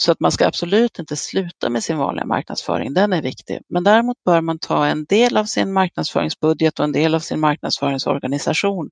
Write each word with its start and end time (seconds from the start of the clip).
Så 0.00 0.12
att 0.12 0.20
man 0.20 0.32
ska 0.32 0.46
absolut 0.46 0.98
inte 0.98 1.16
sluta 1.16 1.70
med 1.70 1.84
sin 1.84 1.98
vanliga 1.98 2.26
marknadsföring, 2.26 2.94
den 2.94 3.12
är 3.12 3.22
viktig. 3.22 3.58
Men 3.68 3.84
däremot 3.84 4.16
bör 4.24 4.40
man 4.40 4.58
ta 4.58 4.86
en 4.86 5.04
del 5.04 5.36
av 5.36 5.44
sin 5.44 5.72
marknadsföringsbudget 5.72 6.78
och 6.78 6.84
en 6.84 6.92
del 6.92 7.14
av 7.14 7.20
sin 7.20 7.40
marknadsföringsorganisation 7.40 8.90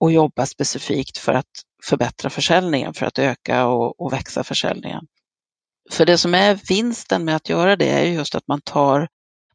och 0.00 0.12
jobba 0.12 0.46
specifikt 0.46 1.18
för 1.18 1.34
att 1.34 1.50
förbättra 1.84 2.30
försäljningen, 2.30 2.94
för 2.94 3.06
att 3.06 3.18
öka 3.18 3.66
och, 3.66 4.00
och 4.00 4.12
växa 4.12 4.44
försäljningen. 4.44 5.06
För 5.90 6.06
det 6.06 6.18
som 6.18 6.34
är 6.34 6.60
vinsten 6.68 7.24
med 7.24 7.36
att 7.36 7.48
göra 7.48 7.76
det 7.76 7.90
är 7.90 8.04
just 8.04 8.34
att 8.34 8.48
man 8.48 8.60
tar, 8.60 9.08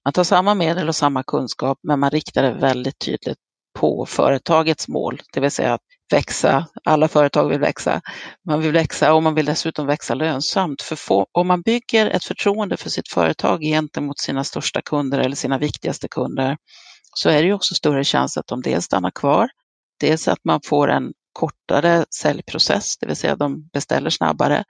man 0.06 0.14
tar 0.14 0.24
samma 0.24 0.54
medel 0.56 0.88
och 0.88 0.96
samma 0.96 1.24
kunskap, 1.24 1.80
men 1.84 2.00
man 2.00 2.10
riktar 2.10 2.44
det 2.44 2.54
väldigt 2.54 3.00
tydligt 3.00 3.38
på 3.80 4.06
företagets 4.06 4.88
mål, 4.88 5.22
det 5.34 5.40
vill 5.40 5.52
säga 5.52 5.74
att 5.74 5.82
växa. 6.14 6.68
Alla 6.86 7.08
företag 7.08 7.50
vill 7.50 7.60
växa. 7.60 8.02
Man 8.48 8.62
vill 8.62 8.72
växa 8.72 9.14
och 9.14 9.24
man 9.24 9.36
vill 9.36 9.46
dessutom 9.46 9.88
växa 9.88 10.14
lönsamt. 10.14 10.82
För 10.82 10.96
få, 10.96 11.28
om 11.32 11.48
man 11.48 11.62
bygger 11.62 12.08
ett 12.08 12.24
förtroende 12.24 12.78
för 12.78 12.90
sitt 12.90 13.10
företag 13.10 13.62
gentemot 13.62 14.20
sina 14.20 14.44
största 14.44 14.82
kunder 14.82 15.20
eller 15.20 15.36
sina 15.36 15.58
viktigaste 15.58 16.08
kunder 16.08 16.58
så 17.16 17.30
är 17.30 17.42
det 17.42 17.48
ju 17.48 17.54
också 17.54 17.76
större 17.76 18.04
chans 18.04 18.38
att 18.38 18.48
de 18.48 18.62
dels 18.62 18.86
stannar 18.86 19.12
kvar, 19.12 19.50
dels 20.00 20.28
att 20.28 20.40
man 20.44 20.60
får 20.66 20.92
en 20.92 21.14
kortare 21.34 22.06
säljprocess, 22.22 22.98
det 22.98 23.08
vill 23.08 23.16
säga 23.16 23.36
de 23.36 23.70
beställer 23.74 24.10
snabbare 24.10 24.64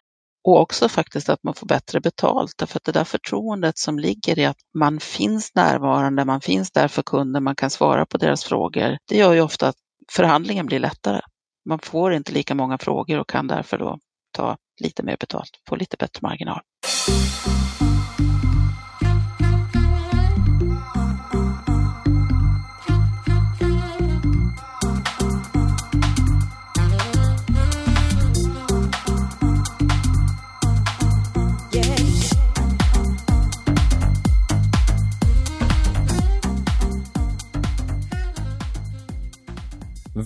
och 0.43 0.61
också 0.61 0.89
faktiskt 0.89 1.29
att 1.29 1.43
man 1.43 1.53
får 1.53 1.67
bättre 1.67 2.01
betalt. 2.01 2.53
Därför 2.57 2.77
att 2.77 2.83
det 2.83 2.91
där 2.91 3.03
förtroendet 3.03 3.77
som 3.77 3.99
ligger 3.99 4.39
i 4.39 4.45
att 4.45 4.57
man 4.77 4.99
finns 4.99 5.55
närvarande, 5.55 6.25
man 6.25 6.41
finns 6.41 6.71
där 6.71 6.87
för 6.87 7.01
kunden, 7.01 7.43
man 7.43 7.55
kan 7.55 7.69
svara 7.69 8.05
på 8.05 8.17
deras 8.17 8.43
frågor. 8.43 8.97
Det 9.07 9.17
gör 9.17 9.33
ju 9.33 9.41
ofta 9.41 9.67
att 9.67 9.75
förhandlingen 10.11 10.65
blir 10.65 10.79
lättare. 10.79 11.21
Man 11.69 11.79
får 11.79 12.13
inte 12.13 12.31
lika 12.31 12.55
många 12.55 12.77
frågor 12.77 13.19
och 13.19 13.29
kan 13.29 13.47
därför 13.47 13.77
då 13.77 13.99
ta 14.31 14.57
lite 14.81 15.03
mer 15.03 15.17
betalt, 15.19 15.49
få 15.69 15.75
lite 15.75 15.97
bättre 15.99 16.19
marginal. 16.21 16.61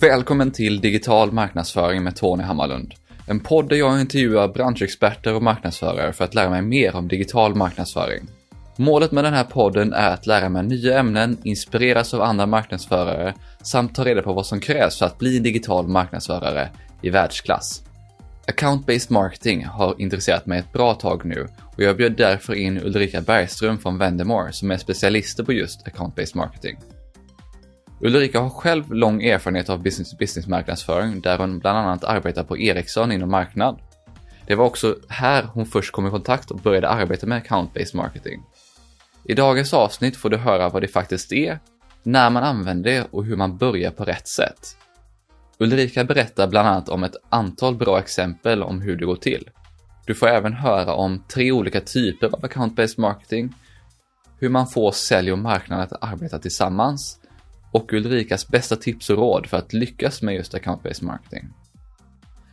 Välkommen 0.04 0.50
till 0.50 0.80
Digital 0.80 1.32
marknadsföring 1.32 2.02
med 2.02 2.16
Tony 2.16 2.42
Hammarlund. 2.42 2.94
En 3.26 3.40
podd 3.40 3.68
där 3.68 3.76
jag 3.76 4.00
intervjuar 4.00 4.48
branschexperter 4.48 5.34
och 5.34 5.42
marknadsförare 5.42 6.12
för 6.12 6.24
att 6.24 6.34
lära 6.34 6.50
mig 6.50 6.62
mer 6.62 6.96
om 6.96 7.08
digital 7.08 7.54
marknadsföring. 7.54 8.28
Målet 8.76 9.12
med 9.12 9.24
den 9.24 9.34
här 9.34 9.44
podden 9.44 9.92
är 9.92 10.10
att 10.10 10.26
lära 10.26 10.48
mig 10.48 10.62
nya 10.62 10.98
ämnen, 10.98 11.38
inspireras 11.42 12.14
av 12.14 12.22
andra 12.22 12.46
marknadsförare 12.46 13.34
samt 13.62 13.94
ta 13.94 14.04
reda 14.04 14.22
på 14.22 14.32
vad 14.32 14.46
som 14.46 14.60
krävs 14.60 14.98
för 14.98 15.06
att 15.06 15.18
bli 15.18 15.36
en 15.36 15.42
digital 15.42 15.88
marknadsförare 15.88 16.70
i 17.02 17.10
världsklass. 17.10 17.82
Account-based 18.46 19.12
marketing 19.12 19.64
har 19.64 19.94
intresserat 19.98 20.46
mig 20.46 20.58
ett 20.58 20.72
bra 20.72 20.94
tag 20.94 21.24
nu 21.24 21.48
och 21.76 21.82
jag 21.82 21.96
bjöd 21.96 22.16
därför 22.16 22.54
in 22.54 22.78
Ulrika 22.78 23.20
Bergström 23.20 23.78
från 23.78 23.98
Vendemore 23.98 24.52
som 24.52 24.70
är 24.70 24.76
specialister 24.76 25.44
på 25.44 25.52
just 25.52 25.86
account-based 25.86 26.36
marketing. 26.36 26.76
Ulrika 28.04 28.40
har 28.40 28.50
själv 28.50 28.92
lång 28.92 29.22
erfarenhet 29.22 29.70
av 29.70 29.82
business-to-business 29.82 30.46
marknadsföring 30.46 31.20
där 31.20 31.38
hon 31.38 31.58
bland 31.58 31.78
annat 31.78 32.04
arbetar 32.04 32.44
på 32.44 32.58
Ericsson 32.58 33.12
inom 33.12 33.30
marknad. 33.30 33.78
Det 34.46 34.54
var 34.54 34.64
också 34.64 34.96
här 35.08 35.42
hon 35.42 35.66
först 35.66 35.92
kom 35.92 36.06
i 36.06 36.10
kontakt 36.10 36.50
och 36.50 36.58
började 36.58 36.88
arbeta 36.88 37.26
med 37.26 37.42
account-based 37.42 37.96
marketing. 37.96 38.42
I 39.24 39.34
dagens 39.34 39.74
avsnitt 39.74 40.16
får 40.16 40.30
du 40.30 40.36
höra 40.36 40.68
vad 40.68 40.82
det 40.82 40.88
faktiskt 40.88 41.32
är, 41.32 41.58
när 42.02 42.30
man 42.30 42.42
använder 42.42 42.90
det 42.90 43.06
och 43.10 43.24
hur 43.24 43.36
man 43.36 43.56
börjar 43.56 43.90
på 43.90 44.04
rätt 44.04 44.28
sätt. 44.28 44.76
Ulrika 45.58 46.04
berättar 46.04 46.48
bland 46.48 46.68
annat 46.68 46.88
om 46.88 47.04
ett 47.04 47.16
antal 47.28 47.76
bra 47.76 47.98
exempel 47.98 48.62
om 48.62 48.80
hur 48.80 48.96
det 48.96 49.06
går 49.06 49.16
till. 49.16 49.50
Du 50.06 50.14
får 50.14 50.28
även 50.28 50.52
höra 50.52 50.94
om 50.94 51.24
tre 51.28 51.52
olika 51.52 51.80
typer 51.80 52.26
av 52.26 52.44
account-based 52.44 53.00
marketing, 53.00 53.54
hur 54.38 54.48
man 54.48 54.66
får 54.66 54.92
sälj 54.92 55.32
och 55.32 55.38
marknad 55.38 55.80
att 55.80 56.04
arbeta 56.04 56.38
tillsammans 56.38 57.20
och 57.74 57.92
Ulrikas 57.92 58.48
bästa 58.48 58.76
tips 58.76 59.10
och 59.10 59.16
råd 59.16 59.46
för 59.46 59.56
att 59.56 59.72
lyckas 59.72 60.22
med 60.22 60.34
just 60.34 60.54
account-based 60.54 61.04
marketing. 61.04 61.48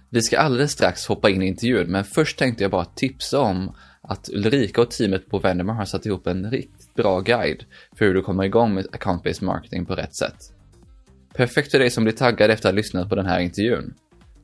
Vi 0.10 0.22
ska 0.22 0.40
alldeles 0.40 0.72
strax 0.72 1.08
hoppa 1.08 1.30
in 1.30 1.42
i 1.42 1.48
intervjun, 1.48 1.92
men 1.92 2.04
först 2.04 2.40
tänkte 2.40 2.64
jag 2.64 2.72
bara 2.72 2.86
tipsa 2.86 3.40
om 3.40 3.76
att 4.02 4.30
Ulrika 4.30 4.82
och 4.82 4.92
teamet 4.92 5.30
på 5.30 5.40
Vendemar 5.40 5.74
har 5.74 5.86
satt 5.86 6.06
ihop 6.06 6.28
en 6.28 6.52
riktigt 6.52 6.94
bra 6.96 7.20
guide 7.20 7.64
för 7.98 8.06
hur 8.06 8.14
du 8.14 8.22
kommer 8.22 8.44
igång 8.44 8.74
med 8.74 8.86
account-based 8.86 9.44
marketing 9.44 9.86
på 9.86 9.96
rätt 9.96 10.16
sätt. 10.16 10.38
Perfekt 11.34 11.72
för 11.72 11.80
dig 11.80 11.90
som 11.90 12.04
blir 12.04 12.14
taggad 12.14 12.52
efter 12.52 12.70
att 12.70 12.74
ha 12.74 12.78
lyssnat 12.78 13.10
på 13.10 13.16
den 13.16 13.26
här 13.26 13.40
intervjun. 13.40 13.94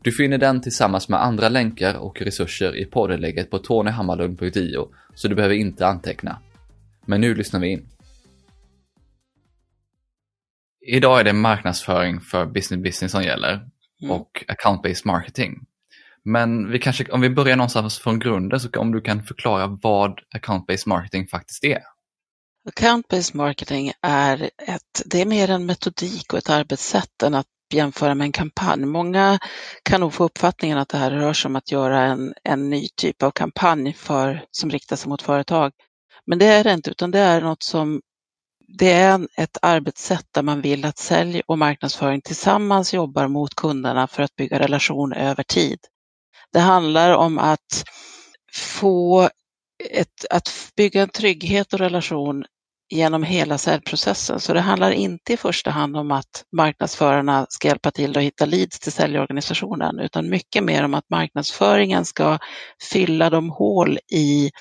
Du 0.02 0.12
finner 0.12 0.38
den 0.38 0.62
tillsammans 0.62 1.10
med 1.10 1.24
andra 1.24 1.50
länkar 1.50 1.96
och 1.96 2.22
resurser 2.22 2.76
i 2.76 2.86
poddenlägget 2.86 3.50
på 3.50 3.60
tonyhammarlund.io, 3.60 4.88
så 5.16 5.28
du 5.28 5.36
behöver 5.36 5.56
inte 5.56 5.88
anteckna. 5.88 6.40
Men 7.06 7.22
nu 7.22 7.36
lyssnar 7.36 7.60
vi 7.60 7.68
in. 7.68 7.86
Idag 10.90 11.20
är 11.20 11.24
det 11.24 11.34
marknadsföring 11.34 12.22
för 12.22 12.46
business 12.46 12.84
business 12.84 13.12
som 13.12 13.24
gäller 13.24 13.53
mm. 13.53 14.12
och 14.12 14.44
account-based 14.48 15.02
marketing. 15.06 15.53
Men 16.24 16.72
vi 16.72 16.80
kanske, 16.80 17.12
om 17.12 17.22
vi 17.22 17.30
börjar 17.30 17.56
någonstans 17.56 18.00
från 18.00 18.20
grunden, 18.20 18.59
så 18.59 18.70
om 18.78 18.92
du 18.92 19.02
kan 19.02 19.24
förklara 19.24 19.68
vad 19.68 20.20
account-based 20.36 20.88
marketing 20.88 21.28
faktiskt 21.28 21.64
är? 21.64 21.81
Account-based 22.70 23.36
marketing 23.36 23.92
är, 24.02 24.42
ett, 24.68 25.02
det 25.06 25.22
är 25.22 25.25
mer 25.25 25.50
en 25.50 25.66
metodik 25.66 26.34
och 26.34 26.40
ett 26.40 26.50
arbetssätt 26.50 27.24
än 27.24 27.36
att 27.36 27.46
jämföra 27.74 28.16
med 28.16 28.25
en 28.25 28.31
kampanj. 28.31 28.86
Många 28.86 29.40
kan 29.84 30.02
nog 30.02 30.14
få 30.14 30.24
uppfattningen 30.24 30.78
att 30.78 30.90
det 30.90 30.98
här 30.98 31.12
rör 31.12 31.34
sig 31.34 31.50
om 31.50 31.56
att 31.56 31.72
göra 31.72 32.02
en, 32.02 32.34
en 32.44 32.69
ny 32.69 32.88
typ 33.02 33.24
av 33.24 33.31
kampanj 33.31 33.94
för, 33.94 34.46
som 34.52 34.69
riktar 34.69 34.96
sig 34.96 35.09
mot 35.09 35.22
företag. 35.22 35.72
Men 36.25 36.40
det 36.40 36.46
är 36.46 36.64
det 36.64 36.74
inte, 36.74 36.92
utan 36.92 37.12
det 37.12 37.19
är 37.19 37.42
något 37.42 37.64
som 37.64 38.02
det 38.68 38.92
är 38.92 39.28
ett 39.38 39.58
arbetssätt 39.62 40.26
där 40.32 40.42
man 40.44 40.62
vill 40.62 40.86
att 40.86 40.98
sälj 40.98 41.42
och 41.48 41.58
marknadsföring 41.58 42.22
tillsammans 42.22 42.94
jobbar 42.94 43.28
mot 43.28 43.56
kunderna 43.56 44.08
för 44.08 44.24
att 44.24 44.36
bygga 44.36 44.60
relation 44.60 45.14
över 45.14 45.44
tid. 45.44 45.80
Det 46.54 46.60
handlar 46.60 47.16
om 47.16 47.40
att 47.40 47.84
få 48.54 49.30
ett, 49.92 50.26
att 50.30 50.50
bygga 50.78 51.02
en 51.02 51.10
trygghet 51.10 51.74
och 51.74 51.80
relation 51.80 52.46
genom 52.90 53.24
hela 53.24 53.58
säljprocessen. 53.58 54.40
Så 54.40 54.54
det 54.54 54.62
handlar 54.62 54.92
inte 54.92 55.34
i 55.34 55.38
första 55.38 55.72
hand 55.72 55.98
om 55.98 56.12
att 56.12 56.44
marknadsförarna 56.52 57.46
ska 57.50 57.68
hjälpa 57.68 57.92
till 57.92 58.18
att 58.18 58.24
hitta 58.24 58.46
leads 58.46 58.80
till 58.80 58.92
säljorganisationen, 58.92 60.00
utan 60.00 60.30
mycket 60.30 60.64
mer 60.64 60.84
om 60.84 60.94
att 60.94 61.10
marknadsföringen 61.10 62.06
ska 62.06 62.40
fylla 62.92 63.30
de 63.30 63.50
hål 63.50 64.00
i 64.14 64.52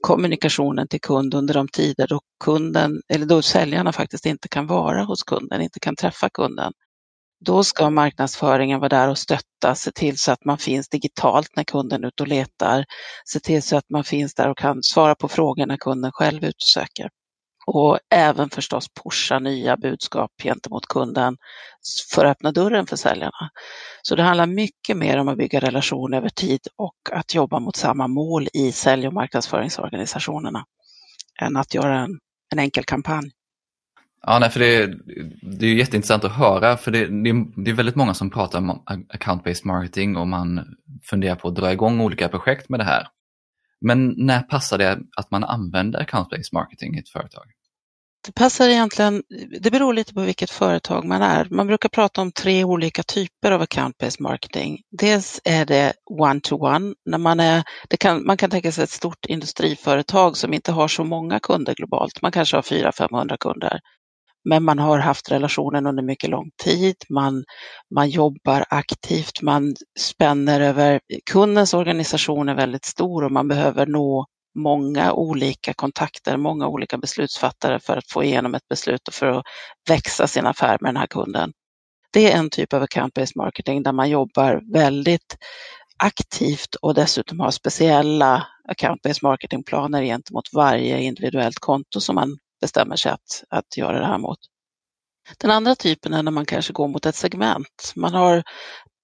kommunikationen 0.00 0.88
till 0.88 1.00
kund 1.00 1.34
under 1.34 1.54
de 1.54 1.68
tider 1.68 2.06
då 2.06 2.20
kunden, 2.44 3.00
eller 3.08 3.26
då 3.26 3.42
säljarna 3.42 3.92
faktiskt 3.92 4.26
inte 4.26 4.48
kan 4.48 4.66
vara 4.66 5.04
hos 5.04 5.22
kunden, 5.22 5.62
inte 5.62 5.80
kan 5.80 5.96
träffa 5.96 6.28
kunden. 6.30 6.72
Då 7.44 7.64
ska 7.64 7.90
marknadsföringen 7.90 8.80
vara 8.80 8.88
där 8.88 9.08
och 9.08 9.18
stötta, 9.18 9.74
se 9.74 9.92
till 9.92 10.18
så 10.18 10.32
att 10.32 10.44
man 10.44 10.58
finns 10.58 10.88
digitalt 10.88 11.48
när 11.56 11.64
kunden 11.64 12.04
är 12.04 12.08
ute 12.08 12.22
och 12.22 12.28
letar, 12.28 12.84
se 13.24 13.40
till 13.40 13.62
så 13.62 13.76
att 13.76 13.90
man 13.90 14.04
finns 14.04 14.34
där 14.34 14.50
och 14.50 14.58
kan 14.58 14.82
svara 14.82 15.14
på 15.14 15.28
frågor 15.28 15.66
när 15.66 15.76
kunden 15.76 16.12
själv 16.12 16.44
är 16.44 16.48
ute 16.48 16.56
och 16.64 16.68
söker 16.74 17.10
och 17.66 17.98
även 18.14 18.50
förstås 18.50 18.88
pusha 19.02 19.38
nya 19.38 19.76
budskap 19.76 20.30
gentemot 20.42 20.86
kunden 20.86 21.36
för 22.14 22.24
att 22.24 22.30
öppna 22.30 22.52
dörren 22.52 22.86
för 22.86 22.96
säljarna. 22.96 23.50
Så 24.02 24.16
det 24.16 24.22
handlar 24.22 24.46
mycket 24.46 24.96
mer 24.96 25.18
om 25.18 25.28
att 25.28 25.38
bygga 25.38 25.60
relation 25.60 26.14
över 26.14 26.28
tid 26.28 26.60
och 26.76 26.96
att 27.12 27.34
jobba 27.34 27.60
mot 27.60 27.76
samma 27.76 28.08
mål 28.08 28.48
i 28.52 28.72
sälj 28.72 29.06
och 29.06 29.12
marknadsföringsorganisationerna 29.12 30.64
än 31.42 31.56
att 31.56 31.74
göra 31.74 32.00
en, 32.00 32.18
en 32.52 32.58
enkel 32.58 32.84
kampanj. 32.84 33.30
Ja, 34.22 34.38
nej, 34.38 34.50
för 34.50 34.60
det, 34.60 34.86
det 35.58 35.66
är 35.66 35.74
jätteintressant 35.74 36.24
att 36.24 36.36
höra, 36.36 36.76
för 36.76 36.90
det, 36.90 37.06
det, 37.06 37.44
det 37.64 37.70
är 37.70 37.74
väldigt 37.74 37.96
många 37.96 38.14
som 38.14 38.30
pratar 38.30 38.58
om 38.58 38.82
account-based 39.14 39.66
marketing 39.66 40.16
och 40.16 40.28
man 40.28 40.64
funderar 41.10 41.36
på 41.36 41.48
att 41.48 41.54
dra 41.54 41.72
igång 41.72 42.00
olika 42.00 42.28
projekt 42.28 42.68
med 42.68 42.80
det 42.80 42.84
här. 42.84 43.08
Men 43.80 44.14
när 44.16 44.42
passar 44.42 44.78
det 44.78 44.98
att 45.16 45.30
man 45.30 45.44
använder 45.44 46.00
account-based 46.00 46.50
marketing 46.52 46.96
i 46.96 46.98
ett 46.98 47.08
företag? 47.08 47.44
Det 48.26 48.32
passar 48.32 48.68
egentligen, 48.68 49.22
det 49.60 49.70
beror 49.70 49.94
lite 49.94 50.14
på 50.14 50.20
vilket 50.20 50.50
företag 50.50 51.04
man 51.04 51.22
är. 51.22 51.48
Man 51.50 51.66
brukar 51.66 51.88
prata 51.88 52.20
om 52.20 52.32
tre 52.32 52.64
olika 52.64 53.02
typer 53.02 53.52
av 53.52 53.62
account-based 53.62 54.22
marketing. 54.22 54.78
Dels 54.98 55.40
är 55.44 55.66
det 55.66 55.92
one-to-one, 56.10 56.94
när 57.10 57.18
man, 57.18 57.40
är, 57.40 57.62
det 57.88 57.96
kan, 57.96 58.26
man 58.26 58.36
kan 58.36 58.50
tänka 58.50 58.72
sig 58.72 58.84
ett 58.84 58.90
stort 58.90 59.26
industriföretag 59.26 60.36
som 60.36 60.54
inte 60.54 60.72
har 60.72 60.88
så 60.88 61.04
många 61.04 61.40
kunder 61.40 61.74
globalt. 61.74 62.22
Man 62.22 62.32
kanske 62.32 62.56
har 62.56 62.62
400-500 62.62 63.36
kunder. 63.40 63.80
men 64.48 64.64
man 64.64 64.78
har 64.78 64.98
haft 64.98 65.30
relationen 65.30 65.86
under 65.86 66.02
mycket 66.02 66.30
lång 66.30 66.50
tid. 66.64 66.96
Man, 67.10 67.44
man 67.94 68.08
jobbar 68.10 68.64
aktivt, 68.70 69.42
man 69.42 69.74
spänner 69.98 70.60
över, 70.60 71.00
kundens 71.32 71.74
organisation 71.74 72.48
är 72.48 72.54
väldigt 72.54 72.84
stor 72.84 73.24
och 73.24 73.32
man 73.32 73.48
behöver 73.48 73.86
nå 73.86 74.26
många 74.56 75.12
olika 75.12 75.74
kontakter, 75.74 76.36
många 76.36 76.68
olika 76.68 76.98
beslutsfattare 76.98 77.80
för 77.80 77.96
att 77.96 78.10
få 78.10 78.24
igenom 78.24 78.54
ett 78.54 78.68
beslut 78.68 79.08
och 79.08 79.14
för 79.14 79.26
att 79.26 79.44
växa 79.88 80.26
sin 80.26 80.46
affär 80.46 80.78
med 80.80 80.88
den 80.88 80.96
här 80.96 81.06
kunden. 81.06 81.52
Det 82.12 82.32
är 82.32 82.38
en 82.38 82.50
typ 82.50 82.72
av 82.72 82.82
account-based 82.82 83.32
marketing 83.36 83.82
där 83.82 83.92
man 83.92 84.10
jobbar 84.10 84.72
väldigt 84.72 85.36
aktivt 85.96 86.74
och 86.74 86.94
dessutom 86.94 87.40
har 87.40 87.50
speciella 87.50 88.46
account-based 88.68 89.18
marketingplaner 89.22 90.02
gentemot 90.02 90.48
varje 90.52 91.00
individuellt 91.00 91.58
konto 91.58 92.00
som 92.00 92.14
man 92.14 92.38
bestämmer 92.60 92.96
sig 92.96 93.12
att, 93.12 93.44
att 93.50 93.76
göra 93.76 94.00
det 94.00 94.06
här 94.06 94.18
mot. 94.18 94.38
Den 95.38 95.50
andra 95.50 95.74
typen 95.74 96.14
är 96.14 96.22
när 96.22 96.32
man 96.32 96.46
kanske 96.46 96.72
går 96.72 96.88
mot 96.88 97.06
ett 97.06 97.14
segment. 97.14 97.92
Man 97.96 98.14
har 98.14 98.42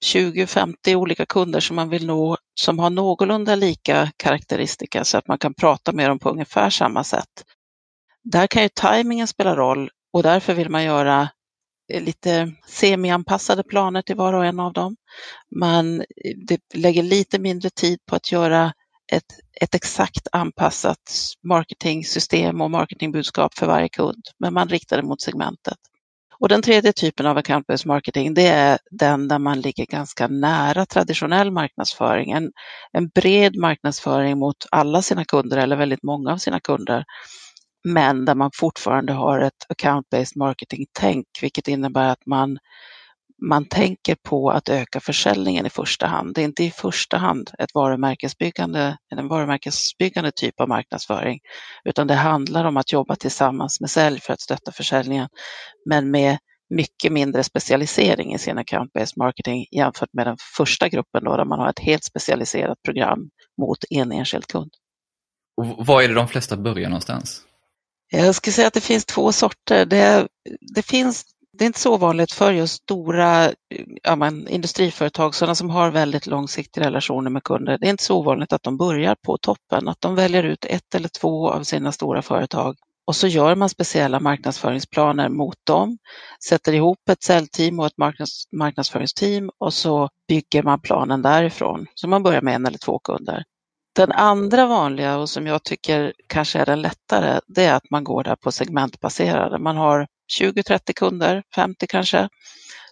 20-50 0.05 0.95
olika 0.95 1.27
kunder 1.27 1.61
som 1.61 1.77
man 1.77 1.89
vill 1.89 2.07
nå 2.07 2.37
som 2.55 2.79
har 2.79 2.91
någorlunda 2.91 3.55
lika 3.55 4.11
karaktäristika 4.17 5.05
så 5.05 5.19
att 5.19 5.29
man 5.29 5.39
kan 5.39 5.55
prata 5.55 5.93
med 5.93 6.11
dem 6.11 6.19
på 6.19 6.31
ungefär 6.31 6.71
samma 6.71 7.05
sätt. 7.05 7.45
Där 8.25 8.47
kan 8.47 8.63
ju 8.63 8.69
tajmingen 8.69 9.27
spela 9.27 9.57
roll 9.57 9.91
och 10.13 10.23
därför 10.23 10.55
vill 10.55 10.71
man 10.71 10.85
göra 10.85 11.29
eh, 11.93 12.03
lite 12.03 12.53
semianpassade 12.69 13.63
planer 13.63 14.03
till 14.03 14.17
var 14.17 14.33
och 14.33 14.47
en 14.47 14.61
av 14.61 14.73
dem. 14.73 14.97
Man 15.57 16.01
eh, 16.01 16.59
lägger 16.75 17.03
lite 17.03 17.39
mindre 17.39 17.71
tid 17.71 17.99
på 18.07 18.17
att 18.17 18.33
göra 18.33 18.73
ett, 19.13 19.39
ett 19.61 19.75
exakt 19.75 20.29
anpassat 20.33 21.33
marketingsystem 21.43 22.61
och 22.61 22.71
marketingbudskap 22.71 23.55
för 23.55 23.67
varje 23.67 23.89
kund, 23.89 24.23
men 24.39 24.55
man 24.55 24.69
riktar 24.69 24.97
det 24.97 25.03
mot 25.03 25.23
segmentet. 25.23 25.79
Och 26.43 26.49
den 26.49 26.63
tredje 26.63 26.93
typen 26.93 27.27
av 27.27 27.39
account-based 27.39 27.87
marketing, 27.87 28.35
det 28.35 28.47
är 28.47 28.79
den 28.91 29.29
där 29.29 29.39
man 29.39 29.61
ligger 29.61 29.87
ganska 29.87 30.29
nära 30.29 30.87
traditionell 30.87 31.51
marknadsföring. 31.51 32.31
En, 32.31 32.53
en 32.93 33.09
bred 33.09 33.57
marknadsföring 33.57 34.39
mot 34.39 34.57
alla 34.71 35.03
sina 35.03 35.25
kunder 35.25 35.57
eller 35.57 35.77
väldigt 35.77 36.03
många 36.03 36.33
av 36.33 36.37
sina 36.37 36.61
kunder. 36.61 37.05
Men 37.85 38.25
där 38.25 38.35
man 38.35 38.51
fortfarande 38.55 39.13
har 39.13 39.41
ett 39.41 39.67
account-based 39.69 40.39
marketing-tänk, 40.39 41.27
vilket 41.43 41.69
innebär 41.69 42.09
att 42.09 42.27
man 42.27 42.59
man 43.49 43.65
tänker 43.65 44.15
på 44.15 44.51
att 44.51 44.69
öka 44.69 45.01
försäljningen 45.01 45.67
i 45.67 45.71
första 45.71 46.07
hand. 46.07 46.35
Det 46.35 46.41
är 46.41 46.45
inte 46.45 46.65
i 46.65 46.71
första 46.71 47.17
hand 47.17 47.51
ett 47.59 47.75
varumärkesbyggande, 47.75 48.97
en 49.15 49.29
varumärkesbyggande 49.29 50.33
typ 50.33 50.61
av 50.61 50.69
marknadsföring, 50.69 51.41
utan 51.85 52.07
det 52.07 52.15
handlar 52.15 52.65
om 52.65 52.77
att 52.77 52.93
jobba 52.93 53.17
tillsammans 53.17 53.81
med 53.81 53.91
sälj 53.91 54.21
för 54.21 54.33
att 54.33 54.41
stötta 54.41 54.73
försäljningen, 54.73 55.29
men 55.89 56.11
med 56.11 56.39
mycket 56.75 57.13
mindre 57.13 57.45
specialisering 57.45 58.35
i 58.35 58.39
sin 58.39 58.59
account-based 58.59 59.13
marketing 59.17 59.67
jämfört 59.71 60.13
med 60.13 60.27
den 60.27 60.37
första 60.57 60.89
gruppen 60.89 61.25
då, 61.25 61.37
där 61.37 61.45
man 61.45 61.59
har 61.59 61.69
ett 61.69 61.79
helt 61.79 62.05
specialiserat 62.05 62.83
program 62.85 63.31
mot 63.61 63.79
en 63.91 64.13
enskild 64.13 64.47
kund. 64.47 64.71
Och 65.57 65.87
var 65.87 66.03
är 66.03 66.09
det 66.09 66.15
de 66.15 66.29
flesta 66.29 66.57
börjar 66.57 66.89
någonstans? 66.89 67.43
Jag 68.11 68.35
skulle 68.35 68.53
säga 68.53 68.67
att 68.67 68.75
det 68.75 68.81
finns 68.81 69.05
två 69.05 69.33
sorter. 69.33 69.87
Det, 69.87 70.29
det 70.75 70.83
finns 70.83 71.25
det 71.53 71.65
är 71.65 71.67
inte 71.67 71.81
så 71.81 71.97
vanligt 71.97 72.33
för 72.33 72.53
just 72.53 72.83
stora 72.83 73.51
ja, 74.03 74.17
men, 74.17 74.49
industriföretag, 74.49 75.35
sådana 75.35 75.55
som 75.55 75.71
har 75.71 75.91
väldigt 75.91 76.27
långsiktiga 76.27 76.85
relationer 76.85 77.31
med 77.31 77.45
kunder. 77.45 77.79
Det 77.79 77.87
är 77.87 77.91
inte 77.91 78.05
så 78.05 78.19
ovanligt 78.19 78.53
att 78.53 78.63
de 78.63 78.77
börjar 78.77 79.17
på 79.27 79.39
toppen, 79.39 79.89
att 79.89 80.01
de 80.01 80.15
väljer 80.15 80.43
ut 80.43 80.65
ett 80.65 80.95
eller 80.95 81.09
två 81.09 81.51
av 81.51 81.63
sina 81.63 81.93
stora 81.93 82.23
företag 82.23 82.77
och 83.05 83.17
så 83.17 83.27
gör 83.27 83.55
man 83.55 83.69
speciella 83.69 84.21
marknadsföringsplaner 84.21 85.29
mot 85.29 85.57
dem, 85.65 85.99
sätter 86.49 86.73
ihop 86.73 87.09
ett 87.11 87.23
säljteam 87.23 87.81
och 87.81 87.87
ett 87.87 87.99
marknads, 87.99 88.45
marknadsföringsteam 88.53 89.51
och 89.59 89.75
så 89.75 90.09
bygger 90.29 90.63
man 90.63 90.81
planen 90.81 91.23
därifrån. 91.23 91.87
Så 91.95 92.09
man 92.09 92.23
börjar 92.23 92.43
med 92.43 92.55
en 92.55 92.67
eller 92.67 92.79
två 92.79 92.99
kunder. 92.99 93.45
Den 93.95 94.13
andra 94.13 94.67
vanliga 94.67 95.19
och 95.19 95.29
som 95.29 95.47
jag 95.47 95.65
tycker 95.65 96.13
kanske 96.27 96.59
är 96.59 96.67
den 96.67 96.83
lättare, 96.83 97.41
det 97.47 97.65
är 97.65 97.75
att 97.75 97.91
man 97.91 98.05
går 98.05 98.25
där 98.25 98.37
på 98.37 98.53
segmentbaserade. 98.53 99.59
Man 99.59 99.77
har 99.77 100.07
20-30 100.41 100.93
kunder, 100.97 101.43
50 101.55 101.87
kanske, 101.87 102.29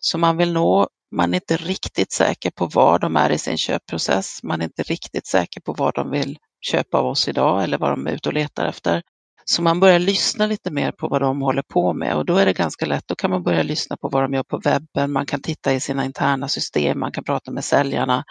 som 0.00 0.20
man 0.20 0.36
vill 0.36 0.52
nå. 0.52 0.88
Man 1.16 1.34
är 1.34 1.36
inte 1.36 1.56
riktigt 1.56 2.12
säker 2.12 2.50
på 2.50 2.66
var 2.66 2.98
de 2.98 3.16
är 3.16 3.30
i 3.30 3.38
sin 3.38 3.58
köpprocess. 3.58 4.42
Man 4.42 4.60
är 4.60 4.64
inte 4.64 4.82
riktigt 4.82 5.26
säker 5.26 5.60
på 5.60 5.72
vad 5.72 5.94
de 5.94 6.10
vill 6.10 6.38
köpa 6.60 6.98
av 6.98 7.06
oss 7.06 7.28
idag 7.28 7.64
eller 7.64 7.78
vad 7.78 7.90
de 7.90 8.06
är 8.06 8.12
ute 8.12 8.28
och 8.28 8.32
letar 8.32 8.66
efter. 8.66 9.02
Så 9.44 9.62
man 9.62 9.80
börjar 9.80 9.98
lyssna 9.98 10.46
lite 10.46 10.70
mer 10.70 10.92
på 10.92 11.08
vad 11.08 11.22
de 11.22 11.42
håller 11.42 11.62
på 11.62 11.92
med 11.92 12.16
och 12.16 12.26
då 12.26 12.36
är 12.36 12.46
det 12.46 12.52
ganska 12.52 12.86
lätt. 12.86 13.04
Då 13.06 13.14
kan 13.14 13.30
man 13.30 13.42
börja 13.42 13.62
lyssna 13.62 13.96
på 13.96 14.08
vad 14.08 14.22
de 14.22 14.34
gör 14.34 14.42
på 14.42 14.58
webben, 14.58 15.12
man 15.12 15.26
kan 15.26 15.42
titta 15.42 15.72
i 15.72 15.80
sina 15.80 16.04
interna 16.04 16.48
system, 16.48 17.00
man 17.00 17.12
kan 17.12 17.24
prata 17.24 17.50
med 17.50 17.64
säljarna 17.64 18.24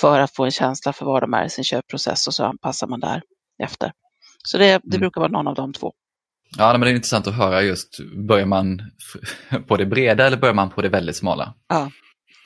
för 0.00 0.20
att 0.20 0.34
få 0.34 0.44
en 0.44 0.50
känsla 0.50 0.92
för 0.92 1.06
var 1.06 1.20
de 1.20 1.34
är 1.34 1.44
i 1.44 1.50
sin 1.50 1.64
köpprocess 1.64 2.26
och 2.26 2.34
så 2.34 2.44
anpassar 2.44 2.86
man 2.86 3.00
där 3.00 3.22
efter. 3.62 3.92
Så 4.44 4.58
det, 4.58 4.64
det 4.64 4.96
mm. 4.96 5.00
brukar 5.00 5.20
vara 5.20 5.30
någon 5.30 5.48
av 5.48 5.54
de 5.54 5.72
två. 5.72 5.92
Ja, 6.58 6.72
men 6.72 6.80
det 6.80 6.90
är 6.90 6.94
intressant 6.94 7.26
att 7.26 7.34
höra 7.34 7.62
just, 7.62 7.98
börjar 8.28 8.46
man 8.46 8.82
på 9.68 9.76
det 9.76 9.86
breda 9.86 10.26
eller 10.26 10.36
börjar 10.36 10.54
man 10.54 10.70
på 10.70 10.82
det 10.82 10.88
väldigt 10.88 11.16
smala? 11.16 11.54
Ja, 11.68 11.90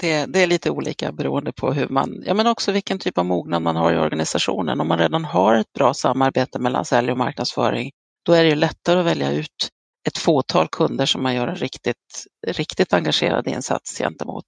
det, 0.01 0.27
det, 0.27 0.43
är 0.43 0.47
lite 0.47 0.71
olika 0.71 1.13
beroende 1.13 1.53
på 1.53 1.73
hur 1.73 1.89
man, 1.89 2.23
ja 2.27 2.35
men 2.35 2.47
också 2.47 2.73
vilken 2.73 2.99
typ 2.99 3.19
av 3.19 3.27
mognad 3.27 3.63
man 3.63 3.77
har 3.77 3.93
i 3.93 3.99
organisationen. 3.99 4.81
Om 4.81 4.89
man 4.89 4.99
redan 4.99 5.25
har 5.25 5.55
ett 5.55 5.73
bra 5.73 5.95
samarbete 5.95 6.59
mellan 6.59 6.85
sälj 6.85 7.11
och 7.11 7.19
marknadsföring, 7.19 7.91
då 8.27 8.33
är 8.33 8.43
det 8.43 8.49
ju 8.51 8.55
lättare 8.55 9.01
att 9.01 9.07
välja 9.07 9.33
ut 9.33 9.69
ett 10.09 10.19
fåtal 10.19 10.69
kunder 10.69 11.07
som 11.07 11.23
man 11.23 11.35
gör 11.35 11.49
en 11.49 11.57
riktigt, 11.57 12.25
riktigt 12.47 12.93
engagerad 12.93 13.47
insats 13.47 13.99
gentemot. 13.99 14.45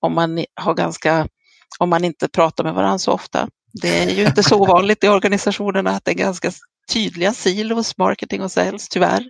Om 0.00 0.14
man 0.14 0.44
har 0.54 0.74
ganska, 0.74 1.28
om 1.78 1.88
man 1.88 2.04
inte 2.04 2.28
pratar 2.28 2.64
med 2.64 2.74
varandra 2.74 2.98
så 2.98 3.12
ofta, 3.12 3.48
det 3.82 4.02
är 4.02 4.10
ju 4.10 4.26
inte 4.26 4.42
så 4.42 4.66
vanligt 4.66 5.04
i 5.04 5.08
organisationerna 5.08 5.90
att 5.90 6.04
det 6.04 6.10
är 6.10 6.14
ganska 6.14 6.50
tydliga 6.92 7.32
silos, 7.32 7.98
marketing 7.98 8.42
och 8.42 8.52
sales, 8.52 8.88
tyvärr. 8.88 9.24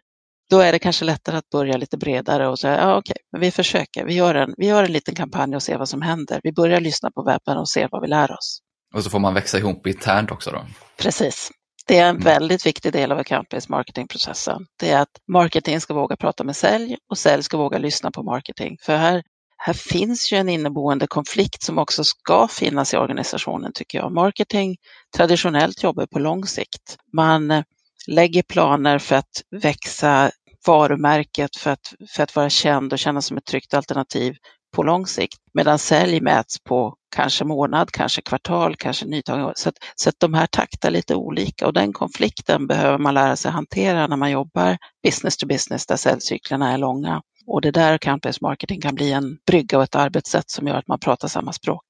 Då 0.50 0.60
är 0.60 0.72
det 0.72 0.78
kanske 0.78 1.04
lättare 1.04 1.36
att 1.36 1.48
börja 1.48 1.76
lite 1.76 1.96
bredare 1.96 2.48
och 2.48 2.58
säga, 2.58 2.76
ja 2.80 2.96
okej, 2.98 3.16
men 3.32 3.40
vi 3.40 3.50
försöker, 3.50 4.04
vi 4.04 4.14
gör, 4.14 4.34
en, 4.34 4.54
vi 4.56 4.66
gör 4.66 4.84
en 4.84 4.92
liten 4.92 5.14
kampanj 5.14 5.56
och 5.56 5.62
ser 5.62 5.78
vad 5.78 5.88
som 5.88 6.02
händer. 6.02 6.40
Vi 6.42 6.52
börjar 6.52 6.80
lyssna 6.80 7.10
på 7.10 7.22
webben 7.22 7.58
och 7.58 7.68
ser 7.68 7.88
vad 7.90 8.02
vi 8.02 8.08
lär 8.08 8.32
oss. 8.32 8.58
Och 8.94 9.04
så 9.04 9.10
får 9.10 9.18
man 9.18 9.34
växa 9.34 9.58
ihop 9.58 9.86
internt 9.86 10.30
också 10.30 10.50
då? 10.50 10.66
Precis. 10.96 11.50
Det 11.86 11.98
är 11.98 12.04
en 12.04 12.16
mm. 12.16 12.22
väldigt 12.22 12.66
viktig 12.66 12.92
del 12.92 13.12
av 13.12 13.18
account-based 13.18 13.70
marketingprocessen. 13.70 14.66
Det 14.80 14.90
är 14.90 15.00
att 15.00 15.18
marketing 15.32 15.80
ska 15.80 15.94
våga 15.94 16.16
prata 16.16 16.44
med 16.44 16.56
sälj 16.56 16.96
och 17.10 17.18
sälj 17.18 17.42
ska 17.42 17.56
våga 17.56 17.78
lyssna 17.78 18.10
på 18.10 18.22
marketing. 18.22 18.76
För 18.82 18.96
här 18.96 19.22
här 19.64 19.72
finns 19.72 20.32
ju 20.32 20.36
en 20.36 20.48
inneboende 20.48 21.06
konflikt 21.06 21.62
som 21.62 21.78
också 21.78 22.04
ska 22.04 22.48
finnas 22.48 22.94
i 22.94 22.96
organisationen 22.96 23.72
tycker 23.74 23.98
jag. 23.98 24.12
Marketing 24.12 24.76
traditionellt 25.16 25.82
jobbar 25.82 26.06
på 26.06 26.18
lång 26.18 26.46
sikt. 26.46 26.96
Man 27.12 27.50
eh, 27.50 27.62
lägger 28.06 28.42
planer 28.42 28.98
för 28.98 29.16
att 29.16 29.42
växa 29.62 30.30
varumärket, 30.66 31.56
för 31.56 31.70
att, 31.70 31.94
för 32.10 32.22
att 32.22 32.36
vara 32.36 32.50
känd 32.50 32.92
och 32.92 32.98
kännas 32.98 33.26
som 33.26 33.36
ett 33.36 33.44
tryggt 33.44 33.74
alternativ 33.74 34.34
på 34.76 34.82
lång 34.82 35.06
sikt. 35.06 35.38
Medan 35.54 35.78
sälj 35.78 36.20
mäts 36.20 36.56
på 36.64 36.94
kanske 37.16 37.44
månad, 37.44 37.90
kanske 37.90 38.22
kvartal, 38.22 38.76
kanske 38.76 39.06
nytagning. 39.06 39.52
Så, 39.54 39.68
att, 39.68 39.76
så 39.94 40.08
att 40.08 40.20
de 40.20 40.34
här 40.34 40.46
taktar 40.46 40.90
lite 40.90 41.14
olika 41.14 41.66
och 41.66 41.72
den 41.72 41.92
konflikten 41.92 42.66
behöver 42.66 42.98
man 42.98 43.14
lära 43.14 43.36
sig 43.36 43.50
hantera 43.50 44.06
när 44.06 44.16
man 44.16 44.30
jobbar 44.30 44.78
business 45.02 45.36
to 45.36 45.46
business 45.46 45.86
där 45.86 45.96
säljcyklerna 45.96 46.72
är 46.72 46.78
långa. 46.78 47.22
Och 47.46 47.60
det 47.60 47.70
där 47.70 47.98
account-based 47.98 48.38
marketing 48.40 48.80
kan 48.80 48.94
bli 48.94 49.12
en 49.12 49.38
brygga 49.46 49.78
och 49.78 49.84
ett 49.84 49.94
arbetssätt 49.94 50.50
som 50.50 50.66
gör 50.66 50.76
att 50.76 50.88
man 50.88 50.98
pratar 50.98 51.28
samma 51.28 51.52
språk. 51.52 51.84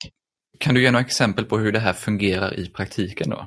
Kan 0.59 0.75
du 0.75 0.83
ge 0.83 0.91
några 0.91 1.05
exempel 1.05 1.45
på 1.45 1.59
hur 1.59 1.73
det 1.73 1.81
här 1.81 1.93
fungerar 1.93 2.61
i 2.61 2.67
praktiken 2.67 3.31
då? 3.31 3.47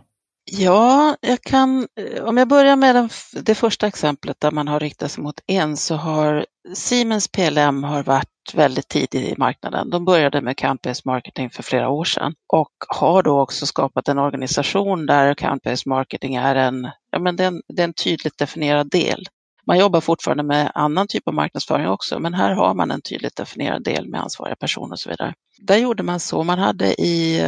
Ja, 0.51 1.17
jag 1.21 1.41
kan, 1.41 1.87
eh, 1.99 2.23
om 2.23 2.37
jag 2.37 2.47
börjar 2.47 2.75
med 2.75 2.95
den, 2.95 3.09
det 3.41 3.55
första 3.55 3.87
exemplet 3.87 4.39
där 4.39 4.51
man 4.51 4.67
har 4.67 4.79
riktat 4.79 5.11
sig 5.11 5.23
mot 5.23 5.39
en 5.47 5.77
så 5.77 5.95
har 5.95 6.45
Siemens 6.73 7.27
PLM 7.27 7.83
har 7.83 8.03
varit 8.03 8.53
väldigt 8.53 8.87
tidigt 8.87 9.15
i 9.15 9.35
marknaden. 9.37 9.89
De 9.89 10.05
började 10.05 10.41
med 10.41 10.55
account-based 10.55 11.01
marketing 11.05 11.49
för 11.49 11.63
flera 11.63 11.89
år 11.89 12.03
sedan 12.03 12.33
och 12.53 12.71
har 12.87 13.23
då 13.23 13.41
också 13.41 13.65
skapat 13.65 14.07
en 14.07 14.19
organisation 14.19 15.05
där 15.05 15.33
account-based 15.33 15.87
marketing 15.87 16.35
är 16.35 16.55
en, 16.55 16.89
ja 17.11 17.19
men 17.19 17.35
det 17.35 17.43
är 17.43 17.47
en, 17.47 17.61
det 17.67 17.81
är 17.81 17.87
en 17.87 17.93
tydligt 17.93 18.37
definierad 18.37 18.89
del. 18.89 19.25
Man 19.67 19.77
jobbar 19.77 20.01
fortfarande 20.01 20.43
med 20.43 20.71
annan 20.75 21.07
typ 21.07 21.27
av 21.27 21.33
marknadsföring 21.33 21.87
också, 21.87 22.19
men 22.19 22.33
här 22.33 22.51
har 22.51 22.73
man 22.73 22.91
en 22.91 23.01
tydligt 23.01 23.35
definierad 23.35 23.83
del 23.83 24.09
med 24.09 24.21
ansvariga 24.21 24.55
personer 24.55 24.91
och 24.91 24.99
så 24.99 25.09
vidare. 25.09 25.33
Där 25.57 25.77
gjorde 25.77 26.03
man 26.03 26.19
så, 26.19 26.43
man 26.43 26.59
hade 26.59 27.01
i, 27.01 27.41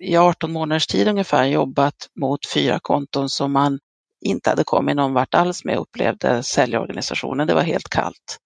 i 0.00 0.16
18 0.16 0.52
månaders 0.52 0.86
tid 0.86 1.08
ungefär 1.08 1.44
jobbat 1.44 1.94
mot 2.20 2.40
fyra 2.54 2.78
konton 2.82 3.28
som 3.28 3.52
man 3.52 3.78
inte 4.20 4.50
hade 4.50 4.64
kommit 4.64 4.96
någon 4.96 5.14
vart 5.14 5.34
alls 5.34 5.64
med 5.64 5.78
upplevde 5.78 6.42
säljorganisationen. 6.42 7.46
Det 7.46 7.54
var 7.54 7.62
helt 7.62 7.88
kallt. 7.88 8.38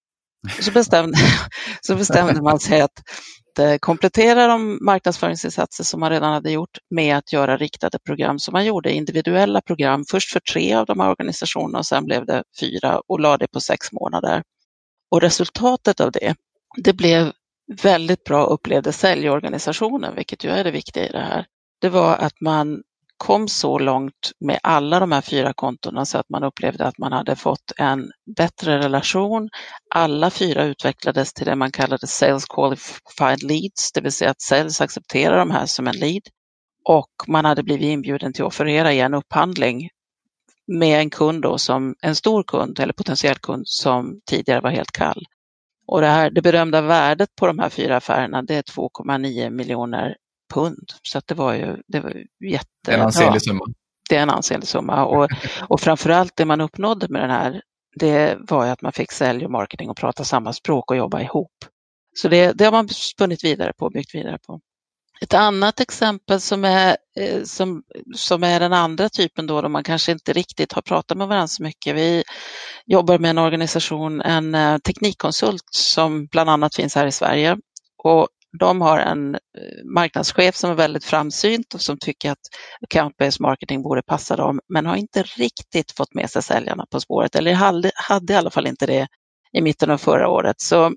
Så 0.61 0.71
bestämde, 0.71 1.17
så 1.81 1.95
bestämde 1.95 2.41
man 2.41 2.59
sig 2.59 2.81
att 2.81 3.01
att 3.55 3.59
eh, 3.59 3.77
komplettera 3.79 4.47
de 4.47 4.79
marknadsföringsinsatser 4.81 5.83
som 5.83 5.99
man 5.99 6.09
redan 6.09 6.33
hade 6.33 6.51
gjort 6.51 6.77
med 6.89 7.17
att 7.17 7.33
göra 7.33 7.57
riktade 7.57 7.99
program. 7.99 8.39
som 8.39 8.51
man 8.51 8.65
gjorde 8.65 8.93
individuella 8.93 9.61
program, 9.61 10.03
först 10.09 10.31
för 10.31 10.39
tre 10.39 10.73
av 10.73 10.85
de 10.85 10.99
här 10.99 11.09
organisationerna 11.09 11.79
och 11.79 11.85
sen 11.85 12.05
blev 12.05 12.25
det 12.25 12.43
fyra 12.59 13.01
och 13.07 13.19
lade 13.19 13.43
det 13.43 13.47
på 13.47 13.59
sex 13.59 13.91
månader. 13.91 14.43
Och 15.11 15.21
resultatet 15.21 15.99
av 15.99 16.11
det, 16.11 16.35
det 16.77 16.93
blev 16.93 17.31
väldigt 17.81 18.23
bra 18.23 18.45
upplevde 18.45 18.91
säljorganisationen, 18.91 20.15
vilket 20.15 20.43
ju 20.43 20.49
är 20.49 20.63
det 20.63 20.71
viktiga 20.71 21.05
i 21.09 21.11
det 21.11 21.19
här. 21.19 21.45
Det 21.81 21.89
var 21.89 22.15
att 22.15 22.41
man 22.41 22.83
kom 23.17 23.47
så 23.47 23.79
långt 23.79 24.31
med 24.39 24.59
alla 24.63 24.99
de 24.99 25.11
här 25.11 25.21
fyra 25.21 25.53
kontona 25.53 26.05
så 26.05 26.17
att 26.17 26.29
man 26.29 26.43
upplevde 26.43 26.85
att 26.85 26.97
man 26.97 27.11
hade 27.11 27.35
fått 27.35 27.71
en 27.77 28.11
bättre 28.37 28.77
relation. 28.79 29.49
Alla 29.95 30.29
fyra 30.29 30.63
utvecklades 30.65 31.33
till 31.33 31.45
det 31.45 31.55
man 31.55 31.71
kallade 31.71 32.07
Sales 32.07 32.45
Qualified 32.45 33.43
Leads, 33.43 33.91
det 33.93 34.01
vill 34.01 34.11
säga 34.11 34.31
att 34.31 34.41
Sales 34.41 34.81
accepterar 34.81 35.37
de 35.37 35.51
här 35.51 35.65
som 35.65 35.87
en 35.87 35.97
lead. 35.97 36.21
Och 36.89 37.11
man 37.27 37.45
hade 37.45 37.63
blivit 37.63 37.85
inbjuden 37.85 38.33
till 38.33 38.43
att 38.43 38.47
offerera 38.47 38.93
i 38.93 38.99
en 38.99 39.13
upphandling 39.13 39.89
med 40.67 40.99
en 40.99 41.09
kund 41.09 41.41
då 41.41 41.57
som 41.57 41.95
en 42.01 42.15
stor 42.15 42.43
kund 42.43 42.79
eller 42.79 42.93
potentiell 42.93 43.37
kund 43.37 43.63
som 43.67 44.19
tidigare 44.25 44.61
var 44.61 44.69
helt 44.69 44.91
kall. 44.91 45.25
Och 45.87 46.01
det, 46.01 46.07
här, 46.07 46.29
det 46.29 46.41
berömda 46.41 46.81
värdet 46.81 47.29
på 47.35 47.47
de 47.47 47.59
här 47.59 47.69
fyra 47.69 47.97
affärerna 47.97 48.41
det 48.41 48.55
är 48.55 48.61
2,9 48.61 49.49
miljoner 49.49 50.15
pund. 50.53 50.91
Så 51.01 51.21
det 51.25 51.35
var 51.35 51.53
ju 51.53 51.77
det 51.87 51.99
var 51.99 52.13
jätte... 52.45 52.93
En 52.93 53.01
ansenlig 53.01 53.41
summa. 53.41 53.65
Det 54.09 54.15
är 54.15 54.21
en 54.21 54.29
ansenlig 54.29 54.67
summa 54.67 55.05
och, 55.05 55.29
och 55.67 55.81
framförallt 55.81 56.35
det 56.35 56.45
man 56.45 56.61
uppnådde 56.61 57.07
med 57.09 57.21
den 57.21 57.29
här 57.29 57.61
det 57.95 58.37
var 58.39 58.65
ju 58.65 58.71
att 58.71 58.81
man 58.81 58.91
fick 58.91 59.11
sälj 59.11 59.45
och 59.45 59.51
marketing 59.51 59.89
och 59.89 59.97
prata 59.97 60.23
samma 60.23 60.53
språk 60.53 60.91
och 60.91 60.97
jobba 60.97 61.21
ihop. 61.21 61.51
Så 62.17 62.27
det, 62.27 62.53
det 62.53 62.65
har 62.65 62.71
man 62.71 62.89
spunnit 62.89 63.43
vidare 63.43 63.73
på, 63.77 63.89
byggt 63.89 64.15
vidare 64.15 64.37
på. 64.47 64.59
Ett 65.21 65.33
annat 65.33 65.79
exempel 65.79 66.41
som 66.41 66.65
är, 66.65 66.97
eh, 67.19 67.43
som, 67.43 67.83
som 68.15 68.43
är 68.43 68.59
den 68.59 68.73
andra 68.73 69.09
typen 69.09 69.47
då, 69.47 69.61
då 69.61 69.69
man 69.69 69.83
kanske 69.83 70.11
inte 70.11 70.33
riktigt 70.33 70.73
har 70.73 70.81
pratat 70.81 71.17
med 71.17 71.27
varandra 71.27 71.47
så 71.47 71.63
mycket. 71.63 71.95
Vi 71.95 72.23
jobbar 72.85 73.19
med 73.19 73.29
en 73.29 73.37
organisation, 73.37 74.21
en 74.21 74.55
eh, 74.55 74.77
teknikkonsult 74.77 75.63
som 75.71 76.25
bland 76.25 76.49
annat 76.49 76.75
finns 76.75 76.95
här 76.95 77.07
i 77.07 77.11
Sverige. 77.11 77.57
Och 78.03 78.27
de 78.59 78.81
har 78.81 78.99
en 78.99 79.35
eh, 79.35 79.39
marknadschef 79.95 80.55
som 80.55 80.71
är 80.71 80.75
väldigt 80.75 81.05
framsynt 81.05 81.73
och 81.73 81.81
som 81.81 81.97
tycker 81.99 82.31
att 82.31 82.39
account-based 82.87 83.41
marketing 83.41 83.81
borde 83.81 84.01
passa 84.01 84.35
dem, 84.35 84.59
men 84.73 84.85
har 84.85 84.95
inte 84.95 85.23
riktigt 85.23 85.91
fått 85.91 86.13
med 86.13 86.29
sig 86.29 86.43
säljarna 86.43 86.85
på 86.91 86.99
spåret, 86.99 87.35
eller 87.35 87.53
hade, 87.53 87.91
hade 87.95 88.33
i 88.33 88.35
alla 88.35 88.51
fall 88.51 88.67
inte 88.67 88.85
det 88.85 89.07
i 89.53 89.61
mitten 89.61 89.89
av 89.89 89.97
förra 89.97 90.29
året. 90.29 90.61
Så 90.61 90.91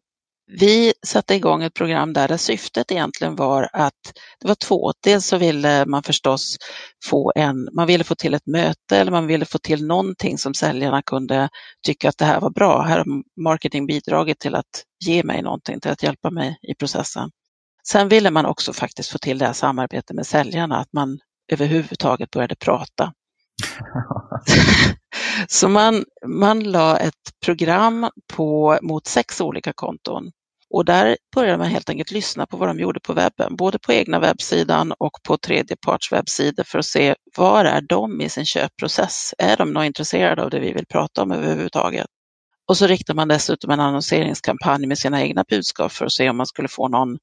vi 0.51 0.93
satte 1.07 1.35
igång 1.35 1.63
ett 1.63 1.75
program 1.75 2.13
där, 2.13 2.29
där 2.29 2.37
syftet 2.37 2.93
egentligen 2.93 3.37
var 3.37 3.69
att 3.73 4.13
det 4.41 4.49
var 4.49 4.55
två. 4.55 4.93
Dels 5.03 5.27
så 5.27 5.37
ville 5.37 5.87
man 5.87 6.03
förstås 6.03 6.57
få 7.05 7.33
en, 7.37 7.69
man 7.73 7.87
ville 7.87 8.05
få 8.05 8.15
till 8.15 8.35
ett 8.35 8.47
möte 8.47 8.97
eller 8.97 9.13
man 9.13 9.27
ville 9.27 9.45
få 9.45 9.59
till 9.59 9.87
någonting 9.87 10.39
som 10.39 10.55
säljarna 10.55 11.03
kunde 11.03 11.49
tycka 11.87 12.09
att 12.09 12.19
det 12.19 12.25
här 12.25 12.41
var 12.41 12.51
bra. 12.51 12.83
Här 12.83 12.99
har 12.99 13.07
marketing 13.43 13.87
bidragit 13.87 14.39
till 14.39 14.55
att 14.55 14.85
ge 15.05 15.23
mig 15.23 15.43
någonting, 15.43 15.81
till 15.81 15.91
att 15.91 16.03
hjälpa 16.03 16.31
mig 16.31 16.59
i 16.63 16.75
processen. 16.75 17.31
Sen 17.87 18.09
ville 18.09 18.31
man 18.31 18.47
också 18.47 18.73
faktiskt 18.73 19.11
få 19.11 19.19
till 19.19 19.39
det 19.39 19.47
här 19.47 19.53
samarbetet 19.53 20.17
med 20.17 20.27
säljarna, 20.27 20.77
att 20.79 20.93
man 20.93 21.19
överhuvudtaget 21.53 22.31
började 22.31 22.57
prata. 22.57 23.13
Så 25.49 25.69
man, 25.69 26.05
man 26.27 26.63
la 26.63 26.99
ett 26.99 27.15
program 27.45 28.11
på, 28.33 28.79
mot 28.83 29.07
sex 29.07 29.41
olika 29.41 29.73
konton 29.73 30.31
och 30.71 30.85
där 30.85 31.17
började 31.35 31.59
man 31.59 31.67
helt 31.67 31.91
enkelt 31.91 32.11
lyssna 32.11 32.47
på 32.47 32.57
vad 32.57 32.69
de 32.69 32.79
gjorde 32.81 33.01
på 33.01 33.13
webben, 33.13 33.57
både 33.57 33.79
på 33.79 33.93
egna 33.93 34.21
webbsidan 34.21 34.93
och 34.99 35.13
på 35.27 35.37
tredjeparts 35.37 36.13
webbsidor 36.13 36.65
för 36.65 36.79
att 36.79 36.87
se 36.87 37.15
var 37.37 37.65
är 37.65 37.81
de 37.81 38.21
i 38.21 38.29
sin 38.29 38.47
köpprocess? 38.47 39.35
Är 39.39 39.57
de 39.57 39.73
nog 39.73 39.85
intresserade 39.85 40.43
av 40.43 40.51
det 40.51 40.61
vi 40.61 40.73
vill 40.73 40.87
prata 40.87 41.23
om 41.23 41.33
överhuvudtaget? 41.33 42.07
Och 42.69 42.77
så 42.77 42.87
riktar 42.87 43.15
man 43.15 43.29
dessutom 43.29 43.71
en 43.71 43.81
annonseringskampanj 43.81 44.87
med 44.87 44.99
sina 44.99 45.23
egna 45.23 45.45
budskap 45.49 45.93
för 45.93 46.07
att 46.07 46.13
se 46.13 46.31
om 46.31 46.37
man 46.37 46.47
skulle 46.47 46.69
få 46.69 46.89
någon, 46.89 47.19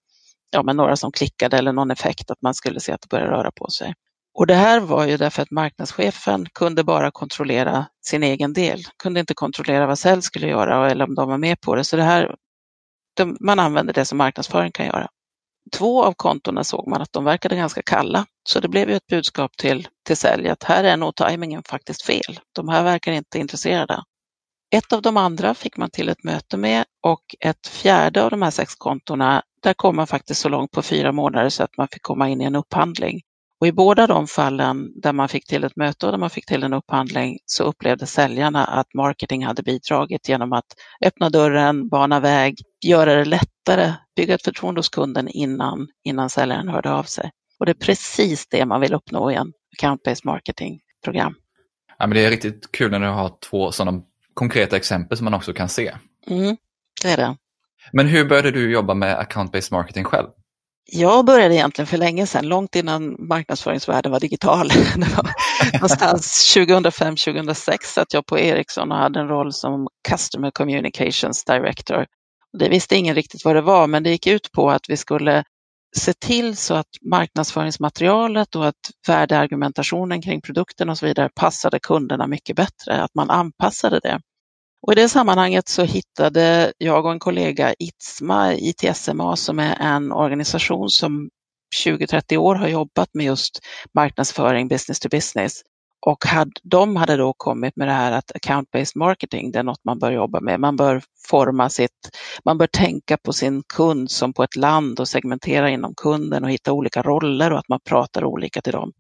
ja, 0.56 0.64
men 0.64 0.78
några 0.78 0.96
som 0.96 1.12
klickade 1.12 1.58
eller 1.58 1.74
någon 1.74 1.92
effekt 1.92 2.32
att 2.32 2.42
man 2.42 2.54
skulle 2.54 2.80
se 2.80 2.92
att 2.92 3.02
det 3.02 3.10
började 3.10 3.32
röra 3.32 3.52
på 3.52 3.70
sig. 3.70 3.94
Och 4.38 4.48
det 4.48 4.56
här 4.56 4.80
var 4.80 5.06
ju 5.06 5.18
därför 5.18 5.42
att 5.42 5.52
marknadschefen 5.52 6.46
kunde 6.54 6.84
bara 6.84 7.12
kontrollera 7.12 7.86
sin 8.06 8.24
egen 8.24 8.54
del, 8.54 8.84
kunde 9.04 9.20
inte 9.20 9.34
kontrollera 9.34 9.86
vad 9.88 10.00
Sälj 10.00 10.22
skulle 10.22 10.48
göra 10.48 10.92
eller 10.92 11.06
om 11.06 11.16
de 11.16 11.30
var 11.30 11.38
med 11.38 11.62
på 11.62 11.76
det. 11.76 11.84
Så 11.84 11.96
det 11.96 12.04
här 12.04 12.36
de, 13.16 13.38
man 13.40 13.60
använde 13.60 13.94
det 13.94 14.06
som 14.06 14.18
marknadsföring 14.18 14.72
kan 14.72 14.86
göra. 14.86 15.08
Två 15.78 16.04
av 16.04 16.14
kontona 16.14 16.64
såg 16.64 16.88
man 16.88 17.02
att 17.02 17.14
de 17.14 17.24
verkade 17.24 17.56
ganska 17.56 17.82
kalla, 17.82 18.26
så 18.50 18.60
det 18.60 18.68
blev 18.68 18.90
ju 18.90 18.96
ett 18.96 19.08
budskap 19.08 19.58
till, 19.58 19.88
till 20.08 20.18
sälj 20.18 20.50
att 20.50 20.64
här 20.64 20.84
är 20.84 20.98
nog 20.98 21.16
tajmingen 21.16 21.64
faktiskt 21.64 22.02
fel. 22.06 22.40
De 22.56 22.70
här 22.70 22.84
verkar 22.84 23.12
inte 23.12 23.40
intresserade. 23.40 24.04
Ett 24.76 24.94
av 24.94 25.02
de 25.02 25.18
andra 25.18 25.54
fick 25.54 25.78
man 25.78 25.90
till 25.90 26.10
ett 26.10 26.24
möte 26.24 26.58
med 26.58 26.86
och 27.04 27.22
ett 27.40 27.68
fjärde 27.68 28.24
av 28.24 28.30
de 28.30 28.42
här 28.42 28.52
sex 28.52 28.76
kontona, 28.76 29.44
där 29.64 29.74
kom 29.74 29.96
man 29.96 30.08
faktiskt 30.08 30.42
så 30.42 30.50
långt 30.50 30.72
på 30.72 30.82
fyra 30.82 31.12
månader 31.12 31.50
så 31.50 31.64
att 31.64 31.78
man 31.78 31.88
fick 31.88 32.02
komma 32.02 32.30
in 32.30 32.42
i 32.42 32.44
en 32.46 32.56
upphandling. 32.56 33.22
Och 33.60 33.68
i 33.68 33.72
båda 33.72 34.08
de 34.08 34.28
fallen 34.28 35.02
där 35.02 35.14
man 35.14 35.30
fick 35.30 35.48
till 35.48 35.64
ett 35.64 35.76
möte 35.76 36.06
och 36.06 36.12
där 36.12 36.20
man 36.20 36.30
fick 36.30 36.46
till 36.46 36.64
en 36.64 36.74
upphandling 36.74 37.38
så 37.46 37.64
upplevde 37.64 38.06
säljarna 38.06 38.66
att 38.66 38.94
marketing 38.94 39.46
hade 39.46 39.64
bidragit 39.64 40.30
genom 40.30 40.54
att 40.54 40.66
öppna 41.06 41.30
dörren, 41.30 41.90
bana 41.90 42.20
väg, 42.20 42.56
göra 42.86 43.16
det 43.16 43.26
lättare, 43.26 43.94
bygga 44.16 44.36
ett 44.36 44.44
förtroende 44.44 44.80
hos 44.80 44.90
kunden 44.90 45.28
innan, 45.28 45.88
innan 46.04 46.30
säljaren 46.30 46.68
hörde 46.68 46.92
av 46.92 47.04
sig. 47.04 47.32
Och 47.60 47.66
det 47.66 47.72
är 47.72 47.86
precis 47.86 48.48
det 48.48 48.66
man 48.66 48.82
vill 48.82 48.94
uppnå 48.94 49.32
i 49.32 49.36
en 49.36 49.54
account-based 49.78 50.26
marketing-program. 50.26 51.36
Ja, 51.98 52.08
men 52.08 52.16
det 52.16 52.26
är 52.26 52.30
riktigt 52.30 52.72
kul 52.72 52.92
när 52.92 53.00
du 53.00 53.08
har 53.08 53.32
två 53.50 53.72
sådana 53.72 54.02
konkreta 54.36 54.78
exempel 54.78 55.18
som 55.18 55.26
man 55.26 55.34
också 55.34 55.54
kan 55.54 55.70
se. 55.70 55.96
Mm, 56.28 56.58
det 57.02 57.12
är 57.12 57.18
det. 57.18 57.36
Men 57.92 58.08
hur 58.08 58.26
började 58.26 58.52
du 58.52 58.72
jobba 58.72 58.94
med 58.94 59.18
account-based 59.18 59.72
marketing 59.72 60.04
själv? 60.04 60.28
Jag 60.92 61.26
började 61.26 61.56
egentligen 61.56 61.88
för 61.88 61.98
länge 61.98 62.28
sedan, 62.28 62.48
långt 62.48 62.76
innan 62.76 63.28
marknadsföringsvärlden 63.28 64.12
var 64.12 64.20
digital. 64.20 64.68
Det 64.96 65.18
var 65.18 65.32
någonstans 65.74 66.56
2005-2006 66.58 67.78
satt 67.84 68.14
jag 68.14 68.26
på 68.26 68.40
Ericsson 68.40 68.92
och 68.92 68.98
hade 68.98 69.20
en 69.20 69.28
roll 69.28 69.54
som 69.54 69.88
Customer 70.10 70.52
Communications 70.52 71.44
Director. 71.44 72.06
Det 72.60 72.70
visste 72.70 72.96
ingen 72.96 73.16
riktigt 73.16 73.46
vad 73.46 73.56
det 73.56 73.62
var, 73.62 73.88
men 73.88 74.04
det 74.04 74.10
gick 74.10 74.28
ut 74.28 74.52
på 74.52 74.70
att 74.70 74.90
vi 74.90 74.98
skulle 74.98 75.44
se 75.98 76.14
till 76.14 76.58
så 76.58 76.74
att 76.74 76.88
marknadsföringsmaterialet 77.02 78.56
och 78.56 78.68
att 78.68 78.76
värdeargumentationen 79.08 80.22
kring 80.22 80.42
produkten 80.42 80.90
och 80.90 80.98
så 80.98 81.06
vidare 81.06 81.30
passade 81.36 81.80
kunderna 81.80 82.28
mycket 82.28 82.56
bättre, 82.56 83.02
att 83.02 83.16
man 83.16 83.30
anpassade 83.30 84.00
det. 84.00 84.20
Och 84.88 84.92
I 84.92 84.96
det 84.96 85.10
sammanhanget 85.10 85.68
så 85.68 85.84
hittade 85.84 86.74
jag 86.78 87.06
och 87.06 87.12
en 87.12 87.20
kollega 87.20 87.74
ITSMA, 87.80 88.54
ITSMA 88.54 89.36
som 89.36 89.60
är 89.60 89.76
en 89.80 90.12
organisation 90.12 90.90
som 90.90 91.30
20-30 91.86 92.38
år 92.38 92.56
har 92.56 92.68
jobbat 92.68 93.10
med 93.14 93.26
just 93.26 93.60
marknadsföring 93.96 94.68
business 94.68 95.00
to 95.00 95.10
business. 95.10 95.62
Och 96.06 96.26
had, 96.26 96.52
de 96.64 96.96
hade 96.96 97.18
då 97.18 97.34
kommit 97.34 97.76
med 97.76 97.88
det 97.88 97.94
här 97.94 98.12
att 98.12 98.32
account-based 98.32 98.98
marketing, 98.98 99.52
det 99.52 99.60
är 99.60 99.64
något 99.64 99.86
man 99.86 100.00
bör 100.00 100.12
jobba 100.12 100.40
med. 100.40 100.60
Man 100.60 100.76
bör 100.76 101.02
forma 101.30 101.70
sitt, 101.70 102.10
man 102.46 102.58
bör 102.58 102.68
tänka 102.68 103.18
på 103.18 103.34
sin 103.34 103.64
kund 103.64 104.12
som 104.12 104.34
på 104.34 104.44
ett 104.44 104.56
land 104.56 105.00
och 105.00 105.08
segmentera 105.08 105.70
inom 105.70 105.94
kunden 105.96 106.44
och 106.44 106.50
hitta 106.50 106.74
olika 106.74 107.02
roller 107.02 107.52
och 107.52 107.60
att 107.60 107.70
man 107.70 107.80
pratar 107.80 108.26
olika 108.26 108.62
till 108.62 108.74
dem. 108.74 108.92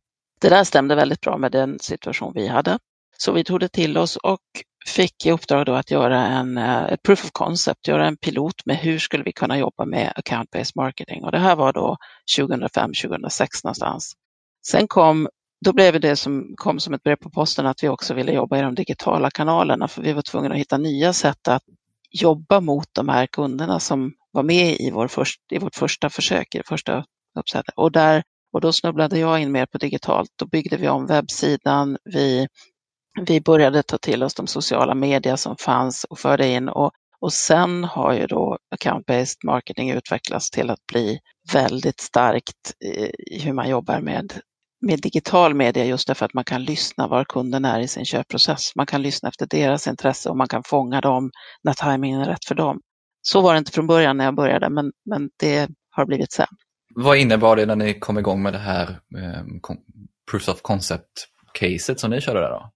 Det 0.41 0.50
där 0.50 0.63
stämde 0.63 0.95
väldigt 0.95 1.21
bra 1.21 1.38
med 1.38 1.51
den 1.51 1.79
situation 1.79 2.31
vi 2.35 2.47
hade. 2.47 2.79
Så 3.17 3.31
vi 3.31 3.43
tog 3.43 3.59
det 3.59 3.69
till 3.69 3.97
oss 3.97 4.15
och 4.15 4.41
fick 4.85 5.25
i 5.25 5.31
uppdrag 5.31 5.65
då 5.65 5.74
att 5.74 5.91
göra 5.91 6.25
en 6.25 6.57
eh, 6.57 6.83
ett 6.83 7.03
proof 7.03 7.24
of 7.24 7.31
concept, 7.31 7.88
göra 7.88 8.07
en 8.07 8.17
pilot 8.17 8.65
med 8.65 8.77
hur 8.77 9.00
skulle 9.00 9.24
vi 9.24 9.31
kunna 9.31 9.57
jobba 9.57 9.85
med 9.85 10.13
account-based 10.15 10.71
marketing. 10.75 11.24
Och 11.24 11.31
det 11.31 11.39
här 11.39 11.55
var 11.55 11.74
då 11.74 11.97
2005-2006 12.38 13.47
någonstans. 13.63 14.13
Sen 14.67 14.88
kom, 14.88 15.27
då 15.65 15.74
blev 15.74 16.00
det 16.00 16.15
som 16.15 16.53
kom 16.55 16.79
som 16.79 16.93
ett 16.93 17.03
brev 17.03 17.15
på 17.15 17.29
posten 17.29 17.65
att 17.65 17.84
vi 17.84 17.89
också 17.89 18.13
ville 18.13 18.31
jobba 18.31 18.57
i 18.57 18.62
de 18.62 18.75
digitala 18.75 19.31
kanalerna 19.31 19.88
för 19.88 20.01
vi 20.01 20.13
var 20.13 20.22
tvungna 20.22 20.50
att 20.53 20.60
hitta 20.60 20.77
nya 20.77 21.13
sätt 21.13 21.48
att 21.48 21.63
jobba 22.12 22.62
mot 22.62 22.88
de 22.91 23.10
här 23.10 23.27
kunderna 23.27 23.79
som 23.79 24.13
var 24.31 24.43
med 24.43 24.79
i, 24.79 24.91
vår 24.91 25.07
först, 25.07 25.41
i 25.51 25.57
vårt 25.57 25.75
första 25.75 26.10
försök, 26.10 26.55
i 26.55 26.57
det 26.57 26.67
första 26.67 27.05
uppsättet. 27.39 27.74
Och, 27.75 27.91
där, 27.91 28.24
och 28.53 28.62
då 28.62 28.74
snubblade 28.74 29.19
jag 29.19 29.39
in 29.39 29.51
mer 29.51 29.65
på 29.65 29.77
digitalt. 29.77 30.29
Då 30.36 30.45
byggde 30.45 30.77
vi 30.77 30.88
om 30.88 31.05
webbsidan, 31.07 31.98
vi 32.03 32.48
vi 33.22 33.41
började 33.41 33.84
ta 33.84 33.98
till 33.98 34.24
oss 34.24 34.34
de 34.34 34.48
sociala 34.48 34.95
medier 34.95 35.36
som 35.36 35.57
fanns 35.57 36.03
och 36.03 36.19
förde 36.19 36.48
in 36.48 36.69
och, 36.69 36.91
och 37.19 37.34
sen 37.34 37.84
har 37.84 38.13
ju 38.13 38.27
då 38.27 38.57
account-based 38.75 39.38
marketing 39.45 39.91
utvecklats 39.91 40.51
till 40.51 40.69
att 40.69 40.86
bli 40.91 41.19
väldigt 41.53 42.00
starkt 42.00 42.74
i 43.31 43.39
hur 43.39 43.53
man 43.53 43.69
jobbar 43.69 44.01
med, 44.01 44.34
med 44.82 45.01
digital 45.01 45.53
media 45.53 45.86
just 45.86 46.08
därför 46.08 46.25
att 46.25 46.34
man 46.34 46.44
kan 46.44 46.63
lyssna 46.63 47.08
var 47.08 47.24
kunden 47.24 47.65
är 47.65 47.79
i 47.79 47.88
sin 47.88 48.05
köpprocess. 48.05 48.75
Man 48.75 48.86
kan 48.86 49.01
lyssna 49.01 49.29
efter 49.29 49.46
deras 49.46 49.88
intresse 49.88 50.29
och 50.29 50.38
man 50.38 50.48
kan 50.48 50.63
fånga 50.63 51.01
dem 51.01 51.32
när 51.63 51.74
tajmingen 51.74 52.22
är 52.22 52.25
rätt 52.25 52.46
för 52.46 52.55
dem. 52.55 52.79
Så 53.22 53.41
var 53.41 53.53
det 53.53 53.58
inte 53.58 53.72
från 53.72 53.88
början 53.88 54.17
när 54.17 54.25
jag 54.25 54.36
började, 54.36 54.70
men, 54.70 54.91
men 55.05 55.29
det 55.39 55.70
har 55.89 56.05
blivit 56.05 56.32
sen. 56.32 56.48
Vad 56.96 57.17
innebar 57.17 57.55
det 57.55 57.65
när 57.65 57.75
ni 57.75 58.00
kom 58.00 58.17
igång 58.17 58.41
med 58.41 58.53
det 58.53 58.60
här 58.60 58.89
eh, 59.17 59.44
proof 60.32 60.50
of 60.50 60.62
concept-caset 60.62 62.00
som 62.00 62.12
ni 62.12 62.22
körde 62.22 62.39
där 62.39 62.50
då? 62.50 62.72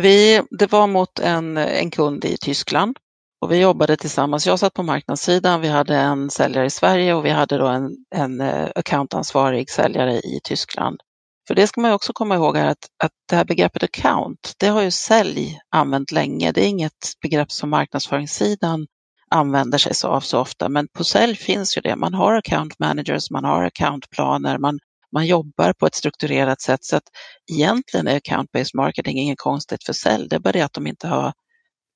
Vi, 0.00 0.42
det 0.50 0.72
var 0.72 0.86
mot 0.86 1.18
en, 1.18 1.56
en 1.56 1.90
kund 1.90 2.24
i 2.24 2.36
Tyskland 2.36 2.96
Och 3.40 3.52
vi 3.52 3.60
jobbade 3.60 3.96
tillsammans. 3.96 4.46
Jag 4.46 4.58
satt 4.58 4.74
på 4.74 4.82
marknadssidan, 4.82 5.60
vi 5.60 5.68
hade 5.68 5.96
en 5.96 6.30
säljare 6.30 6.66
i 6.66 6.70
Sverige 6.70 7.14
och 7.14 7.24
vi 7.24 7.30
hade 7.30 7.58
då 7.58 7.66
en, 7.66 7.90
en 8.14 8.40
eh, 8.40 8.68
accountansvarig 8.74 9.70
säljare 9.70 10.14
i 10.14 10.40
Tyskland. 10.44 11.00
För 11.46 11.54
det 11.54 11.66
ska 11.66 11.80
man 11.80 11.92
också 11.92 12.12
komma 12.12 12.34
ihåg 12.34 12.56
här 12.56 12.66
att, 12.66 12.88
att 13.04 13.12
det 13.28 13.36
här 13.36 13.44
begreppet 13.44 13.82
account, 13.82 14.52
det 14.58 14.66
har 14.66 14.82
ju 14.82 14.90
sälj 14.90 15.58
använt 15.70 16.12
länge. 16.12 16.52
Det 16.52 16.64
är 16.64 16.68
inget 16.68 17.12
begrepp 17.22 17.52
som 17.52 17.70
marknadsföringssidan 17.70 18.86
använder 19.30 19.78
sig 19.78 20.08
av 20.08 20.20
så 20.20 20.40
ofta, 20.40 20.68
men 20.68 20.88
på 20.88 21.04
sälj 21.04 21.36
finns 21.36 21.76
ju 21.76 21.80
det. 21.80 21.96
Man 21.96 22.14
har 22.14 22.34
account 22.34 22.78
managers, 22.78 23.30
man 23.30 23.44
har 23.44 23.64
accountplaner, 23.64 24.58
man, 24.58 24.78
man 25.12 25.26
jobbar 25.26 25.72
på 25.72 25.86
ett 25.86 25.94
strukturerat 25.94 26.60
sätt. 26.60 26.84
Så 26.84 26.96
att 26.96 27.04
egentligen 27.52 28.08
är 28.08 28.20
account-based 28.20 28.76
marketing 28.76 29.18
inget 29.18 29.38
konstigt 29.38 29.84
för 29.84 29.92
sälj, 29.92 30.28
det 30.28 30.36
är 30.36 30.40
bara 30.40 30.52
det 30.52 30.60
att 30.62 30.72
de 30.72 30.86
inte 30.86 31.08
har 31.08 31.32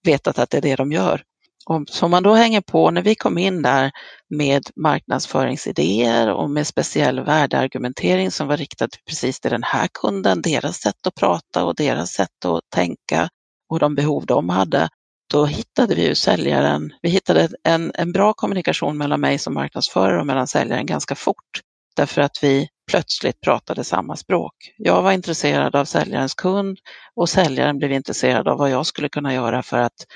vetat 0.04 0.38
att 0.38 0.50
det 0.50 0.56
är 0.56 0.62
det 0.62 0.76
de 0.76 0.92
gör. 0.92 1.22
Och 1.68 1.88
som 1.88 2.10
man 2.10 2.22
då 2.22 2.34
hänger 2.34 2.60
på, 2.60 2.90
när 2.90 3.02
vi 3.02 3.14
kom 3.14 3.38
in 3.38 3.62
där 3.62 3.90
med 4.30 4.62
marknadsföringsidéer 4.76 6.32
och 6.32 6.50
med 6.50 6.66
speciell 6.66 7.20
värdeargumentering 7.20 8.30
som 8.30 8.48
var 8.48 8.56
riktad 8.56 8.88
precis 9.08 9.40
till 9.40 9.50
den 9.50 9.62
här 9.62 9.88
kunden, 9.94 10.42
deras 10.42 10.76
sätt 10.76 11.06
att 11.06 11.14
prata 11.14 11.64
och 11.64 11.74
deras 11.74 12.10
sätt 12.10 12.44
att 12.44 12.60
tänka 12.74 13.28
och 13.70 13.78
de 13.78 13.94
behov 13.94 14.26
de 14.26 14.48
hade, 14.48 14.88
då 15.32 15.46
hittade 15.46 15.94
vi 15.94 16.08
ju 16.08 16.14
säljaren, 16.14 16.92
vi 17.02 17.08
hittade 17.10 17.48
en, 17.64 17.92
en 17.94 18.12
bra 18.12 18.32
kommunikation 18.32 18.98
mellan 18.98 19.20
mig 19.20 19.38
som 19.38 19.54
marknadsförare 19.54 20.20
och 20.20 20.26
mellan 20.26 20.46
säljaren 20.46 20.86
ganska 20.86 21.14
fort. 21.14 21.60
Därför 21.96 22.22
att 22.22 22.38
vi 22.42 22.68
plötsligt 22.90 23.40
pratade 23.40 23.84
samma 23.84 24.16
språk. 24.16 24.54
Jag 24.76 25.02
var 25.02 25.12
intresserad 25.12 25.76
av 25.76 25.84
säljarens 25.84 26.34
kund 26.34 26.78
och 27.14 27.28
säljaren 27.28 27.78
blev 27.78 27.92
intresserad 27.92 28.48
av 28.48 28.58
vad 28.58 28.70
jag 28.70 28.86
skulle 28.86 29.08
kunna 29.08 29.34
göra 29.34 29.62
för 29.62 29.78
att 29.78 30.06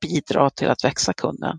bidra 0.00 0.50
till 0.50 0.68
att 0.68 0.84
växa 0.84 1.12
kunden. 1.12 1.58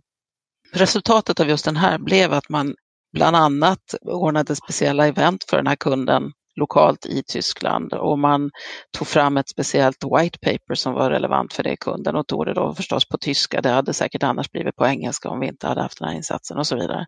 Resultatet 0.73 1.39
av 1.39 1.49
just 1.49 1.65
den 1.65 1.77
här 1.77 1.97
blev 1.97 2.33
att 2.33 2.49
man 2.49 2.75
bland 3.13 3.35
annat 3.35 3.95
ordnade 4.01 4.55
speciella 4.55 5.07
event 5.07 5.43
för 5.49 5.57
den 5.57 5.67
här 5.67 5.75
kunden 5.75 6.31
lokalt 6.55 7.05
i 7.05 7.23
Tyskland 7.27 7.93
och 7.93 8.19
man 8.19 8.51
tog 8.97 9.07
fram 9.07 9.37
ett 9.37 9.49
speciellt 9.49 10.03
white 10.03 10.39
paper 10.39 10.75
som 10.75 10.93
var 10.93 11.09
relevant 11.09 11.53
för 11.53 11.63
det 11.63 11.75
kunden 11.75 12.15
och 12.15 12.27
tog 12.27 12.45
det 12.45 12.53
då 12.53 12.75
förstås 12.75 13.07
på 13.07 13.17
tyska. 13.17 13.61
Det 13.61 13.69
hade 13.69 13.93
säkert 13.93 14.23
annars 14.23 14.51
blivit 14.51 14.75
på 14.75 14.87
engelska 14.87 15.29
om 15.29 15.39
vi 15.39 15.47
inte 15.47 15.67
hade 15.67 15.81
haft 15.81 15.99
den 15.99 16.07
här 16.07 16.15
insatsen 16.15 16.57
och 16.57 16.67
så 16.67 16.75
vidare. 16.75 17.05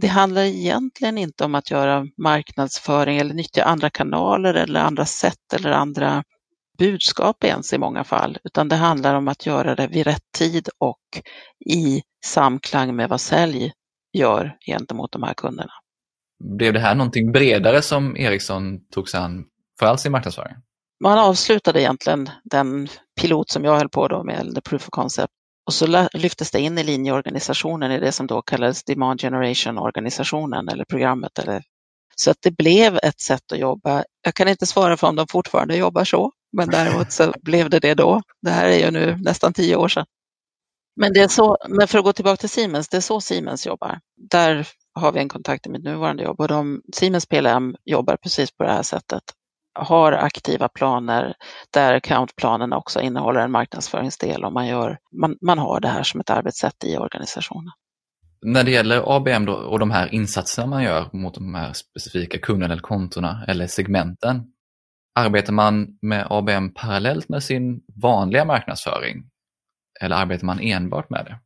Det 0.00 0.06
handlar 0.06 0.42
egentligen 0.42 1.18
inte 1.18 1.44
om 1.44 1.54
att 1.54 1.70
göra 1.70 2.06
marknadsföring 2.22 3.18
eller 3.18 3.34
nyttja 3.34 3.64
andra 3.64 3.90
kanaler 3.90 4.54
eller 4.54 4.80
andra 4.80 5.06
sätt 5.06 5.52
eller 5.54 5.70
andra 5.70 6.24
budskap 6.80 7.44
ens 7.44 7.72
i 7.72 7.78
många 7.78 8.04
fall, 8.04 8.38
utan 8.44 8.68
det 8.68 8.76
handlar 8.76 9.14
om 9.14 9.28
att 9.28 9.46
göra 9.46 9.74
det 9.74 9.86
vid 9.86 10.06
rätt 10.06 10.32
tid 10.38 10.68
och 10.78 11.22
i 11.66 12.02
samklang 12.24 12.96
med 12.96 13.08
vad 13.08 13.20
sälj 13.20 13.72
gör 14.12 14.56
gentemot 14.66 15.12
de 15.12 15.22
här 15.22 15.34
kunderna. 15.34 15.72
Blev 16.44 16.72
det 16.72 16.80
här 16.80 16.94
någonting 16.94 17.32
bredare 17.32 17.82
som 17.82 18.16
Ericsson 18.16 18.64
tog 18.94 19.08
sig 19.08 19.20
an 19.20 19.44
för 19.78 19.86
all 19.86 19.98
sin 19.98 20.12
marknadsföring? 20.12 20.54
Man 21.04 21.18
avslutade 21.18 21.80
egentligen 21.80 22.30
den 22.44 22.88
pilot 23.20 23.50
som 23.50 23.64
jag 23.64 23.76
höll 23.76 23.88
på 23.88 24.08
då 24.08 24.24
med, 24.24 24.54
The 24.54 24.60
Proof 24.60 24.82
of 24.82 24.90
Concept, 24.90 25.32
och 25.66 25.74
så 25.74 26.08
lyftes 26.12 26.50
det 26.50 26.60
in 26.60 26.78
i 26.78 26.84
linjeorganisationen 26.84 27.92
i 27.92 28.00
det 28.00 28.12
som 28.12 28.26
då 28.26 28.42
kallades 28.42 28.84
Demand 28.84 29.20
Generation-organisationen 29.20 30.68
eller 30.68 30.84
programmet. 30.84 31.38
Eller... 31.38 31.62
Så 32.16 32.30
att 32.30 32.36
det 32.42 32.50
blev 32.50 32.98
ett 33.02 33.20
sätt 33.20 33.52
att 33.52 33.58
jobba. 33.58 34.04
Jag 34.22 34.34
kan 34.34 34.48
inte 34.48 34.66
svara 34.66 34.96
för 34.96 35.08
om 35.08 35.16
de 35.16 35.26
fortfarande 35.30 35.76
jobbar 35.76 36.04
så, 36.04 36.32
men 36.52 36.68
däremot 36.68 37.12
så 37.12 37.32
blev 37.42 37.70
det 37.70 37.80
det 37.80 37.94
då. 37.94 38.22
Det 38.42 38.50
här 38.50 38.68
är 38.68 38.78
ju 38.78 38.90
nu 38.90 39.16
nästan 39.16 39.52
tio 39.52 39.76
år 39.76 39.88
sedan. 39.88 40.06
Men, 40.96 41.12
det 41.12 41.20
är 41.20 41.28
så, 41.28 41.56
men 41.68 41.88
för 41.88 41.98
att 41.98 42.04
gå 42.04 42.12
tillbaka 42.12 42.36
till 42.36 42.48
Siemens, 42.48 42.88
det 42.88 42.96
är 42.96 43.00
så 43.00 43.20
Siemens 43.20 43.66
jobbar. 43.66 44.00
Där 44.30 44.68
har 44.94 45.12
vi 45.12 45.20
en 45.20 45.28
kontakt 45.28 45.66
i 45.66 45.70
mitt 45.70 45.84
nuvarande 45.84 46.22
jobb 46.22 46.40
och 46.40 46.48
de, 46.48 46.82
Siemens 46.94 47.26
PLM 47.26 47.76
jobbar 47.84 48.16
precis 48.16 48.56
på 48.56 48.64
det 48.64 48.72
här 48.72 48.82
sättet. 48.82 49.22
Har 49.74 50.12
aktiva 50.12 50.68
planer 50.68 51.34
där 51.70 51.94
accountplanen 51.94 52.72
också 52.72 53.00
innehåller 53.00 53.40
en 53.40 53.50
marknadsföringsdel 53.50 54.44
och 54.44 54.52
man, 54.52 54.66
gör, 54.66 54.98
man, 55.20 55.36
man 55.40 55.58
har 55.58 55.80
det 55.80 55.88
här 55.88 56.02
som 56.02 56.20
ett 56.20 56.30
arbetssätt 56.30 56.84
i 56.84 56.96
organisationen. 56.96 57.72
När 58.46 58.64
det 58.64 58.70
gäller 58.70 59.16
ABM 59.16 59.44
då, 59.44 59.52
och 59.52 59.78
de 59.78 59.90
här 59.90 60.14
insatserna 60.14 60.66
man 60.66 60.82
gör 60.82 61.10
mot 61.12 61.34
de 61.34 61.54
här 61.54 61.72
specifika 61.72 62.38
kunderna 62.38 62.72
eller 62.72 62.82
kontona 62.82 63.44
eller 63.48 63.66
segmenten, 63.66 64.44
Arbetar 65.14 65.52
man 65.52 65.98
med 66.02 66.26
ABM 66.30 66.68
parallellt 66.74 67.28
med 67.28 67.42
sin 67.42 67.80
vanliga 68.02 68.44
marknadsföring? 68.44 69.24
Eller 70.00 70.16
arbetar 70.16 70.46
man 70.46 70.60
enbart 70.60 71.10
med 71.10 71.24
det? 71.24 71.38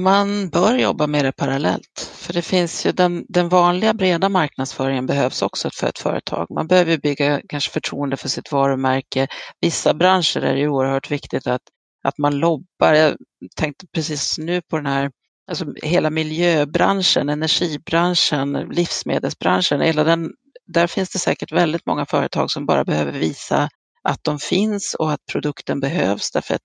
Man 0.00 0.48
bör 0.48 0.78
jobba 0.78 1.06
med 1.06 1.24
det 1.24 1.32
parallellt, 1.32 2.12
för 2.14 2.32
det 2.32 2.42
finns 2.42 2.86
ju 2.86 2.92
den, 2.92 3.26
den 3.28 3.48
vanliga 3.48 3.94
breda 3.94 4.28
marknadsföringen 4.28 5.06
behövs 5.06 5.42
också 5.42 5.70
för 5.74 5.86
ett 5.86 5.98
företag. 5.98 6.46
Man 6.50 6.66
behöver 6.66 6.98
bygga 6.98 7.40
kanske 7.48 7.70
förtroende 7.70 8.16
för 8.16 8.28
sitt 8.28 8.52
varumärke. 8.52 9.28
Vissa 9.60 9.94
branscher 9.94 10.44
är 10.44 10.56
det 10.56 10.68
oerhört 10.68 11.10
viktigt 11.10 11.46
att, 11.46 11.62
att 12.04 12.18
man 12.18 12.38
lobbar. 12.38 12.94
Jag 12.94 13.16
tänkte 13.56 13.86
precis 13.94 14.38
nu 14.38 14.62
på 14.62 14.76
den 14.76 14.86
här 14.86 15.10
Alltså 15.46 15.66
hela 15.82 16.10
miljöbranschen, 16.10 17.28
energibranschen, 17.28 18.52
livsmedelsbranschen, 18.52 19.80
hela 19.80 20.04
den 20.04 20.30
där 20.66 20.86
finns 20.86 21.10
det 21.10 21.18
säkert 21.18 21.52
väldigt 21.52 21.86
många 21.86 22.06
företag 22.06 22.50
som 22.50 22.66
bara 22.66 22.84
behöver 22.84 23.12
visa 23.12 23.68
att 24.02 24.20
de 24.22 24.38
finns 24.38 24.94
och 24.94 25.12
att 25.12 25.20
produkten 25.32 25.80
behövs 25.80 26.30
därför 26.30 26.54
att 26.54 26.60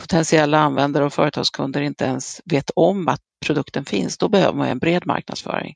potentiella 0.00 0.58
användare 0.58 1.04
och 1.04 1.12
företagskunder 1.12 1.80
inte 1.80 2.04
ens 2.04 2.40
vet 2.44 2.70
om 2.76 3.08
att 3.08 3.20
produkten 3.46 3.84
finns. 3.84 4.18
Då 4.18 4.28
behöver 4.28 4.58
man 4.58 4.68
en 4.68 4.78
bred 4.78 5.06
marknadsföring. 5.06 5.74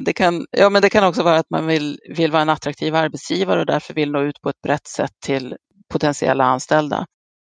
Det 0.00 0.12
kan, 0.12 0.46
ja, 0.50 0.70
men 0.70 0.82
det 0.82 0.90
kan 0.90 1.04
också 1.04 1.22
vara 1.22 1.38
att 1.38 1.50
man 1.50 1.66
vill, 1.66 1.98
vill 2.16 2.30
vara 2.30 2.42
en 2.42 2.48
attraktiv 2.48 2.94
arbetsgivare 2.94 3.60
och 3.60 3.66
därför 3.66 3.94
vill 3.94 4.10
nå 4.10 4.22
ut 4.22 4.40
på 4.40 4.48
ett 4.48 4.60
brett 4.62 4.86
sätt 4.86 5.12
till 5.24 5.56
potentiella 5.92 6.44
anställda. 6.44 7.06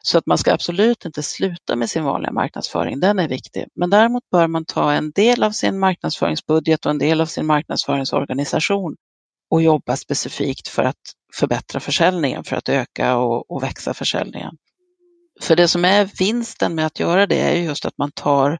Så 0.04 0.18
att 0.18 0.26
man 0.26 0.38
ska 0.38 0.52
absolut 0.52 1.04
inte 1.04 1.22
sluta 1.22 1.76
med 1.76 1.90
sin 1.90 2.04
vanliga 2.04 2.32
marknadsföring, 2.32 3.00
den 3.00 3.18
är 3.18 3.28
viktig. 3.28 3.66
Men 3.74 3.90
däremot 3.90 4.22
bör 4.30 4.46
man 4.48 4.64
ta 4.64 4.92
en 4.92 5.10
del 5.10 5.42
av 5.42 5.50
sin 5.50 5.78
marknadsföringsbudget 5.78 6.84
och 6.86 6.90
en 6.90 6.98
del 6.98 7.20
av 7.20 7.26
sin 7.26 7.46
marknadsföringsorganisation 7.46 8.96
och 9.52 9.62
jobba 9.62 9.96
specifikt 9.96 10.68
för 10.68 10.82
att 10.82 11.00
förbättra 11.34 11.80
försäljningen, 11.80 12.44
för 12.44 12.56
att 12.56 12.68
öka 12.68 13.16
och, 13.16 13.50
och 13.50 13.62
växa 13.62 13.94
försäljningen. 13.94 14.56
För 15.40 15.56
det 15.56 15.68
som 15.68 15.84
är 15.84 16.10
vinsten 16.18 16.74
med 16.74 16.86
att 16.86 17.00
göra 17.00 17.26
det 17.26 17.40
är 17.40 17.54
just 17.54 17.84
att 17.84 17.98
man 17.98 18.12
tar, 18.12 18.58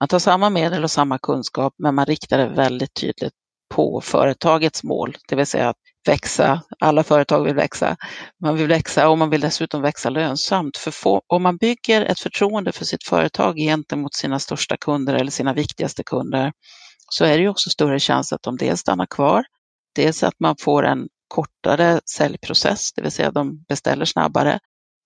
man 0.00 0.08
tar 0.08 0.18
samma 0.18 0.50
medel 0.50 0.84
och 0.84 0.90
samma 0.90 1.18
kunskap, 1.18 1.74
men 1.78 1.94
man 1.94 2.06
riktar 2.06 2.38
det 2.38 2.48
väldigt 2.48 2.94
tydligt 2.94 3.32
på 3.74 4.00
företagets 4.00 4.84
mål, 4.84 5.16
det 5.28 5.36
vill 5.36 5.46
säga 5.46 5.68
att 5.68 5.76
växa. 6.06 6.62
Alla 6.80 7.02
företag 7.02 7.44
vill 7.44 7.54
växa. 7.54 7.96
Man 8.44 8.56
vill 8.56 8.68
växa 8.68 9.08
och 9.08 9.18
man 9.18 9.30
vill 9.30 9.40
dessutom 9.40 9.82
växa 9.82 10.10
lönsamt. 10.10 10.76
För 10.76 10.90
få, 10.90 11.22
om 11.26 11.42
man 11.42 11.56
bygger 11.56 12.02
ett 12.04 12.20
förtroende 12.20 12.72
för 12.72 12.84
sitt 12.84 13.04
företag 13.04 13.56
gentemot 13.56 14.14
sina 14.14 14.38
största 14.38 14.76
kunder 14.76 15.14
eller 15.14 15.30
sina 15.30 15.54
viktigaste 15.54 16.02
kunder 16.04 16.52
så 17.10 17.24
är 17.24 17.36
det 17.36 17.42
ju 17.42 17.48
också 17.48 17.70
större 17.70 17.98
chans 18.00 18.32
att 18.32 18.42
de 18.42 18.56
dels 18.56 18.80
stannar 18.80 19.06
kvar 19.06 19.44
Dels 19.94 20.22
att 20.22 20.40
man 20.40 20.56
får 20.60 20.86
en 20.86 21.08
kortare 21.28 22.00
säljprocess, 22.16 22.92
det 22.92 23.02
vill 23.02 23.12
säga 23.12 23.30
de 23.30 23.64
beställer 23.68 24.04
snabbare 24.04 24.58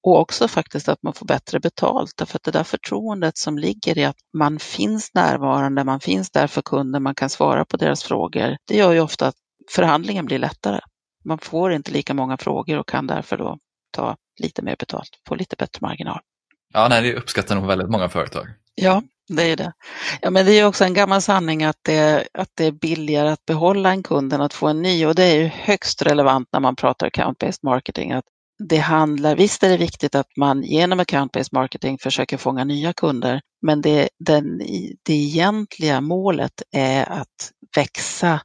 och 0.03 0.20
också 0.20 0.49
faktiskt 0.49 0.88
att 0.88 1.03
man 1.03 1.12
får 1.12 1.27
bättre 1.27 1.61
betalt. 1.61 2.12
Därför 2.16 2.37
att 2.37 2.42
det 2.42 2.51
där 2.51 2.64
förtroendet 2.64 3.38
som 3.38 3.59
ligger 3.59 3.99
i 3.99 4.05
att 4.05 4.16
man 4.33 4.59
finns 4.59 5.14
närvarande, 5.14 5.85
man 5.85 6.01
finns 6.01 6.31
där 6.31 6.46
för 6.46 6.62
kunden, 6.62 7.03
man 7.03 7.14
kan 7.14 7.31
svara 7.31 7.64
på 7.64 7.77
deras 7.77 8.03
frågor. 8.03 8.57
Det 8.68 8.77
gör 8.77 8.92
ju 8.92 9.01
ofta 9.01 9.27
att 9.27 9.35
förhandlingen 9.70 10.27
blir 10.27 10.38
lättare. 10.38 10.81
Man 11.25 11.38
får 11.38 11.72
inte 11.72 11.92
lika 11.92 12.14
många 12.14 12.37
frågor 12.37 12.79
och 12.79 12.88
kan 12.88 13.07
därför 13.07 13.37
då 13.37 13.59
ta 13.90 14.16
lite 14.40 14.62
mer 14.62 14.77
betalt, 14.79 15.09
få 15.29 15.35
lite 15.35 15.57
bättre 15.57 15.79
marginal. 15.83 16.20
Ja, 16.72 16.88
nej, 16.88 17.03
det 17.03 17.14
uppskattar 17.14 17.55
nog 17.55 17.66
väldigt 17.66 17.90
många 17.90 18.09
företag. 18.09 18.46
Ja, 18.77 19.03
det 19.29 19.43
är 19.43 19.57
det. 19.57 19.73
Ja, 20.21 20.31
men 20.31 20.47
det 20.47 20.53
är 20.53 20.67
också 20.67 20.85
en 20.85 20.95
gammal 20.95 21.23
sanning 21.23 21.65
att 21.65 21.77
det, 21.83 22.29
att 22.35 22.51
det 22.55 22.65
är 22.65 22.73
billigare 22.73 23.29
att 23.29 23.45
behålla 23.47 23.91
en 23.91 24.03
kund 24.03 24.33
än 24.33 24.41
att 24.41 24.55
få 24.55 24.69
en 24.69 24.83
ny 24.83 25.07
och 25.07 25.15
det 25.15 25.25
är 25.25 25.37
ju 25.37 25.47
högst 25.47 26.03
relevant 26.03 26.49
när 26.53 26.61
man 26.61 26.77
pratar 26.77 27.07
account-based 27.11 27.59
marketing. 27.62 28.12
Att 28.12 28.25
det 28.59 28.77
handlar, 28.77 29.37
visst 29.37 29.62
är 29.62 29.69
det 29.69 29.77
viktigt 29.77 30.15
att 30.15 30.37
man 30.37 30.62
genom 30.62 31.01
account-based 31.01 31.49
marketing 31.53 31.99
försöker 31.99 32.37
fånga 32.37 32.65
nya 32.65 32.93
kunder, 32.93 33.41
men 33.62 33.81
det, 33.81 34.09
den, 34.19 34.59
det 35.03 35.12
egentliga 35.12 36.01
målet 36.01 36.62
är 36.73 37.12
att 37.12 37.53
växa 37.77 38.41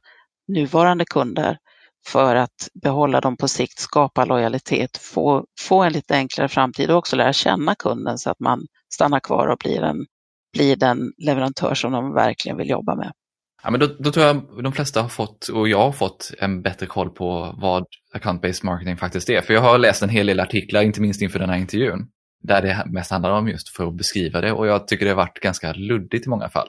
nuvarande 0.48 1.04
kunder 1.04 1.58
för 2.06 2.36
att 2.36 2.68
behålla 2.82 3.20
dem 3.20 3.36
på 3.36 3.48
sikt, 3.48 3.78
skapa 3.78 4.24
lojalitet, 4.24 4.96
få, 4.96 5.44
få 5.60 5.82
en 5.82 5.92
lite 5.92 6.14
enklare 6.14 6.48
framtid 6.48 6.90
och 6.90 6.96
också 6.98 7.16
lära 7.16 7.32
känna 7.32 7.74
kunden 7.74 8.18
så 8.18 8.30
att 8.30 8.40
man 8.40 8.66
stannar 8.94 9.20
kvar 9.20 9.46
och 9.48 9.58
blir 9.58 9.82
en 9.82 10.06
blir 10.52 10.76
den 10.76 11.12
leverantör 11.18 11.74
som 11.74 11.92
de 11.92 12.14
verkligen 12.14 12.58
vill 12.58 12.70
jobba 12.70 12.96
med. 12.96 13.12
Ja, 13.62 13.70
men 13.70 13.80
då, 13.80 13.86
då, 13.98 14.12
tror 14.12 14.26
jag 14.26 14.42
de 14.62 14.72
flesta 14.72 15.02
har 15.02 15.08
fått, 15.08 15.48
och 15.48 15.68
jag 15.68 15.78
har 15.78 15.92
fått, 15.92 16.32
en 16.38 16.62
bättre 16.62 16.86
koll 16.86 17.10
på 17.10 17.54
vad 17.58 17.84
account-based 18.14 18.64
marketing 18.64 18.96
faktiskt 18.96 19.30
är. 19.30 19.40
För 19.40 19.54
jag 19.54 19.60
har 19.60 19.78
läst 19.78 20.02
en 20.02 20.08
hel 20.08 20.26
del 20.26 20.40
artiklar, 20.40 20.82
inte 20.82 21.00
minst 21.00 21.22
inför 21.22 21.38
den 21.38 21.50
här 21.50 21.58
intervjun. 21.58 22.06
där 22.42 22.62
det 22.62 22.84
mest 22.86 23.10
handlar 23.10 23.30
om 23.30 23.48
just 23.48 23.68
för 23.68 23.88
att 23.88 23.96
beskriva 23.96 24.40
det 24.40 24.52
och 24.52 24.66
jag 24.66 24.88
tycker 24.88 25.04
det 25.04 25.10
har 25.10 25.16
varit 25.16 25.40
ganska 25.40 25.72
luddigt 25.72 26.26
i 26.26 26.28
många 26.30 26.48
fall. 26.48 26.68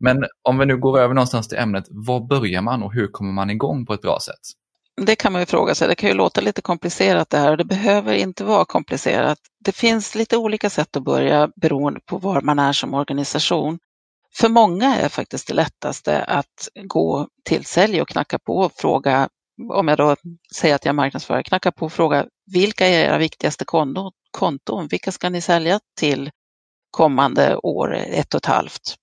Men 0.00 0.24
om 0.48 0.58
vi 0.58 0.66
nu 0.66 0.76
går 0.76 1.00
över 1.00 1.14
någonstans 1.14 1.48
till 1.48 1.58
ämnet, 1.58 1.84
var 1.90 2.28
börjar 2.28 2.62
man 2.62 2.82
och 2.82 2.92
hur 2.92 3.08
kommer 3.08 3.32
man 3.32 3.50
igång 3.50 3.86
på 3.86 3.94
ett 3.94 4.02
bra 4.02 4.18
sätt? 4.20 4.59
Det 5.06 5.16
kan 5.16 5.32
man 5.32 5.42
ju 5.42 5.46
fråga 5.46 5.74
sig. 5.74 5.88
Det 5.88 5.94
kan 5.94 6.08
ju 6.08 6.14
låta 6.14 6.40
lite 6.40 6.62
komplicerat 6.62 7.30
det 7.30 7.38
här 7.38 7.50
och 7.50 7.56
det 7.56 7.64
behöver 7.64 8.14
inte 8.14 8.44
vara 8.44 8.64
komplicerat. 8.64 9.38
Det 9.64 9.72
finns 9.72 10.14
lite 10.14 10.36
olika 10.36 10.70
sätt 10.70 10.96
att 10.96 11.04
börja 11.04 11.50
beroende 11.56 12.00
på 12.00 12.18
var 12.18 12.40
man 12.40 12.58
är 12.58 12.72
som 12.72 12.94
organisation. 12.94 13.78
För 14.36 14.48
många 14.48 14.96
är 14.96 15.08
faktiskt 15.08 15.48
det 15.48 15.54
lättaste 15.54 16.24
att 16.24 16.68
gå 16.84 17.28
till 17.44 17.64
sälj 17.64 18.02
och 18.02 18.08
knacka 18.08 18.38
på 18.38 18.56
och 18.56 18.72
fråga, 18.76 19.28
om 19.72 19.88
jag 19.88 19.98
då 19.98 20.16
säger 20.54 20.74
att 20.74 20.84
jag 20.84 20.94
marknadsför, 20.94 21.42
knacka 21.42 21.72
på 21.72 21.86
och 21.86 21.92
fråga 21.92 22.26
vilka 22.52 22.86
är 22.86 23.04
era 23.04 23.18
viktigaste 23.18 23.64
konton? 24.30 24.88
Vilka 24.90 25.12
ska 25.12 25.30
ni 25.30 25.40
sälja 25.40 25.80
till 25.98 26.30
kommande 26.90 27.56
år, 27.56 27.94
ett 27.96 28.34
och 28.34 28.38
ett 28.38 28.46
halvt? 28.46 28.96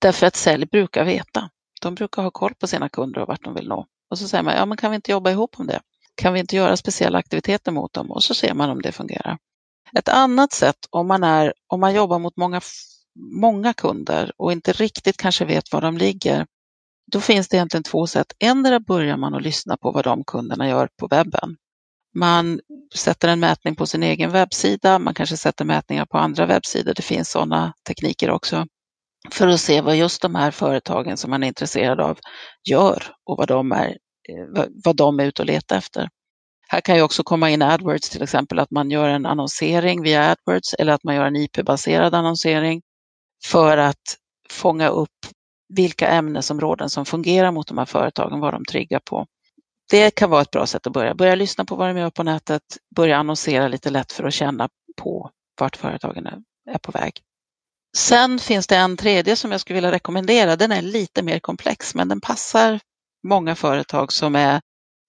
Därför 0.00 0.26
att 0.26 0.36
sälj 0.36 0.66
brukar 0.66 1.04
veta. 1.04 1.50
De 1.82 1.94
brukar 1.94 2.22
ha 2.22 2.30
koll 2.30 2.54
på 2.54 2.66
sina 2.66 2.88
kunder 2.88 3.20
och 3.20 3.28
vart 3.28 3.44
de 3.44 3.54
vill 3.54 3.68
nå. 3.68 3.86
Och 4.10 4.18
så 4.18 4.28
säger 4.28 4.44
man, 4.44 4.54
ja 4.54 4.66
men 4.66 4.76
kan 4.76 4.90
vi 4.90 4.94
inte 4.94 5.10
jobba 5.10 5.30
ihop 5.30 5.60
om 5.60 5.66
det? 5.66 5.80
Kan 6.14 6.32
vi 6.32 6.40
inte 6.40 6.56
göra 6.56 6.76
speciella 6.76 7.18
aktiviteter 7.18 7.72
mot 7.72 7.92
dem? 7.92 8.10
Och 8.10 8.24
så 8.24 8.34
ser 8.34 8.54
man 8.54 8.70
om 8.70 8.82
det 8.82 8.92
fungerar. 8.92 9.38
Ett 9.98 10.08
annat 10.08 10.52
sätt 10.52 10.76
om 10.90 11.08
man, 11.08 11.24
är, 11.24 11.52
om 11.66 11.80
man 11.80 11.94
jobbar 11.94 12.18
mot 12.18 12.36
många, 12.36 12.60
många 13.40 13.72
kunder 13.72 14.32
och 14.36 14.52
inte 14.52 14.72
riktigt 14.72 15.16
kanske 15.16 15.44
vet 15.44 15.72
var 15.72 15.80
de 15.80 15.98
ligger, 15.98 16.46
då 17.12 17.20
finns 17.20 17.48
det 17.48 17.56
egentligen 17.56 17.84
två 17.84 18.06
sätt. 18.06 18.32
Endera 18.38 18.80
börjar 18.80 19.16
man 19.16 19.34
att 19.34 19.42
lyssna 19.42 19.76
på 19.76 19.92
vad 19.92 20.04
de 20.04 20.24
kunderna 20.24 20.68
gör 20.68 20.88
på 20.96 21.06
webben. 21.06 21.56
Man 22.14 22.60
sätter 22.94 23.28
en 23.28 23.40
mätning 23.40 23.76
på 23.76 23.86
sin 23.86 24.02
egen 24.02 24.30
webbsida, 24.30 24.98
man 24.98 25.14
kanske 25.14 25.36
sätter 25.36 25.64
mätningar 25.64 26.06
på 26.06 26.18
andra 26.18 26.46
webbsidor. 26.46 26.94
Det 26.94 27.02
finns 27.02 27.30
sådana 27.30 27.72
tekniker 27.86 28.30
också 28.30 28.66
för 29.30 29.48
att 29.48 29.60
se 29.60 29.80
vad 29.80 29.96
just 29.96 30.22
de 30.22 30.34
här 30.34 30.50
företagen 30.50 31.16
som 31.16 31.30
man 31.30 31.42
är 31.42 31.46
intresserad 31.46 32.00
av 32.00 32.18
gör 32.68 33.02
och 33.24 33.36
vad 33.38 33.48
de 33.48 33.72
är, 33.72 33.88
eh, 34.28 34.64
vad 34.84 34.96
de 34.96 35.20
är 35.20 35.24
ute 35.24 35.42
och 35.42 35.46
letar 35.46 35.76
efter. 35.76 36.08
Här 36.68 36.80
kan 36.80 36.96
ju 36.96 37.02
också 37.02 37.22
komma 37.22 37.50
in 37.50 37.62
AdWords 37.62 38.10
till 38.10 38.22
exempel, 38.22 38.58
att 38.58 38.70
man 38.70 38.90
gör 38.90 39.08
en 39.08 39.26
annonsering 39.26 40.02
via 40.02 40.30
AdWords 40.30 40.74
eller 40.74 40.92
att 40.92 41.04
man 41.04 41.14
gör 41.14 41.26
en 41.26 41.36
IP-baserad 41.36 42.14
annonsering 42.14 42.82
för 43.44 43.78
att 43.78 44.16
fånga 44.50 44.88
upp 44.88 45.18
vilka 45.74 46.08
ämnesområden 46.08 46.90
som 46.90 47.06
fungerar 47.06 47.52
mot 47.52 47.68
de 47.68 47.78
här 47.78 47.84
företagen, 47.84 48.40
vad 48.40 48.54
de 48.54 48.64
triggar 48.64 49.00
på. 49.04 49.26
Det 49.90 50.10
kan 50.10 50.30
vara 50.30 50.42
ett 50.42 50.50
bra 50.50 50.66
sätt 50.66 50.86
att 50.86 50.92
börja. 50.92 51.14
Börja 51.14 51.34
lyssna 51.34 51.64
på 51.64 51.76
vad 51.76 51.88
de 51.88 51.98
gör 52.00 52.10
på 52.10 52.22
nätet, 52.22 52.62
börja 52.96 53.16
annonsera 53.16 53.68
lite 53.68 53.90
lätt 53.90 54.12
för 54.12 54.24
att 54.24 54.34
känna 54.34 54.68
på 54.96 55.30
vart 55.60 55.76
företagen 55.76 56.26
är 56.70 56.78
på 56.78 56.92
väg. 56.92 57.12
Sen 57.96 58.38
finns 58.38 58.66
det 58.66 58.76
en 58.76 58.96
tredje 58.96 59.36
som 59.36 59.52
jag 59.52 59.60
skulle 59.60 59.74
vilja 59.74 59.92
rekommendera. 59.92 60.56
Den 60.56 60.72
är 60.72 60.82
lite 60.82 61.22
mer 61.22 61.38
komplex, 61.38 61.94
men 61.94 62.08
den 62.08 62.20
passar 62.20 62.80
många 63.28 63.54
företag 63.54 64.12
som, 64.12 64.36
är, 64.36 64.60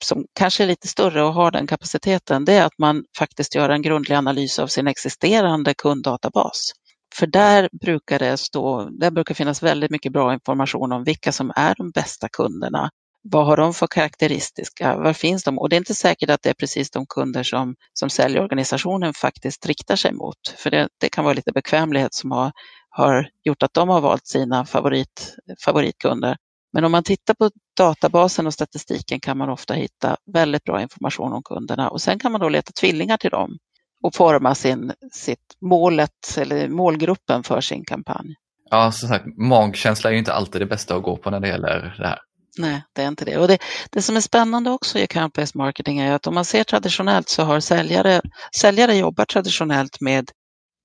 som 0.04 0.26
kanske 0.34 0.64
är 0.64 0.68
lite 0.68 0.88
större 0.88 1.24
och 1.24 1.34
har 1.34 1.52
den 1.52 1.68
kapaciteten. 1.68 2.46
Det 2.46 2.54
är 2.54 2.66
att 2.66 2.78
man 2.80 3.04
faktiskt 3.18 3.56
gör 3.56 3.70
en 3.70 3.82
grundlig 3.82 4.16
analys 4.16 4.60
av 4.60 4.68
sin 4.68 4.88
existerande 4.88 5.74
kunddatabas. 5.74 6.72
För 7.16 7.28
där 7.28 7.70
brukar 7.82 8.20
det 8.20 8.38
stå, 8.38 8.90
där 9.00 9.12
brukar 9.12 9.36
finnas 9.36 9.64
väldigt 9.64 9.92
mycket 9.92 10.12
bra 10.14 10.34
information 10.34 10.92
om 10.92 11.04
vilka 11.04 11.32
som 11.32 11.52
är 11.56 11.76
de 11.78 11.92
bästa 11.92 12.30
kunderna. 12.30 12.90
Vad 13.24 13.46
har 13.46 13.58
de 13.58 13.74
för 13.74 13.88
karaktäristika? 13.88 14.98
Var 14.98 15.14
finns 15.14 15.44
de? 15.44 15.60
Och 15.60 15.70
det 15.70 15.76
är 15.76 15.78
inte 15.78 15.96
säkert 15.96 16.30
att 16.30 16.42
det 16.42 16.50
är 16.50 16.54
precis 16.54 16.92
de 16.92 17.06
kunder 17.06 17.44
som, 17.44 17.76
som 17.94 18.10
säljorganisationen 18.10 19.14
faktiskt 19.14 19.66
riktar 19.66 19.96
sig 19.96 20.14
mot. 20.14 20.48
För 20.58 20.72
det, 20.72 20.90
det 21.00 21.10
kan 21.10 21.24
vara 21.24 21.34
lite 21.34 21.52
bekvämlighet 21.52 22.14
som 22.14 22.32
har, 22.32 22.52
har 22.90 23.30
gjort 23.44 23.64
att 23.64 23.74
de 23.74 23.90
har 23.90 24.02
valt 24.02 24.28
sina 24.28 24.66
favorit, 24.66 25.36
favoritkunder. 25.66 26.38
Men 26.74 26.86
om 26.86 26.92
man 26.92 27.04
tittar 27.04 27.34
på 27.34 27.50
databasen 27.78 28.48
och 28.48 28.54
statistiken 28.54 29.20
kan 29.20 29.38
man 29.38 29.50
ofta 29.50 29.74
hitta 29.74 30.18
väldigt 30.34 30.64
bra 30.64 30.82
information 30.82 31.34
om 31.34 31.44
kunderna 31.44 31.90
och 31.90 32.02
sen 32.02 32.20
kan 32.20 32.32
man 32.32 32.42
då 32.42 32.50
leta 32.50 32.72
tvillingar 32.72 33.18
till 33.18 33.30
dem 33.30 33.58
och 34.04 34.16
forma 34.16 34.56
sin, 34.56 34.94
sitt 35.12 35.56
målet 35.62 36.38
eller 36.38 36.68
målgruppen 36.68 37.44
för 37.44 37.62
sin 37.62 37.86
kampanj. 37.86 38.36
Ja, 38.70 38.92
som 38.92 39.10
sagt, 39.10 39.26
magkänsla 39.38 40.10
är 40.10 40.14
ju 40.14 40.20
inte 40.20 40.34
alltid 40.34 40.62
det 40.62 40.66
bästa 40.66 40.96
att 40.96 41.04
gå 41.04 41.18
på 41.18 41.30
när 41.30 41.40
det 41.40 41.48
gäller 41.48 41.96
det 42.00 42.08
här. 42.08 42.20
Nej, 42.58 42.84
det 42.94 43.04
är 43.04 43.08
inte 43.08 43.26
det. 43.26 43.38
Och 43.38 43.48
det, 43.48 43.58
det 43.92 44.02
som 44.02 44.16
är 44.16 44.22
spännande 44.22 44.70
också 44.70 45.00
i 45.00 45.06
account-based 45.06 45.58
marketing 45.58 46.00
är 46.00 46.14
att 46.14 46.28
om 46.28 46.34
man 46.36 46.46
ser 46.46 46.64
traditionellt 46.64 47.30
så 47.30 47.44
har 47.44 47.60
säljare, 47.60 48.22
säljare 48.56 48.96
jobbar 48.96 49.26
traditionellt 49.26 50.02
med 50.02 50.32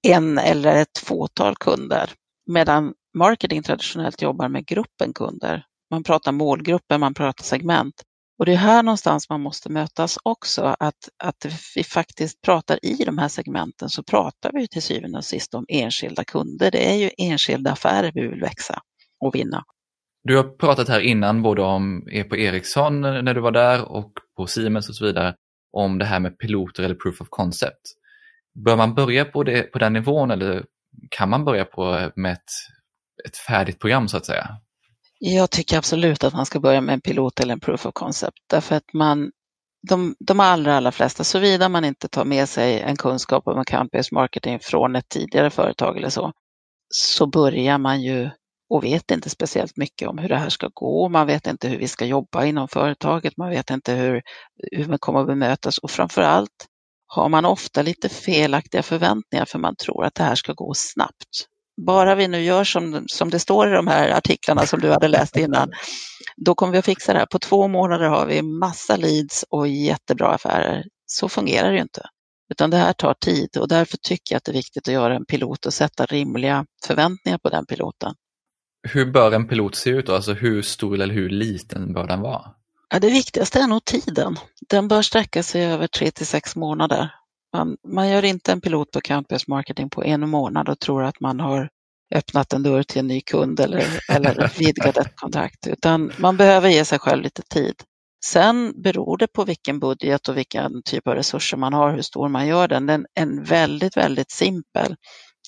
en 0.06 0.38
eller 0.38 0.76
ett 0.76 0.98
fåtal 0.98 1.56
kunder 1.56 2.10
medan 2.46 2.94
marketing 3.18 3.62
traditionellt 3.62 4.22
jobbar 4.22 4.48
med 4.48 4.66
gruppen 4.66 5.12
kunder. 5.14 5.64
Man 5.90 6.02
pratar 6.02 6.32
målgrupper, 6.32 6.98
man 6.98 7.14
pratar 7.14 7.44
segment. 7.44 8.02
Och 8.38 8.46
det 8.46 8.52
är 8.52 8.56
här 8.56 8.82
någonstans 8.82 9.28
man 9.28 9.40
måste 9.40 9.72
mötas 9.72 10.18
också, 10.22 10.76
att, 10.78 11.08
att 11.24 11.46
vi 11.76 11.84
faktiskt 11.84 12.40
pratar 12.42 12.78
i 12.84 13.04
de 13.04 13.18
här 13.18 13.28
segmenten 13.28 13.88
så 13.88 14.02
pratar 14.02 14.50
vi 14.52 14.68
till 14.68 14.82
syvende 14.82 15.18
och 15.18 15.24
sist 15.24 15.54
om 15.54 15.64
enskilda 15.68 16.24
kunder. 16.24 16.70
Det 16.70 16.90
är 16.90 16.94
ju 16.94 17.10
enskilda 17.18 17.72
affärer 17.72 18.12
vi 18.14 18.28
vill 18.28 18.40
växa 18.40 18.80
och 19.24 19.34
vinna. 19.34 19.64
Du 20.26 20.36
har 20.36 20.44
pratat 20.44 20.88
här 20.88 21.00
innan 21.00 21.42
både 21.42 21.62
om 21.62 22.08
er 22.10 22.24
på 22.24 22.36
Ericsson 22.36 23.04
eh, 23.04 23.22
när 23.22 23.34
du 23.34 23.40
var 23.40 23.50
där 23.50 23.92
och 23.92 24.12
på 24.36 24.46
Siemens 24.46 24.88
och 24.88 24.94
så 24.94 25.04
vidare 25.04 25.34
om 25.72 25.98
det 25.98 26.04
här 26.04 26.20
med 26.20 26.38
piloter 26.38 26.82
eller 26.82 26.94
proof 26.94 27.20
of 27.20 27.26
concept. 27.30 27.80
Bör 28.64 28.76
man 28.76 28.94
börja 28.94 29.24
på, 29.24 29.42
det, 29.44 29.62
på 29.62 29.78
den 29.78 29.92
nivån 29.92 30.30
eller 30.30 30.64
kan 31.10 31.30
man 31.30 31.44
börja 31.44 31.64
på 31.64 31.94
eh, 31.94 32.10
med 32.16 32.32
ett, 32.32 32.50
ett 33.28 33.36
färdigt 33.36 33.80
program 33.80 34.08
så 34.08 34.16
att 34.16 34.26
säga? 34.26 34.48
Jag 35.18 35.50
tycker 35.50 35.78
absolut 35.78 36.24
att 36.24 36.34
man 36.34 36.46
ska 36.46 36.60
börja 36.60 36.80
med 36.80 36.92
en 36.92 37.00
pilot 37.00 37.40
eller 37.40 37.52
en 37.52 37.60
proof 37.60 37.86
of 37.86 37.94
concept 37.94 38.38
därför 38.50 38.76
att 38.76 38.92
man, 38.92 39.30
de, 39.88 40.14
de 40.18 40.40
allra, 40.40 40.76
allra 40.76 40.92
flesta, 40.92 41.24
såvida 41.24 41.68
man 41.68 41.84
inte 41.84 42.08
tar 42.08 42.24
med 42.24 42.48
sig 42.48 42.80
en 42.80 42.96
kunskap 42.96 43.46
om 43.46 43.58
account-based 43.58 44.14
marketing 44.14 44.58
från 44.62 44.96
ett 44.96 45.08
tidigare 45.08 45.50
företag 45.50 45.96
eller 45.96 46.08
så, 46.08 46.32
så 46.88 47.26
börjar 47.26 47.78
man 47.78 48.02
ju 48.02 48.30
och 48.70 48.84
vet 48.84 49.10
inte 49.10 49.30
speciellt 49.30 49.76
mycket 49.76 50.08
om 50.08 50.18
hur 50.18 50.28
det 50.28 50.36
här 50.36 50.48
ska 50.48 50.68
gå. 50.74 51.08
Man 51.08 51.26
vet 51.26 51.46
inte 51.46 51.68
hur 51.68 51.78
vi 51.78 51.88
ska 51.88 52.04
jobba 52.04 52.44
inom 52.44 52.68
företaget. 52.68 53.36
Man 53.36 53.50
vet 53.50 53.70
inte 53.70 53.92
hur, 53.92 54.22
hur 54.72 54.86
man 54.86 54.98
kommer 54.98 55.20
att 55.20 55.26
bemötas 55.26 55.78
och 55.78 55.90
framför 55.90 56.22
allt 56.22 56.66
har 57.06 57.28
man 57.28 57.44
ofta 57.44 57.82
lite 57.82 58.08
felaktiga 58.08 58.82
förväntningar 58.82 59.44
för 59.44 59.58
man 59.58 59.76
tror 59.76 60.04
att 60.04 60.14
det 60.14 60.22
här 60.22 60.34
ska 60.34 60.52
gå 60.52 60.74
snabbt. 60.74 61.46
Bara 61.86 62.14
vi 62.14 62.28
nu 62.28 62.42
gör 62.42 62.64
som, 62.64 63.04
som 63.06 63.30
det 63.30 63.38
står 63.38 63.68
i 63.68 63.72
de 63.72 63.86
här 63.86 64.08
artiklarna 64.08 64.66
som 64.66 64.80
du 64.80 64.90
hade 64.90 65.08
läst 65.08 65.36
innan, 65.36 65.70
då 66.36 66.54
kommer 66.54 66.72
vi 66.72 66.78
att 66.78 66.84
fixa 66.84 67.12
det 67.12 67.18
här. 67.18 67.26
På 67.26 67.38
två 67.38 67.68
månader 67.68 68.08
har 68.08 68.26
vi 68.26 68.42
massa 68.42 68.96
leads 68.96 69.44
och 69.50 69.68
jättebra 69.68 70.28
affärer. 70.28 70.84
Så 71.06 71.28
fungerar 71.28 71.70
det 71.70 71.76
ju 71.76 71.82
inte. 71.82 72.02
Utan 72.50 72.70
det 72.70 72.76
här 72.76 72.92
tar 72.92 73.14
tid 73.14 73.56
och 73.56 73.68
därför 73.68 73.96
tycker 73.96 74.34
jag 74.34 74.36
att 74.36 74.44
det 74.44 74.52
är 74.52 74.56
viktigt 74.56 74.88
att 74.88 74.94
göra 74.94 75.16
en 75.16 75.26
pilot 75.26 75.66
och 75.66 75.74
sätta 75.74 76.06
rimliga 76.06 76.66
förväntningar 76.86 77.38
på 77.38 77.48
den 77.48 77.66
piloten. 77.66 78.14
Hur 78.92 79.12
bör 79.12 79.32
en 79.32 79.48
pilot 79.48 79.74
se 79.74 79.90
ut 79.90 80.06
då? 80.06 80.14
Alltså 80.14 80.32
hur 80.32 80.62
stor 80.62 80.94
eller 80.94 81.14
hur 81.14 81.28
liten 81.28 81.92
bör 81.92 82.06
den 82.06 82.20
vara? 82.20 82.42
Ja, 82.88 82.98
det 82.98 83.10
viktigaste 83.10 83.60
är 83.60 83.66
nog 83.66 83.84
tiden. 83.84 84.36
Den 84.68 84.88
bör 84.88 85.02
sträcka 85.02 85.42
sig 85.42 85.64
över 85.64 85.86
tre 85.86 86.10
till 86.10 86.26
sex 86.26 86.56
månader. 86.56 87.10
Man, 87.52 87.76
man 87.88 88.08
gör 88.08 88.24
inte 88.24 88.52
en 88.52 88.60
pilot 88.60 88.90
på 88.90 88.98
account-based 88.98 89.44
marketing 89.48 89.90
på 89.90 90.04
en 90.04 90.28
månad 90.28 90.68
och 90.68 90.78
tror 90.78 91.04
att 91.04 91.20
man 91.20 91.40
har 91.40 91.68
öppnat 92.14 92.52
en 92.52 92.62
dörr 92.62 92.82
till 92.82 92.98
en 92.98 93.06
ny 93.06 93.20
kund 93.20 93.60
eller, 93.60 93.84
eller 94.08 94.52
vidgat 94.58 94.96
ett 94.96 95.16
kontrakt, 95.16 95.66
utan 95.66 96.12
man 96.18 96.36
behöver 96.36 96.68
ge 96.68 96.84
sig 96.84 96.98
själv 96.98 97.22
lite 97.22 97.42
tid. 97.42 97.74
Sen 98.24 98.82
beror 98.82 99.18
det 99.18 99.26
på 99.26 99.44
vilken 99.44 99.80
budget 99.80 100.28
och 100.28 100.36
vilken 100.36 100.82
typ 100.82 101.08
av 101.08 101.14
resurser 101.14 101.56
man 101.56 101.72
har, 101.72 101.92
hur 101.92 102.02
stor 102.02 102.28
man 102.28 102.46
gör 102.46 102.68
den. 102.68 102.86
Den 102.86 103.06
är 103.14 103.22
en 103.22 103.44
väldigt, 103.44 103.96
väldigt 103.96 104.30
simpel 104.30 104.96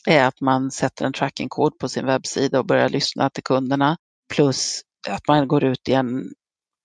är 0.08 0.24
att 0.24 0.40
man 0.40 0.70
sätter 0.70 1.04
en 1.04 1.12
trackingkod 1.12 1.78
på 1.78 1.88
sin 1.88 2.06
webbsida 2.06 2.58
och 2.58 2.66
börjar 2.66 2.88
lyssna 2.88 3.30
till 3.30 3.42
kunderna. 3.42 3.96
Plus 4.34 4.80
att 5.08 5.28
man 5.28 5.48
går 5.48 5.64
ut 5.64 5.88
i 5.88 5.92
en 5.92 6.24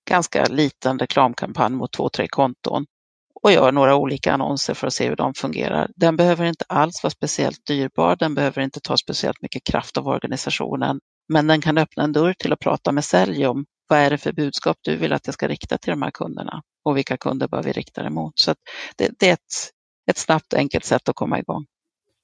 ganska 0.09 0.45
liten 0.45 0.99
reklamkampanj 0.99 1.75
mot 1.75 1.93
två, 1.93 2.09
tre 2.09 2.27
konton 2.27 2.85
och 3.43 3.51
gör 3.51 3.71
några 3.71 3.95
olika 3.95 4.33
annonser 4.33 4.73
för 4.73 4.87
att 4.87 4.93
se 4.93 5.09
hur 5.09 5.15
de 5.15 5.33
fungerar. 5.33 5.89
Den 5.95 6.17
behöver 6.17 6.45
inte 6.45 6.65
alls 6.69 7.03
vara 7.03 7.11
speciellt 7.11 7.65
dyrbar, 7.67 8.15
den 8.15 8.35
behöver 8.35 8.61
inte 8.61 8.79
ta 8.79 8.97
speciellt 8.97 9.41
mycket 9.41 9.63
kraft 9.63 9.97
av 9.97 10.07
organisationen, 10.07 10.99
men 11.33 11.47
den 11.47 11.61
kan 11.61 11.77
öppna 11.77 12.03
en 12.03 12.11
dörr 12.11 12.33
till 12.33 12.53
att 12.53 12.59
prata 12.59 12.91
med 12.91 13.05
sälj 13.05 13.47
om 13.47 13.65
vad 13.87 13.99
är 13.99 14.09
det 14.09 14.17
för 14.17 14.31
budskap 14.31 14.77
du 14.81 14.95
vill 14.95 15.13
att 15.13 15.27
jag 15.27 15.33
ska 15.33 15.47
rikta 15.47 15.77
till 15.77 15.91
de 15.91 16.01
här 16.01 16.11
kunderna 16.11 16.61
och 16.85 16.97
vilka 16.97 17.17
kunder 17.17 17.47
bör 17.47 17.63
vi 17.63 17.71
rikta 17.71 18.03
det 18.03 18.09
mot. 18.09 18.39
Så 18.39 18.55
det, 18.97 19.09
det, 19.19 19.29
är 19.29 19.33
ett, 19.33 19.39
ett 20.11 20.17
snabbt 20.17 20.53
enkelt 20.53 20.85
sätt 20.85 21.09
att 21.09 21.15
komma 21.15 21.39
igång. 21.39 21.65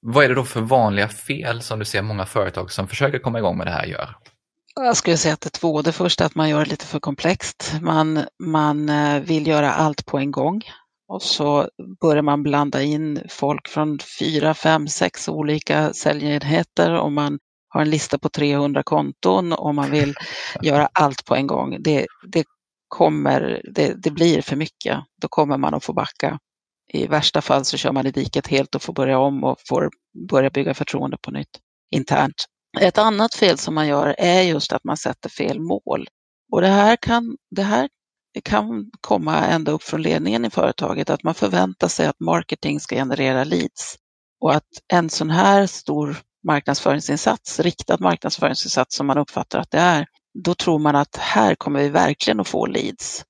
Vad 0.02 0.24
är 0.24 0.28
det 0.28 0.34
då 0.34 0.44
för 0.44 0.60
vanliga 0.60 1.08
fel 1.08 1.62
som 1.62 1.78
du 1.78 1.84
ser 1.84 2.02
många 2.02 2.26
företag 2.26 2.72
som 2.72 2.88
försöker 2.88 3.18
komma 3.18 3.38
igång 3.38 3.58
med 3.58 3.66
det 3.66 3.70
här 3.70 3.86
gör? 3.86 4.16
Jag 4.74 4.96
skulle 4.96 5.16
säga 5.16 5.34
att 5.34 5.40
det 5.40 5.48
är 5.48 5.58
två. 5.58 5.82
Det 5.82 5.92
första 5.92 6.24
är 6.24 6.26
att 6.26 6.34
man 6.34 6.48
gör 6.48 6.64
det 6.64 6.70
lite 6.70 6.86
för 6.86 7.00
komplext. 7.00 7.74
Man, 7.80 8.24
man 8.42 8.88
eh, 8.88 9.20
vill 9.20 9.46
göra 9.46 9.72
allt 9.72 10.06
på 10.06 10.18
en 10.18 10.30
gång 10.30 10.62
och 11.08 11.22
så 11.22 11.68
börjar 12.00 12.22
man 12.22 12.42
blanda 12.42 12.82
in 12.82 13.22
folk 13.28 13.68
från 13.68 13.98
fyra, 14.18 14.54
fem, 14.54 14.88
sex 14.88 15.28
olika 15.28 15.92
säljenheter 15.92 17.00
och 17.00 17.12
man 17.12 17.38
har 17.68 17.80
en 17.80 17.90
lista 17.90 18.18
på 18.18 18.28
300 18.28 18.82
konton 18.82 19.52
och 19.52 19.74
man 19.74 19.90
vill 19.90 20.14
göra 20.62 20.88
allt 20.92 21.24
på 21.24 21.34
en 21.34 21.46
gång. 21.46 21.76
Det, 21.80 22.06
det 22.26 22.44
kommer, 22.88 23.62
det, 23.74 23.94
det, 24.02 24.10
blir 24.10 24.42
för 24.42 24.56
mycket. 24.56 24.98
Då 25.22 25.28
kommer 25.28 25.56
man 25.56 25.74
att 25.74 25.84
få 25.84 25.92
backa. 25.92 26.38
I 26.92 27.06
värsta 27.06 27.40
fall 27.40 27.64
så 27.64 27.76
kör 27.76 27.92
man 27.92 28.06
i 28.06 28.10
diket 28.10 28.46
helt 28.46 28.74
och 28.74 28.82
får 28.82 28.92
börja 28.92 29.18
om 29.18 29.44
och 29.44 29.56
får 29.68 29.90
börja 30.28 30.50
bygga 30.50 30.74
förtroende 30.74 31.16
på 31.22 31.30
nytt 31.30 31.58
internt. 31.94 32.44
Ett 32.80 32.98
annat 32.98 33.34
fel 33.34 33.58
som 33.58 33.74
man 33.74 33.88
gör 33.88 34.14
är 34.18 34.42
just 34.42 34.72
att 34.72 34.84
man 34.84 34.96
sätter 34.96 35.28
fel 35.28 35.60
mål. 35.60 36.06
Och 36.52 36.60
det 36.60 36.68
här 36.68 36.96
kan, 36.96 37.36
det 37.50 37.62
här 37.62 37.88
kan 38.44 38.90
komma 39.00 39.46
ända 39.46 39.72
upp 39.72 39.82
från 39.82 40.02
ledningen 40.02 40.44
i 40.44 40.50
företaget, 40.50 41.10
att 41.10 41.22
man 41.22 41.34
förväntar 41.34 41.88
sig 41.88 42.06
att 42.06 42.20
marketing 42.20 42.80
ska 42.80 42.96
generera 42.96 43.44
leads 43.44 43.96
och 44.40 44.54
att 44.54 44.68
en 44.92 45.10
sån 45.10 45.30
här 45.30 45.66
stor 45.66 46.16
marknadsföringsinsats, 46.46 47.60
riktad 47.60 47.96
marknadsföringsinsats 48.00 48.96
som 48.96 49.06
man 49.06 49.18
uppfattar 49.18 49.58
att 49.58 49.70
det 49.70 49.78
är, 49.78 50.06
då 50.44 50.54
tror 50.54 50.78
man 50.78 50.96
att 50.96 51.16
här 51.16 51.54
kommer 51.54 51.80
vi 51.80 51.88
verkligen 51.88 52.40
att 52.40 52.48
få 52.48 52.66
leads. 52.66 53.24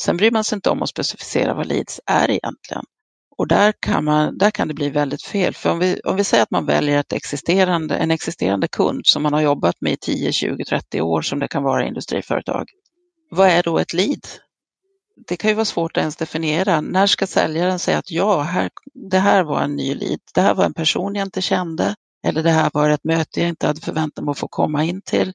Sen 0.00 0.16
bryr 0.16 0.30
man 0.30 0.44
sig 0.44 0.56
inte 0.56 0.70
om 0.70 0.82
att 0.82 0.88
specificera 0.88 1.54
vad 1.54 1.66
leads 1.66 2.00
är 2.06 2.30
egentligen. 2.30 2.84
Och 3.36 3.48
där 3.48 3.72
kan, 3.80 4.04
man, 4.04 4.38
där 4.38 4.50
kan 4.50 4.68
det 4.68 4.74
bli 4.74 4.90
väldigt 4.90 5.22
fel. 5.22 5.54
För 5.54 5.70
om 5.70 5.78
vi, 5.78 6.00
om 6.04 6.16
vi 6.16 6.24
säger 6.24 6.42
att 6.42 6.50
man 6.50 6.66
väljer 6.66 7.00
ett 7.00 7.12
existerande, 7.12 7.96
en 7.96 8.10
existerande 8.10 8.68
kund 8.68 9.00
som 9.04 9.22
man 9.22 9.32
har 9.32 9.40
jobbat 9.40 9.80
med 9.80 9.92
i 9.92 9.96
10, 9.96 10.32
20, 10.32 10.64
30 10.64 11.00
år 11.00 11.22
som 11.22 11.38
det 11.38 11.48
kan 11.48 11.62
vara 11.62 11.84
i 11.84 11.88
industriföretag. 11.88 12.68
Vad 13.30 13.48
är 13.48 13.62
då 13.62 13.78
ett 13.78 13.92
lead? 13.92 14.26
Det 15.28 15.36
kan 15.36 15.50
ju 15.50 15.54
vara 15.54 15.64
svårt 15.64 15.96
att 15.96 16.00
ens 16.00 16.16
definiera. 16.16 16.80
När 16.80 17.06
ska 17.06 17.26
säljaren 17.26 17.78
säga 17.78 17.98
att 17.98 18.10
ja, 18.10 18.40
här, 18.40 18.70
det 19.10 19.18
här 19.18 19.44
var 19.44 19.62
en 19.62 19.76
ny 19.76 19.94
lead. 19.94 20.20
Det 20.34 20.40
här 20.40 20.54
var 20.54 20.64
en 20.64 20.74
person 20.74 21.14
jag 21.14 21.26
inte 21.26 21.42
kände 21.42 21.94
eller 22.26 22.42
det 22.42 22.50
här 22.50 22.70
var 22.74 22.90
ett 22.90 23.04
möte 23.04 23.40
jag 23.40 23.48
inte 23.48 23.66
hade 23.66 23.80
förväntat 23.80 24.24
mig 24.24 24.32
att 24.32 24.38
få 24.38 24.48
komma 24.48 24.84
in 24.84 25.02
till. 25.02 25.32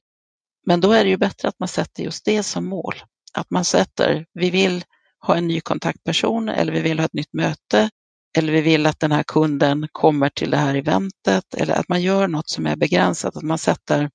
Men 0.66 0.80
då 0.80 0.92
är 0.92 1.04
det 1.04 1.10
ju 1.10 1.16
bättre 1.16 1.48
att 1.48 1.58
man 1.58 1.68
sätter 1.68 2.02
just 2.02 2.24
det 2.24 2.42
som 2.42 2.68
mål. 2.68 2.94
Att 3.34 3.50
man 3.50 3.64
sätter, 3.64 4.26
vi 4.34 4.50
vill 4.50 4.84
ha 5.26 5.36
en 5.36 5.46
ny 5.46 5.60
kontaktperson 5.60 6.48
eller 6.48 6.72
vi 6.72 6.80
vill 6.80 6.98
ha 6.98 7.06
ett 7.06 7.12
nytt 7.12 7.32
möte 7.32 7.90
eller 8.38 8.52
vi 8.52 8.60
vill 8.60 8.86
att 8.86 9.00
den 9.00 9.12
här 9.12 9.22
kunden 9.22 9.88
kommer 9.92 10.28
till 10.28 10.50
det 10.50 10.56
här 10.56 10.74
eventet 10.74 11.54
eller 11.56 11.74
att 11.74 11.88
man 11.88 12.02
gör 12.02 12.28
något 12.28 12.48
som 12.48 12.66
är 12.66 12.76
begränsat, 12.76 13.36
att 13.36 13.42
man 13.42 13.58
sätter, 13.58 14.10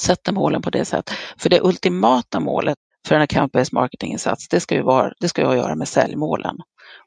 sätter 0.00 0.32
målen 0.32 0.62
på 0.62 0.70
det 0.70 0.84
sättet. 0.84 1.16
För 1.36 1.50
det 1.50 1.60
ultimata 1.60 2.40
målet 2.40 2.78
för 3.08 3.14
en 3.14 3.22
account-based 3.22 3.74
marketinginsats, 3.74 4.48
det 4.48 4.60
ska 4.60 4.74
ju 4.74 4.82
vara, 4.82 5.12
det 5.20 5.28
ska 5.28 5.42
ju 5.42 5.58
göra 5.58 5.74
med 5.74 5.88
säljmålen. 5.88 6.56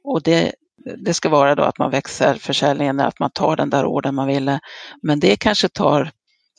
Och 0.03 0.21
det, 0.21 0.53
det 0.97 1.13
ska 1.13 1.29
vara 1.29 1.55
då 1.55 1.63
att 1.63 1.77
man 1.79 1.91
växer 1.91 2.35
försäljningen, 2.35 2.99
att 2.99 3.19
man 3.19 3.31
tar 3.31 3.55
den 3.55 3.69
där 3.69 3.85
orden 3.85 4.15
man 4.15 4.27
ville. 4.27 4.59
Men 5.01 5.19
det 5.19 5.35
kanske 5.35 5.69
tar 5.69 6.11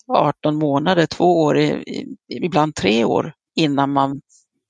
18 0.09 0.55
månader, 0.55 1.07
två 1.07 1.43
år, 1.43 1.83
ibland 2.29 2.75
tre 2.75 3.05
år 3.05 3.33
innan 3.57 3.93
man 3.93 4.21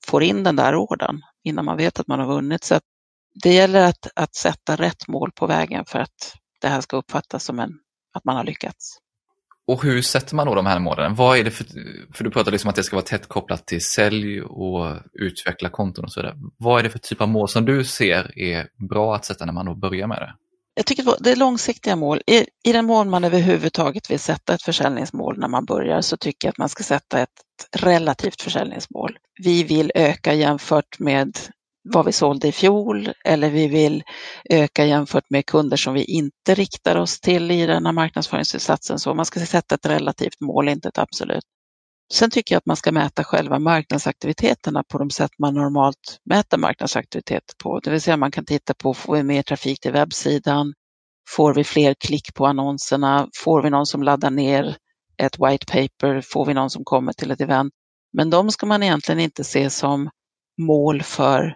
får 0.05 0.23
in 0.23 0.43
den 0.43 0.55
där 0.55 0.75
orden, 0.75 1.21
innan 1.43 1.65
man 1.65 1.77
vet 1.77 1.99
att 1.99 2.07
man 2.07 2.19
har 2.19 2.27
vunnit. 2.27 2.63
Så 2.63 2.79
det 3.43 3.53
gäller 3.53 3.87
att, 3.87 4.07
att 4.15 4.35
sätta 4.35 4.75
rätt 4.75 5.07
mål 5.07 5.31
på 5.35 5.47
vägen 5.47 5.85
för 5.85 5.99
att 5.99 6.35
det 6.61 6.67
här 6.67 6.81
ska 6.81 6.97
uppfattas 6.97 7.43
som 7.43 7.59
en, 7.59 7.71
att 8.13 8.25
man 8.25 8.35
har 8.35 8.43
lyckats. 8.43 8.99
Och 9.67 9.83
hur 9.83 10.01
sätter 10.01 10.35
man 10.35 10.47
då 10.47 10.55
de 10.55 10.65
här 10.65 10.79
målen? 10.79 11.15
Vad 11.15 11.37
är 11.37 11.43
det 11.43 11.51
för, 11.51 11.65
för 12.13 12.23
du 12.23 12.31
pratar 12.31 12.51
liksom 12.51 12.69
att 12.69 12.75
det 12.75 12.83
ska 12.83 12.95
vara 12.95 13.05
tätt 13.05 13.27
kopplat 13.27 13.67
till 13.67 13.81
sälj 13.81 14.41
och 14.41 14.97
utveckla 15.13 15.69
konton 15.69 16.05
och 16.05 16.11
så 16.11 16.21
vidare. 16.21 16.35
Vad 16.57 16.79
är 16.79 16.83
det 16.83 16.89
för 16.89 16.99
typ 16.99 17.21
av 17.21 17.29
mål 17.29 17.49
som 17.49 17.65
du 17.65 17.85
ser 17.85 18.39
är 18.39 18.67
bra 18.89 19.15
att 19.15 19.25
sätta 19.25 19.45
när 19.45 19.53
man 19.53 19.65
då 19.65 19.75
börjar 19.75 20.07
med 20.07 20.17
det? 20.17 20.33
Jag 20.75 20.85
tycker 20.85 21.15
det 21.19 21.31
är 21.31 21.35
långsiktiga 21.35 21.95
mål. 21.95 22.21
I, 22.27 22.45
I 22.63 22.71
den 22.73 22.85
mån 22.85 23.09
man 23.09 23.23
överhuvudtaget 23.23 24.11
vill 24.11 24.19
sätta 24.19 24.53
ett 24.53 24.63
försäljningsmål 24.63 25.39
när 25.39 25.47
man 25.47 25.65
börjar 25.65 26.01
så 26.01 26.17
tycker 26.17 26.47
jag 26.47 26.51
att 26.51 26.57
man 26.57 26.69
ska 26.69 26.83
sätta 26.83 27.19
ett 27.19 27.42
relativt 27.77 28.41
försäljningsmål. 28.41 29.17
Vi 29.43 29.63
vill 29.63 29.91
öka 29.95 30.33
jämfört 30.33 30.99
med 30.99 31.37
vad 31.89 32.05
vi 32.05 32.11
sålde 32.11 32.47
i 32.47 32.51
fjol 32.51 33.13
eller 33.25 33.49
vi 33.49 33.67
vill 33.67 34.03
öka 34.49 34.85
jämfört 34.85 35.29
med 35.29 35.45
kunder 35.45 35.77
som 35.77 35.93
vi 35.93 36.03
inte 36.03 36.55
riktar 36.55 36.95
oss 36.95 37.19
till 37.19 37.51
i 37.51 37.65
den 37.65 37.85
här 37.85 37.93
marknadsföringsinsatsen. 37.93 38.99
Så 38.99 39.13
man 39.13 39.25
ska 39.25 39.39
sätta 39.39 39.75
ett 39.75 39.85
relativt 39.85 40.41
mål, 40.41 40.69
inte 40.69 40.87
ett 40.87 40.97
absolut. 40.97 41.43
Sen 42.13 42.29
tycker 42.29 42.55
jag 42.55 42.57
att 42.57 42.65
man 42.65 42.75
ska 42.75 42.91
mäta 42.91 43.23
själva 43.23 43.59
marknadsaktiviteterna 43.59 44.83
på 44.83 44.97
de 44.97 45.09
sätt 45.09 45.31
man 45.39 45.53
normalt 45.53 46.19
mäter 46.25 46.57
marknadsaktivitet 46.57 47.43
på. 47.63 47.79
Det 47.79 47.91
vill 47.91 48.01
säga 48.01 48.17
man 48.17 48.31
kan 48.31 48.45
titta 48.45 48.73
på, 48.73 48.93
får 48.93 49.15
vi 49.15 49.23
mer 49.23 49.43
trafik 49.43 49.79
till 49.79 49.91
webbsidan? 49.91 50.73
Får 51.29 51.53
vi 51.53 51.63
fler 51.63 51.93
klick 51.93 52.33
på 52.33 52.45
annonserna? 52.45 53.27
Får 53.43 53.61
vi 53.61 53.69
någon 53.69 53.85
som 53.85 54.03
laddar 54.03 54.31
ner 54.31 54.77
ett 55.17 55.39
white 55.39 55.65
paper? 55.65 56.21
Får 56.21 56.45
vi 56.45 56.53
någon 56.53 56.69
som 56.69 56.83
kommer 56.85 57.13
till 57.13 57.31
ett 57.31 57.41
event? 57.41 57.73
Men 58.17 58.29
de 58.29 58.51
ska 58.51 58.65
man 58.65 58.83
egentligen 58.83 59.19
inte 59.19 59.43
se 59.43 59.69
som 59.69 60.09
mål 60.61 61.01
för 61.03 61.55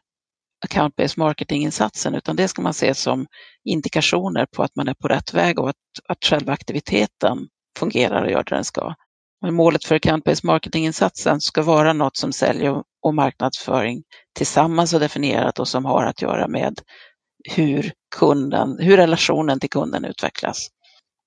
account-based 0.66 1.20
marketing-insatsen, 1.20 2.16
utan 2.16 2.36
det 2.36 2.48
ska 2.48 2.62
man 2.62 2.74
se 2.74 2.94
som 2.94 3.28
indikationer 3.64 4.46
på 4.46 4.64
att 4.64 4.76
man 4.76 4.88
är 4.88 4.94
på 4.94 5.08
rätt 5.08 5.34
väg 5.34 5.60
och 5.60 5.70
att, 5.70 5.76
att 6.10 6.26
själva 6.26 6.54
aktiviteten 6.54 7.48
fungerar 7.80 8.24
och 8.24 8.32
gör 8.32 8.44
det 8.44 8.56
den 8.56 8.64
ska. 8.64 8.94
Men 9.42 9.54
målet 9.54 9.86
för 9.86 9.96
account-based 9.96 10.46
marketing-insatsen 10.46 11.42
ska 11.42 11.62
vara 11.62 11.94
något 11.94 12.18
som 12.18 12.32
sälj 12.32 12.70
och 13.02 13.16
marknadsföring 13.16 14.04
tillsammans 14.36 14.94
har 14.94 15.00
definierat 15.00 15.60
och 15.60 15.68
som 15.68 15.86
har 15.86 16.06
att 16.06 16.22
göra 16.22 16.48
med 16.48 16.80
hur, 17.56 17.92
kunden, 18.16 18.78
hur 18.80 18.98
relationen 18.98 19.60
till 19.60 19.70
kunden 19.70 20.06
utvecklas. 20.06 20.68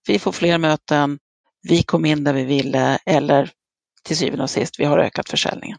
Vi 0.09 0.19
får 0.19 0.33
fler 0.33 0.59
möten, 0.59 1.19
vi 1.63 1.83
kom 1.83 2.05
in 2.05 2.25
där 2.25 2.33
vi 2.33 2.45
ville 2.45 2.99
eller 3.07 3.51
till 4.05 4.17
syvende 4.17 4.43
och 4.43 4.51
sist, 4.51 4.81
vi 4.81 4.85
har 4.85 4.99
ökat 4.99 5.29
försäljningen. 5.29 5.79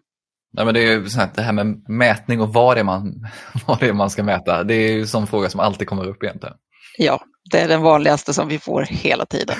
Nej, 0.53 0.65
men 0.65 0.73
det 0.73 0.79
är 0.79 0.91
ju 0.91 1.09
så 1.09 1.19
här, 1.19 1.29
det 1.35 1.41
här 1.41 1.53
med 1.53 1.89
mätning 1.89 2.41
och 2.41 2.53
vad 2.53 2.77
det, 2.77 2.79
är 2.79 2.83
man, 2.83 3.27
vad 3.67 3.79
det 3.79 3.87
är 3.87 3.93
man 3.93 4.09
ska 4.09 4.23
mäta. 4.23 4.63
Det 4.63 4.73
är 4.73 4.91
ju 4.91 5.01
en 5.01 5.07
sån 5.07 5.27
fråga 5.27 5.49
som 5.49 5.59
alltid 5.59 5.87
kommer 5.87 6.07
upp 6.07 6.23
egentligen. 6.23 6.55
Ja, 6.97 7.21
det 7.51 7.59
är 7.59 7.67
den 7.67 7.81
vanligaste 7.81 8.33
som 8.33 8.47
vi 8.47 8.59
får 8.59 8.81
hela 8.81 9.25
tiden. 9.25 9.55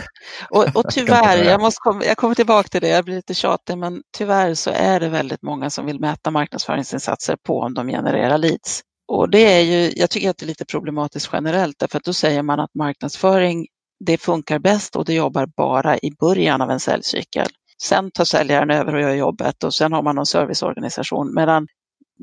Och, 0.49 0.75
och 0.75 0.86
tyvärr, 0.91 1.43
jag, 1.43 1.62
måste 1.62 1.79
komma, 1.79 2.05
jag 2.05 2.17
kommer 2.17 2.36
tillbaka 2.36 2.69
till 2.69 2.81
det, 2.81 2.88
jag 2.88 3.05
blir 3.05 3.15
lite 3.15 3.34
tjatig, 3.34 3.77
men 3.77 4.01
tyvärr 4.17 4.53
så 4.53 4.71
är 4.73 4.99
det 4.99 5.10
väldigt 5.10 5.41
många 5.41 5.69
som 5.69 5.86
vill 5.86 5.99
mäta 5.99 6.31
marknadsföringsinsatser 6.31 7.38
på 7.43 7.60
om 7.60 7.73
de 7.73 7.88
genererar 7.88 8.38
leads. 8.38 8.81
Och 9.07 9.29
det 9.29 9.39
är 9.39 9.62
ju, 9.62 9.91
jag 9.95 10.10
tycker 10.10 10.29
att 10.29 10.38
det 10.38 10.45
är 10.45 10.47
lite 10.47 10.65
problematiskt 10.65 11.29
generellt, 11.34 11.79
därför 11.79 11.97
att 11.97 12.03
då 12.03 12.13
säger 12.13 12.43
man 12.43 12.60
att 12.60 12.75
marknadsföring, 12.75 13.67
det 14.06 14.18
funkar 14.18 14.60
bäst 14.60 14.96
och 14.96 15.06
det 15.06 15.14
jobbar 15.14 15.46
bara 15.58 15.98
i 15.98 16.12
början 16.20 16.62
av 16.62 16.72
en 16.72 16.80
säljcykel. 16.80 17.48
Sen 17.84 18.12
tar 18.12 18.26
säljaren 18.26 18.72
över 18.72 18.96
och 18.96 19.02
gör 19.02 19.14
jobbet 19.14 19.64
och 19.64 19.74
sen 19.74 19.94
har 19.94 20.04
man 20.04 20.16
någon 20.16 20.26
serviceorganisation. 20.26 21.34
Medan 21.36 21.68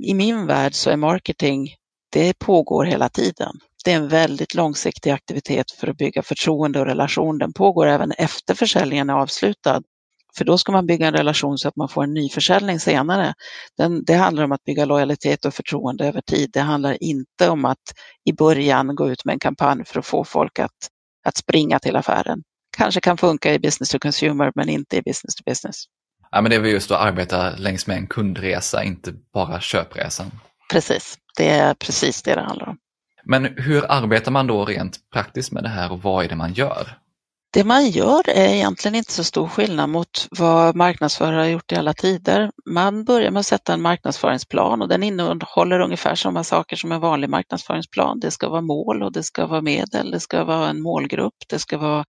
i 0.04 0.14
min 0.14 0.46
värld 0.46 0.74
så 0.74 0.90
är 0.90 0.96
marketing, 0.96 1.68
det 2.12 2.38
pågår 2.38 2.84
hela 2.84 3.08
tiden. 3.08 3.52
Det 3.84 3.92
är 3.92 3.96
en 3.96 4.08
väldigt 4.08 4.54
långsiktig 4.54 5.10
aktivitet 5.10 5.70
för 5.70 5.88
att 5.88 5.96
bygga 5.96 6.22
förtroende 6.22 6.80
och 6.80 6.86
relation. 6.86 7.38
Den 7.38 7.52
pågår 7.52 7.86
även 7.86 8.12
efter 8.12 8.54
försäljningen 8.54 9.10
är 9.10 9.14
avslutad. 9.14 9.82
För 10.38 10.44
då 10.44 10.58
ska 10.58 10.72
man 10.72 10.86
bygga 10.86 11.06
en 11.06 11.14
relation 11.14 11.58
så 11.58 11.68
att 11.68 11.76
man 11.76 11.88
får 11.88 12.04
en 12.04 12.14
ny 12.14 12.28
försäljning 12.28 12.80
senare. 12.80 13.34
Den, 13.76 14.04
det 14.04 14.14
handlar 14.14 14.44
om 14.44 14.52
att 14.52 14.64
bygga 14.64 14.84
lojalitet 14.84 15.44
och 15.44 15.54
förtroende 15.54 16.06
över 16.06 16.20
tid. 16.20 16.50
Det 16.52 16.60
handlar 16.60 17.02
inte 17.02 17.48
om 17.48 17.64
att 17.64 17.82
i 18.24 18.32
början 18.32 18.94
gå 18.94 19.10
ut 19.10 19.24
med 19.24 19.32
en 19.32 19.38
kampanj 19.38 19.84
för 19.84 19.98
att 19.98 20.06
få 20.06 20.24
folk 20.24 20.58
att, 20.58 20.88
att 21.28 21.36
springa 21.36 21.78
till 21.78 21.96
affären 21.96 22.42
kanske 22.76 23.00
kan 23.00 23.16
funka 23.16 23.54
i 23.54 23.58
business 23.58 23.90
to 23.90 23.98
consumer 23.98 24.52
men 24.54 24.68
inte 24.68 24.96
i 24.96 25.02
business 25.02 25.34
to 25.34 25.42
business. 25.46 25.84
Ja, 26.30 26.40
men 26.40 26.50
det 26.50 26.56
är 26.56 26.60
väl 26.60 26.70
just 26.70 26.90
att 26.90 27.00
arbeta 27.00 27.50
längs 27.56 27.86
med 27.86 27.96
en 27.96 28.06
kundresa, 28.06 28.84
inte 28.84 29.12
bara 29.34 29.60
köpresan. 29.60 30.30
Precis, 30.72 31.18
det 31.36 31.48
är 31.48 31.74
precis 31.74 32.22
det 32.22 32.34
det 32.34 32.40
handlar 32.40 32.68
om. 32.68 32.78
Men 33.24 33.44
hur 33.44 33.84
arbetar 33.92 34.32
man 34.32 34.46
då 34.46 34.64
rent 34.64 34.98
praktiskt 35.12 35.52
med 35.52 35.62
det 35.62 35.68
här 35.68 35.92
och 35.92 36.02
vad 36.02 36.24
är 36.24 36.28
det 36.28 36.36
man 36.36 36.52
gör? 36.52 36.98
Det 37.50 37.64
man 37.64 37.90
gör 37.90 38.28
är 38.28 38.48
egentligen 38.54 38.94
inte 38.94 39.12
så 39.12 39.24
stor 39.24 39.48
skillnad 39.48 39.90
mot 39.90 40.28
vad 40.38 40.76
marknadsförare 40.76 41.40
har 41.40 41.46
gjort 41.46 41.72
i 41.72 41.76
alla 41.76 41.94
tider. 41.94 42.50
Man 42.70 43.04
börjar 43.04 43.30
med 43.30 43.40
att 43.40 43.46
sätta 43.46 43.72
en 43.74 43.82
marknadsföringsplan 43.82 44.82
och 44.82 44.88
den 44.88 45.02
innehåller 45.02 45.80
ungefär 45.80 46.14
samma 46.14 46.44
saker 46.44 46.76
som 46.76 46.92
en 46.92 47.00
vanlig 47.00 47.30
marknadsföringsplan. 47.30 48.20
Det 48.20 48.30
ska 48.30 48.48
vara 48.48 48.60
mål 48.60 49.02
och 49.02 49.12
det 49.12 49.22
ska 49.22 49.46
vara 49.46 49.62
medel, 49.62 50.10
det 50.10 50.20
ska 50.20 50.44
vara 50.44 50.68
en 50.68 50.82
målgrupp, 50.82 51.34
det 51.48 51.58
ska 51.58 51.78
vara 51.78 52.04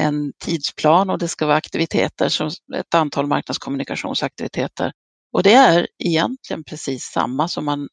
en 0.00 0.32
tidsplan 0.44 1.10
och 1.10 1.18
det 1.18 1.28
ska 1.28 1.46
vara 1.46 1.56
aktiviteter, 1.56 2.28
som 2.28 2.50
ett 2.76 2.94
antal 2.94 3.26
marknadskommunikationsaktiviteter. 3.26 4.92
Och 5.32 5.42
det 5.42 5.54
är 5.54 5.86
egentligen 6.04 6.64
precis 6.64 7.02
samma 7.04 7.48
som 7.48 7.64
man 7.64 7.88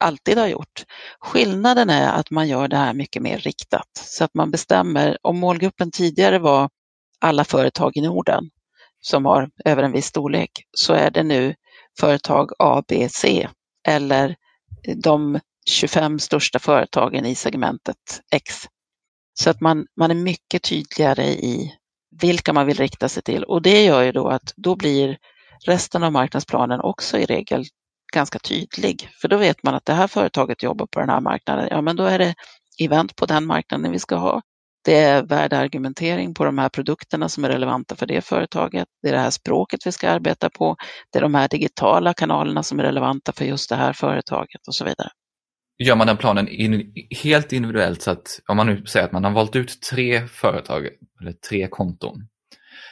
alltid 0.00 0.38
har 0.38 0.46
gjort. 0.46 0.84
Skillnaden 1.20 1.90
är 1.90 2.12
att 2.12 2.30
man 2.30 2.48
gör 2.48 2.68
det 2.68 2.76
här 2.76 2.94
mycket 2.94 3.22
mer 3.22 3.38
riktat 3.38 3.88
så 3.94 4.24
att 4.24 4.34
man 4.34 4.50
bestämmer, 4.50 5.18
om 5.22 5.38
målgruppen 5.38 5.90
tidigare 5.90 6.38
var 6.38 6.70
alla 7.20 7.44
företag 7.44 7.96
i 7.96 8.00
Norden 8.00 8.50
som 9.00 9.24
har 9.24 9.50
över 9.64 9.82
en 9.82 9.92
viss 9.92 10.06
storlek, 10.06 10.50
så 10.72 10.92
är 10.92 11.10
det 11.10 11.22
nu 11.22 11.54
företag 12.00 12.50
A, 12.58 12.82
B, 12.88 13.08
C 13.10 13.48
eller 13.88 14.36
de 14.96 15.40
25 15.70 16.18
största 16.18 16.58
företagen 16.58 17.26
i 17.26 17.34
segmentet 17.34 18.20
X. 18.32 18.54
Så 19.34 19.50
att 19.50 19.60
man, 19.60 19.86
man 19.96 20.10
är 20.10 20.14
mycket 20.14 20.62
tydligare 20.62 21.26
i 21.26 21.74
vilka 22.20 22.52
man 22.52 22.66
vill 22.66 22.76
rikta 22.76 23.08
sig 23.08 23.22
till 23.22 23.44
och 23.44 23.62
det 23.62 23.84
gör 23.84 24.02
ju 24.02 24.12
då 24.12 24.28
att 24.28 24.52
då 24.56 24.76
blir 24.76 25.18
resten 25.66 26.02
av 26.02 26.12
marknadsplanen 26.12 26.80
också 26.80 27.18
i 27.18 27.24
regel 27.24 27.64
ganska 28.10 28.38
tydlig. 28.38 29.08
För 29.20 29.28
då 29.28 29.36
vet 29.36 29.62
man 29.62 29.74
att 29.74 29.84
det 29.84 29.92
här 29.92 30.06
företaget 30.06 30.62
jobbar 30.62 30.86
på 30.86 31.00
den 31.00 31.08
här 31.08 31.20
marknaden. 31.20 31.68
Ja, 31.70 31.80
men 31.80 31.96
då 31.96 32.04
är 32.04 32.18
det 32.18 32.34
event 32.80 33.16
på 33.16 33.26
den 33.26 33.46
marknaden 33.46 33.92
vi 33.92 33.98
ska 33.98 34.16
ha. 34.16 34.42
Det 34.84 34.96
är 34.96 35.22
värdeargumentering 35.22 36.34
på 36.34 36.44
de 36.44 36.58
här 36.58 36.68
produkterna 36.68 37.28
som 37.28 37.44
är 37.44 37.48
relevanta 37.48 37.96
för 37.96 38.06
det 38.06 38.20
företaget. 38.20 38.88
Det 39.02 39.08
är 39.08 39.12
det 39.12 39.18
här 39.18 39.30
språket 39.30 39.86
vi 39.86 39.92
ska 39.92 40.10
arbeta 40.10 40.50
på. 40.50 40.76
Det 41.12 41.18
är 41.18 41.22
de 41.22 41.34
här 41.34 41.48
digitala 41.48 42.14
kanalerna 42.14 42.62
som 42.62 42.80
är 42.80 42.84
relevanta 42.84 43.32
för 43.32 43.44
just 43.44 43.68
det 43.68 43.76
här 43.76 43.92
företaget 43.92 44.68
och 44.68 44.74
så 44.74 44.84
vidare. 44.84 45.08
Gör 45.78 45.96
man 45.96 46.06
den 46.06 46.16
planen 46.16 46.48
in, 46.48 46.92
helt 47.22 47.52
individuellt 47.52 48.02
så 48.02 48.10
att 48.10 48.26
om 48.48 48.56
man 48.56 48.66
nu 48.66 48.86
säger 48.86 49.06
att 49.06 49.12
man 49.12 49.24
har 49.24 49.30
valt 49.30 49.56
ut 49.56 49.82
tre 49.90 50.26
företag 50.28 50.88
eller 51.20 51.32
tre 51.32 51.68
konton. 51.68 52.14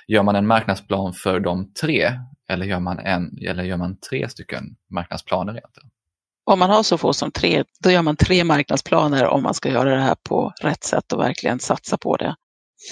Gör 0.07 0.22
man 0.22 0.37
en 0.37 0.46
marknadsplan 0.46 1.12
för 1.12 1.40
de 1.40 1.72
tre 1.72 2.12
eller 2.48 2.66
gör 2.66 2.80
man, 2.80 2.98
en, 2.98 3.38
eller 3.48 3.64
gör 3.64 3.76
man 3.76 3.96
tre 4.00 4.28
stycken 4.28 4.64
marknadsplaner 4.90 5.52
egentligen? 5.52 5.90
Om 6.44 6.58
man 6.58 6.70
har 6.70 6.82
så 6.82 6.98
få 6.98 7.12
som 7.12 7.30
tre, 7.30 7.64
då 7.80 7.90
gör 7.90 8.02
man 8.02 8.16
tre 8.16 8.44
marknadsplaner 8.44 9.26
om 9.26 9.42
man 9.42 9.54
ska 9.54 9.68
göra 9.68 9.94
det 9.94 10.00
här 10.00 10.16
på 10.22 10.52
rätt 10.61 10.84
sätt 10.84 11.12
och 11.12 11.20
verkligen 11.20 11.61
satsa 11.61 11.96
på 11.98 12.16
det. 12.16 12.37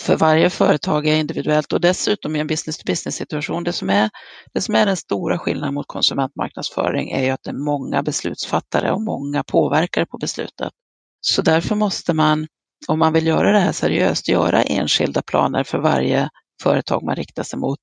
För 0.01 0.17
varje 0.17 0.51
företag 0.51 1.07
är 1.07 1.17
individuellt 1.17 1.73
och 1.73 1.81
dessutom 1.81 2.37
i 2.37 2.41
en 2.41 2.47
business-to-business 2.47 3.17
situation, 3.17 3.65
det 3.65 3.73
som, 3.73 3.91
är, 3.91 4.11
det 4.55 4.61
som 4.61 4.75
är 4.75 4.87
den 4.87 4.97
stora 4.97 5.39
skillnaden 5.39 5.75
mot 5.75 5.87
konsumentmarknadsföring 5.87 7.11
är 7.11 7.25
ju 7.25 7.31
att 7.31 7.43
det 7.43 7.51
är 7.51 7.65
många 7.65 8.03
beslutsfattare 8.03 8.93
och 8.93 9.03
många 9.03 9.43
påverkare 9.43 10.07
på 10.07 10.19
beslutet. 10.19 10.73
Så 11.21 11.43
därför 11.43 11.75
måste 11.75 12.15
man, 12.15 12.47
om 12.89 12.99
man 12.99 13.13
vill 13.13 13.27
göra 13.27 13.53
det 13.53 13.59
här 13.59 13.73
seriöst, 13.73 14.29
göra 14.29 14.63
enskilda 14.63 15.23
planer 15.23 15.65
för 15.65 15.79
varje 15.79 16.29
företag 16.63 17.03
man 17.03 17.17
riktar 17.17 17.43
sig 17.43 17.59
mot. 17.59 17.81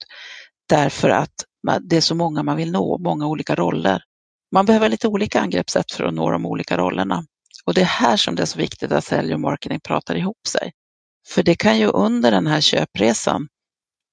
Därför 0.69 1.10
att 1.10 1.34
det 1.82 1.97
är 1.97 2.02
så 2.02 2.15
många 2.15 2.43
man 2.43 2.58
vill 2.58 2.71
nå, 2.71 2.97
många 2.97 3.28
olika 3.28 3.56
roller. 3.56 4.04
Man 4.52 4.65
behöver 4.65 4.89
lite 4.89 5.08
olika 5.08 5.41
angreppssätt 5.41 5.91
för 5.91 6.04
att 6.04 6.13
nå 6.13 6.32
de 6.32 6.45
olika 6.45 6.78
rollerna. 6.78 7.26
Och 7.65 7.73
det 7.73 7.82
är 7.82 7.86
här 7.86 8.17
som 8.17 8.36
det 8.36 8.41
är 8.41 8.45
så 8.45 8.60
viktigt 8.60 8.91
att 8.91 9.04
sälj 9.04 9.34
och 9.34 9.39
marketing 9.39 9.80
pratar 9.80 10.15
ihop 10.15 10.47
sig. 10.47 10.71
För 11.28 11.43
det 11.43 11.56
kan 11.56 11.80
ju 11.80 11.88
under 11.88 12.32
den 12.32 12.47
här 12.47 12.62
köpresan, 12.62 13.47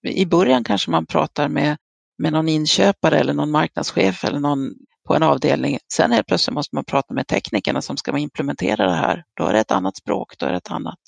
i 0.08 0.26
början 0.26 0.64
kanske 0.64 0.90
man 0.90 1.06
pratar 1.06 1.48
med, 1.48 1.76
med 2.18 2.32
någon 2.32 2.48
inköpare 2.48 3.18
eller 3.18 3.34
någon 3.34 3.50
marknadschef 3.50 4.24
eller 4.24 4.40
någon 4.40 4.70
på 5.08 5.14
en 5.14 5.22
avdelning. 5.22 5.78
Sen 5.92 6.12
helt 6.12 6.26
plötsligt 6.26 6.54
måste 6.54 6.74
man 6.74 6.84
prata 6.84 7.14
med 7.14 7.26
teknikerna 7.26 7.82
som 7.82 7.96
ska 7.96 8.18
implementera 8.18 8.86
det 8.86 8.96
här. 8.96 9.24
Då 9.36 9.46
är 9.46 9.52
det 9.52 9.60
ett 9.60 9.70
annat 9.70 9.96
språk, 9.96 10.38
då 10.38 10.46
är 10.46 10.50
det 10.50 10.56
ett 10.56 10.70
annat. 10.70 10.98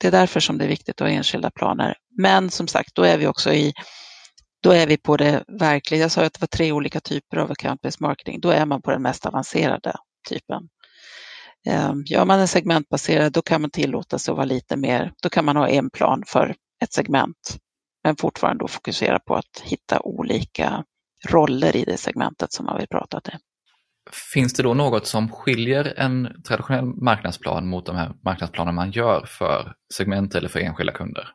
Det 0.00 0.06
är 0.06 0.12
därför 0.12 0.40
som 0.40 0.58
det 0.58 0.64
är 0.64 0.68
viktigt 0.68 1.00
att 1.00 1.08
ha 1.08 1.14
enskilda 1.14 1.50
planer. 1.50 1.96
Men 2.18 2.50
som 2.50 2.68
sagt, 2.68 2.94
då 2.94 3.02
är 3.02 3.18
vi 3.18 3.26
också 3.26 3.52
i 3.52 3.72
då 4.64 4.72
är 4.72 4.86
vi 4.86 4.96
på 4.96 5.16
det 5.16 5.44
verkliga. 5.48 6.00
Jag 6.00 6.10
sa 6.10 6.24
att 6.24 6.32
det 6.32 6.40
var 6.40 6.46
tre 6.46 6.72
olika 6.72 7.00
typer 7.00 7.36
av 7.36 7.50
account-based 7.50 7.96
marketing. 8.00 8.40
Då 8.40 8.50
är 8.50 8.66
man 8.66 8.82
på 8.82 8.90
den 8.90 9.02
mest 9.02 9.26
avancerade 9.26 9.96
typen. 10.28 10.68
Ehm, 11.66 12.02
gör 12.06 12.24
man 12.24 12.40
en 12.40 12.48
segmentbaserad, 12.48 13.32
då 13.32 13.42
kan 13.42 13.60
man 13.60 13.70
tillåta 13.70 14.18
sig 14.18 14.32
att 14.32 14.36
vara 14.36 14.46
lite 14.46 14.76
mer, 14.76 15.12
då 15.22 15.28
kan 15.28 15.44
man 15.44 15.56
ha 15.56 15.68
en 15.68 15.90
plan 15.90 16.22
för 16.26 16.54
ett 16.82 16.92
segment, 16.92 17.56
men 18.04 18.16
fortfarande 18.16 18.64
då 18.64 18.68
fokusera 18.68 19.18
på 19.18 19.34
att 19.34 19.62
hitta 19.64 20.00
olika 20.00 20.84
roller 21.28 21.76
i 21.76 21.84
det 21.84 21.96
segmentet 21.96 22.52
som 22.52 22.66
man 22.66 22.78
vill 22.78 22.88
prata 22.88 23.20
till. 23.20 23.38
Finns 24.34 24.52
det 24.52 24.62
då 24.62 24.74
något 24.74 25.06
som 25.06 25.28
skiljer 25.28 25.94
en 25.96 26.42
traditionell 26.48 26.84
marknadsplan 26.84 27.68
mot 27.68 27.86
de 27.86 27.96
här 27.96 28.12
marknadsplaner 28.24 28.72
man 28.72 28.90
gör 28.90 29.26
för 29.26 29.74
segment 29.94 30.34
eller 30.34 30.48
för 30.48 30.60
enskilda 30.60 30.92
kunder? 30.92 31.28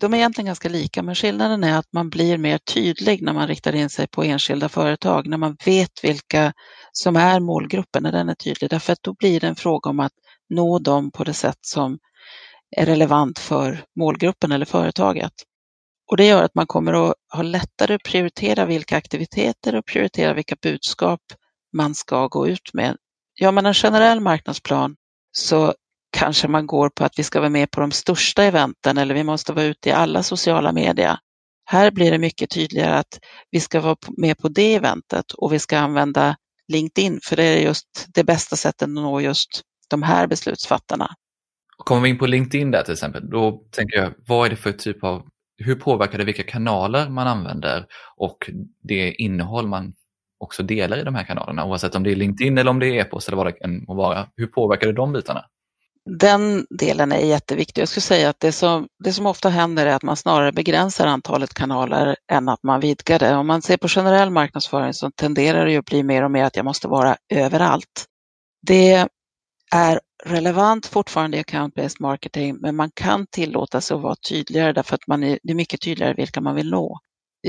De 0.00 0.14
är 0.14 0.18
egentligen 0.18 0.46
ganska 0.46 0.68
lika, 0.68 1.02
men 1.02 1.14
skillnaden 1.14 1.64
är 1.64 1.78
att 1.78 1.92
man 1.92 2.10
blir 2.10 2.38
mer 2.38 2.58
tydlig 2.58 3.22
när 3.22 3.32
man 3.32 3.48
riktar 3.48 3.74
in 3.74 3.90
sig 3.90 4.06
på 4.06 4.22
enskilda 4.24 4.68
företag, 4.68 5.26
när 5.26 5.36
man 5.36 5.56
vet 5.64 6.04
vilka 6.04 6.52
som 6.92 7.16
är 7.16 7.40
målgruppen, 7.40 8.02
när 8.02 8.12
den 8.12 8.28
är 8.28 8.34
tydlig. 8.34 8.70
Därför 8.70 8.92
att 8.92 9.02
då 9.02 9.14
blir 9.14 9.40
det 9.40 9.46
en 9.46 9.56
fråga 9.56 9.90
om 9.90 10.00
att 10.00 10.12
nå 10.48 10.78
dem 10.78 11.10
på 11.10 11.24
det 11.24 11.34
sätt 11.34 11.58
som 11.60 11.98
är 12.76 12.86
relevant 12.86 13.38
för 13.38 13.84
målgruppen 13.96 14.52
eller 14.52 14.66
företaget. 14.66 15.32
Och 16.10 16.16
det 16.16 16.26
gör 16.26 16.42
att 16.42 16.54
man 16.54 16.66
kommer 16.66 17.10
att 17.10 17.14
ha 17.34 17.42
lättare 17.42 17.94
att 17.94 18.02
prioritera 18.02 18.64
vilka 18.66 18.96
aktiviteter 18.96 19.74
och 19.74 19.86
prioritera 19.86 20.34
vilka 20.34 20.56
budskap 20.62 21.20
man 21.72 21.94
ska 21.94 22.26
gå 22.26 22.48
ut 22.48 22.74
med. 22.74 22.96
Gör 23.40 23.52
man 23.52 23.66
en 23.66 23.74
generell 23.74 24.20
marknadsplan 24.20 24.96
så 25.32 25.74
kanske 26.14 26.48
man 26.48 26.66
går 26.66 26.88
på 26.88 27.04
att 27.04 27.18
vi 27.18 27.22
ska 27.22 27.40
vara 27.40 27.50
med 27.50 27.70
på 27.70 27.80
de 27.80 27.90
största 27.90 28.44
eventen 28.44 28.98
eller 28.98 29.14
vi 29.14 29.24
måste 29.24 29.52
vara 29.52 29.64
ute 29.64 29.88
i 29.88 29.92
alla 29.92 30.22
sociala 30.22 30.72
medier. 30.72 31.16
Här 31.66 31.90
blir 31.90 32.10
det 32.10 32.18
mycket 32.18 32.50
tydligare 32.50 32.94
att 32.94 33.18
vi 33.50 33.60
ska 33.60 33.80
vara 33.80 33.96
med 34.16 34.38
på 34.38 34.48
det 34.48 34.74
eventet 34.74 35.32
och 35.32 35.52
vi 35.52 35.58
ska 35.58 35.78
använda 35.78 36.36
LinkedIn 36.72 37.20
för 37.22 37.36
det 37.36 37.44
är 37.44 37.60
just 37.60 38.06
det 38.14 38.24
bästa 38.24 38.56
sättet 38.56 38.82
att 38.82 38.88
nå 38.88 39.20
just 39.20 39.62
de 39.90 40.02
här 40.02 40.26
beslutsfattarna. 40.26 41.10
Kommer 41.76 42.02
vi 42.02 42.08
in 42.08 42.18
på 42.18 42.26
LinkedIn 42.26 42.70
där 42.70 42.82
till 42.82 42.92
exempel, 42.92 43.30
då 43.30 43.62
tänker 43.70 43.96
jag, 43.96 44.12
vad 44.26 44.46
är 44.46 44.50
det 44.50 44.56
för 44.56 44.72
typ 44.72 45.04
av, 45.04 45.22
hur 45.56 45.74
påverkar 45.74 46.18
det 46.18 46.24
vilka 46.24 46.42
kanaler 46.42 47.08
man 47.08 47.26
använder 47.26 47.86
och 48.16 48.50
det 48.82 49.12
innehåll 49.12 49.68
man 49.68 49.92
också 50.38 50.62
delar 50.62 50.98
i 50.98 51.04
de 51.04 51.14
här 51.14 51.24
kanalerna, 51.24 51.64
oavsett 51.64 51.94
om 51.94 52.02
det 52.02 52.10
är 52.10 52.16
LinkedIn 52.16 52.58
eller 52.58 52.70
om 52.70 52.78
det 52.78 52.86
är 52.86 53.00
e-post 53.00 53.28
eller 53.28 53.36
vad 53.36 53.46
det 53.46 53.64
än 53.64 53.84
må 53.84 53.94
vara. 53.94 54.28
Hur 54.36 54.46
påverkar 54.46 54.86
det 54.86 54.92
de 54.92 55.12
bitarna? 55.12 55.44
Den 56.10 56.66
delen 56.70 57.12
är 57.12 57.18
jätteviktig. 57.18 57.82
Jag 57.82 57.88
skulle 57.88 58.02
säga 58.02 58.28
att 58.28 58.40
det 58.40 58.52
som, 58.52 58.88
det 59.04 59.12
som 59.12 59.26
ofta 59.26 59.48
händer 59.48 59.86
är 59.86 59.94
att 59.94 60.02
man 60.02 60.16
snarare 60.16 60.52
begränsar 60.52 61.06
antalet 61.06 61.54
kanaler 61.54 62.16
än 62.32 62.48
att 62.48 62.62
man 62.62 62.80
vidgar 62.80 63.18
det. 63.18 63.36
Om 63.36 63.46
man 63.46 63.62
ser 63.62 63.76
på 63.76 63.88
generell 63.88 64.30
marknadsföring 64.30 64.94
så 64.94 65.10
tenderar 65.10 65.64
det 65.64 65.72
ju 65.72 65.78
att 65.78 65.84
bli 65.84 66.02
mer 66.02 66.22
och 66.22 66.30
mer 66.30 66.44
att 66.44 66.56
jag 66.56 66.64
måste 66.64 66.88
vara 66.88 67.16
överallt. 67.32 68.04
Det 68.66 69.06
är 69.74 70.00
relevant 70.24 70.86
fortfarande 70.86 71.36
i 71.36 71.42
account-based 71.42 71.96
marketing, 72.00 72.56
men 72.60 72.76
man 72.76 72.90
kan 72.94 73.26
tillåta 73.26 73.80
sig 73.80 73.94
att 73.94 74.02
vara 74.02 74.16
tydligare 74.28 74.72
därför 74.72 74.94
att 74.94 75.06
man 75.06 75.24
är, 75.24 75.38
det 75.42 75.52
är 75.52 75.56
mycket 75.56 75.80
tydligare 75.80 76.14
vilka 76.14 76.40
man 76.40 76.54
vill 76.54 76.70
nå 76.70 77.00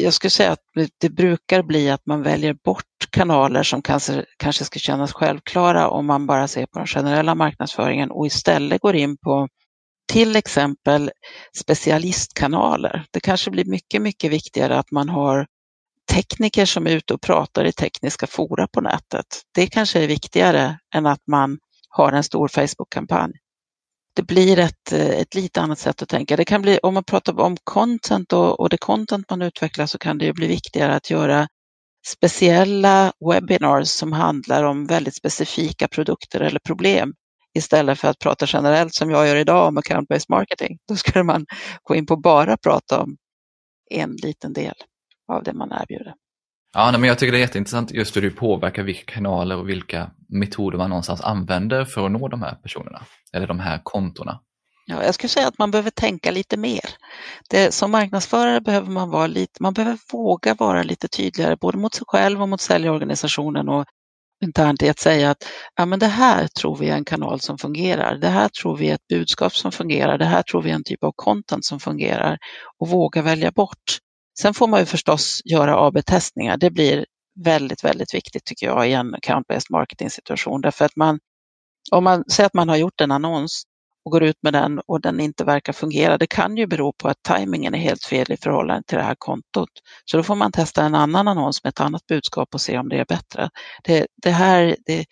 jag 0.02 0.13
skulle 0.13 0.32
säga 0.32 0.52
att 0.52 0.62
det 0.98 1.10
brukar 1.10 1.63
bli 1.63 1.89
att 1.89 2.06
man 2.06 2.22
väljer 2.22 2.54
bort 2.54 2.94
kanaler 3.15 3.63
som 3.63 3.82
kanske, 3.82 4.25
kanske 4.38 4.65
ska 4.65 4.80
kännas 4.80 5.13
självklara 5.13 5.89
om 5.89 6.06
man 6.06 6.28
bara 6.28 6.47
ser 6.47 6.65
på 6.65 6.80
den 6.80 6.88
generella 6.88 7.36
marknadsföringen 7.36 8.12
och 8.12 8.28
istället 8.28 8.82
går 8.82 8.95
in 8.95 9.17
på 9.17 9.47
till 10.12 10.36
exempel 10.36 11.12
specialistkanaler. 11.58 13.06
Det 13.12 13.19
kanske 13.19 13.51
blir 13.51 13.65
mycket, 13.65 14.01
mycket 14.01 14.32
viktigare 14.32 14.80
att 14.80 14.91
man 14.91 15.10
har 15.10 15.47
tekniker 16.13 16.65
som 16.65 16.88
är 16.88 16.91
ute 16.91 17.13
och 17.13 17.21
pratar 17.21 17.65
i 17.65 17.71
tekniska 17.71 18.28
fora 18.28 18.67
på 18.67 18.82
nätet. 18.82 19.25
Det 19.56 19.67
kanske 19.67 20.04
är 20.04 20.08
viktigare 20.08 20.80
än 20.95 21.06
att 21.06 21.21
man 21.28 21.58
har 21.89 22.12
en 22.12 22.23
stor 22.23 22.47
Facebook-kampanj 22.47 23.34
det 24.15 24.23
blir 24.23 24.60
ett, 24.60 24.91
ett 24.91 25.36
lite 25.36 25.62
annat 25.62 25.80
sätt 25.80 26.01
att 26.01 26.10
tänka. 26.10 26.36
Det 26.36 26.45
kan 26.45 26.62
bli, 26.62 26.80
om 26.84 26.93
man 26.93 27.04
pratar 27.04 27.39
om 27.39 27.58
content 27.63 28.34
och, 28.34 28.60
och 28.60 28.69
det 28.69 28.78
content 28.78 29.30
man 29.30 29.41
utvecklar 29.41 29.86
så 29.86 29.97
kan 29.97 30.17
det 30.17 30.25
ju 30.25 30.34
bli 30.34 30.47
viktigare 30.47 30.95
att 30.95 31.10
göra 31.10 31.47
speciella 32.08 33.13
webinars 33.32 33.88
som 33.88 34.13
handlar 34.13 34.63
om 34.63 34.86
väldigt 34.86 35.15
specifika 35.15 35.88
produkter 35.88 36.39
eller 36.39 36.60
problem 36.60 37.13
istället 37.58 38.00
för 38.00 38.08
att 38.08 38.20
prata 38.20 38.46
generellt 38.50 38.94
som 38.94 39.10
jag 39.10 39.28
gör 39.28 39.36
idag 39.36 39.68
om 39.68 39.78
account-based 39.78 40.26
marketing. 40.30 40.78
Då 40.88 40.96
skulle 40.96 41.24
man 41.24 41.46
gå 41.84 41.96
in 41.96 42.06
på 42.06 42.18
bara 42.18 42.58
prata 42.58 43.02
om 43.02 43.18
en 43.91 44.15
liten 44.24 44.54
del 44.54 44.76
av 45.32 45.44
det 45.44 45.54
man 45.54 45.72
erbjuder. 45.72 46.13
Ja, 46.74 46.91
men 46.91 47.04
jag 47.04 47.20
tycker 47.20 47.32
det 47.32 47.38
är 47.38 47.39
jätteintressant 47.39 47.91
just 47.91 48.15
hur 48.15 48.22
du 48.22 48.32
påverkar 48.32 48.84
vilka 48.84 49.13
kanaler 49.13 49.58
och 49.58 49.70
vilka 49.70 50.12
metoder 50.30 50.78
man 50.78 50.89
någonstans 50.89 51.22
använder 51.22 51.86
för 51.86 52.06
att 52.06 52.12
nå 52.12 52.28
de 52.28 52.41
här 52.41 52.56
personerna 52.56 53.02
eller 53.34 53.48
de 53.48 53.60
här 53.60 53.80
kontona. 53.84 54.39
Ja, 54.86 55.04
jag 55.04 55.15
skulle 55.15 55.30
säga 55.30 55.48
att 55.48 55.60
man 55.60 55.71
behöver 55.71 55.89
tänka 55.91 56.32
lite 56.32 56.58
mer. 56.58 56.86
Det, 57.50 57.74
som 57.74 57.91
marknadsförare 57.91 58.62
behöver 58.62 58.91
man 58.91 59.10
vara 59.10 59.28
lite, 59.28 59.63
man 59.63 59.74
behöver 59.74 60.00
våga 60.12 60.54
vara 60.54 60.84
lite 60.84 61.08
tydligare 61.08 61.56
både 61.58 61.78
mot 61.78 61.93
sig 61.93 62.04
själv 62.08 62.41
och 62.41 62.50
mot 62.50 62.62
säljorganisationen 62.62 63.70
och 63.70 63.86
internt 64.43 64.84
i 64.84 64.89
att 64.89 64.99
säga 64.99 65.32
att 65.32 65.45
ja, 65.76 65.86
men 65.86 65.99
det 65.99 66.07
här 66.07 66.47
tror 66.47 66.78
vi 66.78 66.89
är 66.89 66.95
en 66.95 67.05
kanal 67.05 67.39
som 67.39 67.57
fungerar. 67.57 68.16
Det 68.18 68.28
här 68.28 68.49
tror 68.49 68.78
vi 68.78 68.89
är 68.89 68.95
ett 68.95 69.07
budskap 69.09 69.55
som 69.55 69.72
fungerar. 69.72 70.18
Det 70.18 70.26
här 70.26 70.43
tror 70.43 70.62
vi 70.62 70.72
är 70.72 70.76
en 70.76 70.84
typ 70.84 71.03
av 71.03 71.14
content 71.16 71.66
som 71.66 71.80
fungerar 71.80 72.38
och 72.80 72.89
våga 72.89 73.22
välja 73.22 73.51
bort 73.51 73.99
Sen 74.39 74.53
får 74.53 74.68
man 74.68 74.80
ju 74.80 74.86
förstås 74.86 75.41
göra 75.45 75.88
AB-testningar. 75.88 76.57
Det 76.57 76.72
blir 76.72 77.05
väldigt, 77.45 77.84
väldigt 77.84 78.14
viktigt 78.14 78.45
tycker 78.45 78.68
jag 78.68 78.89
i 78.89 78.93
en 78.93 79.16
account-based 79.16 79.68
marketing 79.72 80.09
situation. 80.09 80.62
Därför 80.62 80.86
att 80.86 80.95
man, 80.95 81.20
om 81.91 82.03
man 82.03 82.24
säger 82.32 82.47
att 82.47 82.53
man 82.53 82.70
har 82.70 82.78
gjort 82.78 83.01
en 83.01 83.12
annons 83.12 83.64
och 84.06 84.12
går 84.12 84.24
ut 84.24 84.38
med 84.41 84.53
den 84.53 84.80
och 84.88 85.01
den 85.01 85.20
inte 85.20 85.43
verkar 85.43 85.74
fungera. 85.74 86.18
Det 86.18 86.28
kan 86.28 86.58
ju 86.58 86.68
bero 86.68 86.93
på 86.93 87.08
att 87.08 87.24
tajmingen 87.24 87.76
är 87.76 87.80
helt 87.80 88.03
fel 88.03 88.32
i 88.32 88.38
förhållande 88.38 88.84
till 88.88 88.97
det 88.97 89.03
här 89.03 89.16
kontot. 89.18 89.70
Så 90.06 90.18
då 90.18 90.24
får 90.24 90.36
man 90.36 90.51
testa 90.51 90.84
en 90.84 90.95
annan 90.95 91.28
annons 91.28 91.64
med 91.64 91.70
ett 91.70 91.80
annat 91.80 92.06
budskap 92.08 92.49
och 92.53 92.62
se 92.62 92.78
om 92.78 92.89
det 92.89 92.99
är 92.99 93.06
bättre. 93.06 93.49
Det, 93.84 94.08
det 94.24 94.32
här, 94.32 94.76
det, 94.86 95.06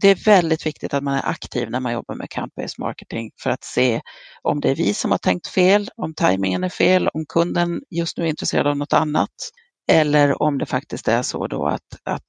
det 0.00 0.08
är 0.08 0.24
väldigt 0.24 0.66
viktigt 0.66 0.94
att 0.94 1.02
man 1.02 1.14
är 1.14 1.28
aktiv 1.28 1.70
när 1.70 1.80
man 1.80 1.92
jobbar 1.92 2.14
med 2.14 2.30
campus 2.30 2.78
marketing 2.78 3.30
för 3.42 3.50
att 3.50 3.64
se 3.64 4.00
om 4.42 4.60
det 4.60 4.70
är 4.70 4.76
vi 4.76 4.94
som 4.94 5.10
har 5.10 5.18
tänkt 5.18 5.46
fel, 5.46 5.88
om 5.96 6.14
tajmingen 6.14 6.64
är 6.64 6.68
fel, 6.68 7.08
om 7.08 7.24
kunden 7.28 7.80
just 7.90 8.18
nu 8.18 8.24
är 8.24 8.28
intresserad 8.28 8.66
av 8.66 8.76
något 8.76 8.92
annat 8.92 9.30
eller 9.90 10.42
om 10.42 10.58
det 10.58 10.66
faktiskt 10.66 11.08
är 11.08 11.22
så 11.22 11.46
då 11.46 11.66
att, 11.66 11.98
att 12.04 12.22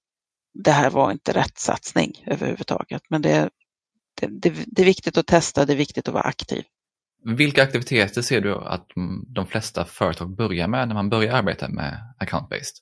det 0.63 0.71
här 0.71 0.89
var 0.89 1.11
inte 1.11 1.33
rätt 1.33 1.57
satsning 1.57 2.23
överhuvudtaget. 2.27 3.01
Men 3.09 3.21
det, 3.21 3.49
det, 4.21 4.27
det, 4.27 4.65
det 4.67 4.81
är 4.81 4.85
viktigt 4.85 5.17
att 5.17 5.27
testa, 5.27 5.65
det 5.65 5.73
är 5.73 5.77
viktigt 5.77 6.07
att 6.07 6.13
vara 6.13 6.23
aktiv. 6.23 6.63
Vilka 7.25 7.63
aktiviteter 7.63 8.21
ser 8.21 8.41
du 8.41 8.55
att 8.55 8.87
de 9.27 9.47
flesta 9.47 9.85
företag 9.85 10.35
börjar 10.35 10.67
med 10.67 10.87
när 10.87 10.95
man 10.95 11.09
börjar 11.09 11.33
arbeta 11.33 11.69
med 11.69 11.97
account-based? 12.19 12.75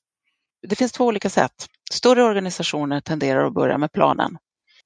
Det 0.67 0.75
finns 0.75 0.91
två 0.91 1.05
olika 1.05 1.29
sätt. 1.29 1.67
Större 1.91 2.23
organisationer 2.23 3.01
tenderar 3.01 3.47
att 3.47 3.53
börja 3.53 3.77
med 3.77 3.91
planen. 3.91 4.37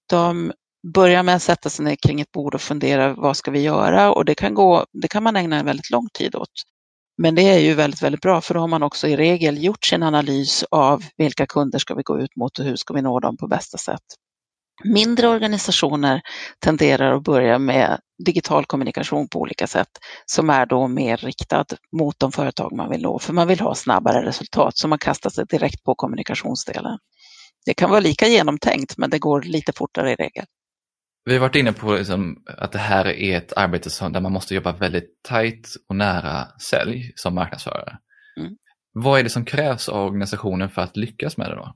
De 0.10 0.52
börjar 0.94 1.24
med 1.24 1.36
att 1.36 1.42
sätta 1.42 1.70
sig 1.70 1.86
ner 1.86 1.96
kring 1.96 2.22
ett 2.22 2.32
bord 2.32 2.56
och 2.56 2.62
fundera 2.62 3.14
vad 3.14 3.38
ska 3.38 3.52
vi 3.52 3.62
göra 3.62 4.14
och 4.14 4.26
det 4.26 4.36
kan, 4.36 4.54
gå, 4.54 4.86
det 4.94 5.08
kan 5.08 5.24
man 5.24 5.36
ägna 5.36 5.60
en 5.60 5.66
väldigt 5.66 5.92
lång 5.92 6.10
tid 6.14 6.36
åt. 6.36 6.50
Men 7.18 7.36
det 7.36 7.42
är 7.42 7.60
ju 7.60 7.74
väldigt, 7.74 8.02
väldigt 8.02 8.22
bra 8.22 8.42
för 8.42 8.54
då 8.54 8.60
har 8.60 8.68
man 8.68 8.84
också 8.84 9.08
i 9.08 9.16
regel 9.16 9.64
gjort 9.64 9.86
sin 9.86 10.04
analys 10.04 10.64
av 10.72 11.04
vilka 11.18 11.46
kunder 11.46 11.80
ska 11.80 11.96
vi 11.96 12.04
gå 12.04 12.20
ut 12.20 12.36
mot 12.36 12.60
och 12.60 12.66
hur 12.66 12.76
ska 12.76 12.94
vi 12.94 13.02
nå 13.02 13.20
dem 13.20 13.38
på 13.38 13.48
bästa 13.48 13.78
sätt. 13.78 14.02
Mindre 14.84 15.28
organisationer 15.28 16.22
tenderar 16.60 17.16
att 17.16 17.24
börja 17.24 17.60
med 17.60 18.00
digital 18.26 18.66
kommunikation 18.66 19.28
på 19.28 19.40
olika 19.40 19.68
sätt 19.68 19.88
som 20.26 20.50
är 20.50 20.66
då 20.66 20.88
mer 20.88 21.18
riktad 21.18 21.66
mot 22.00 22.20
de 22.20 22.32
företag 22.32 22.76
man 22.76 22.90
vill 22.90 23.02
nå, 23.02 23.20
för 23.20 23.34
man 23.34 23.48
vill 23.48 23.60
ha 23.60 23.76
snabbare 23.76 24.26
resultat 24.26 24.78
så 24.78 24.88
man 24.88 25.00
kastar 25.00 25.30
sig 25.30 25.46
direkt 25.46 25.84
på 25.84 25.96
kommunikationsdelen. 25.96 26.98
Det 27.66 27.74
kan 27.74 27.90
vara 27.90 28.00
lika 28.00 28.28
genomtänkt 28.28 28.98
men 28.98 29.10
det 29.10 29.20
går 29.20 29.42
lite 29.42 29.74
fortare 29.76 30.12
i 30.12 30.16
regel. 30.16 30.46
Vi 31.26 31.34
har 31.34 31.40
varit 31.40 31.56
inne 31.56 31.74
på 31.74 31.94
liksom 31.94 32.44
att 32.58 32.72
det 32.72 32.80
här 32.80 33.06
är 33.06 33.38
ett 33.38 33.54
arbete 33.58 33.90
som, 33.90 34.14
där 34.14 34.22
man 34.22 34.32
måste 34.32 34.56
jobba 34.56 34.72
väldigt 34.72 35.24
tajt 35.24 35.76
och 35.90 35.96
nära 35.96 36.48
sälj 36.70 37.12
som 37.16 37.36
marknadsförare. 37.36 37.98
Mm. 38.40 38.54
Vad 38.94 39.20
är 39.20 39.24
det 39.24 39.30
som 39.30 39.46
krävs 39.46 39.90
av 39.90 40.06
organisationen 40.06 40.70
för 40.70 40.82
att 40.82 40.98
lyckas 40.98 41.38
med 41.38 41.50
det 41.50 41.56
då? 41.56 41.76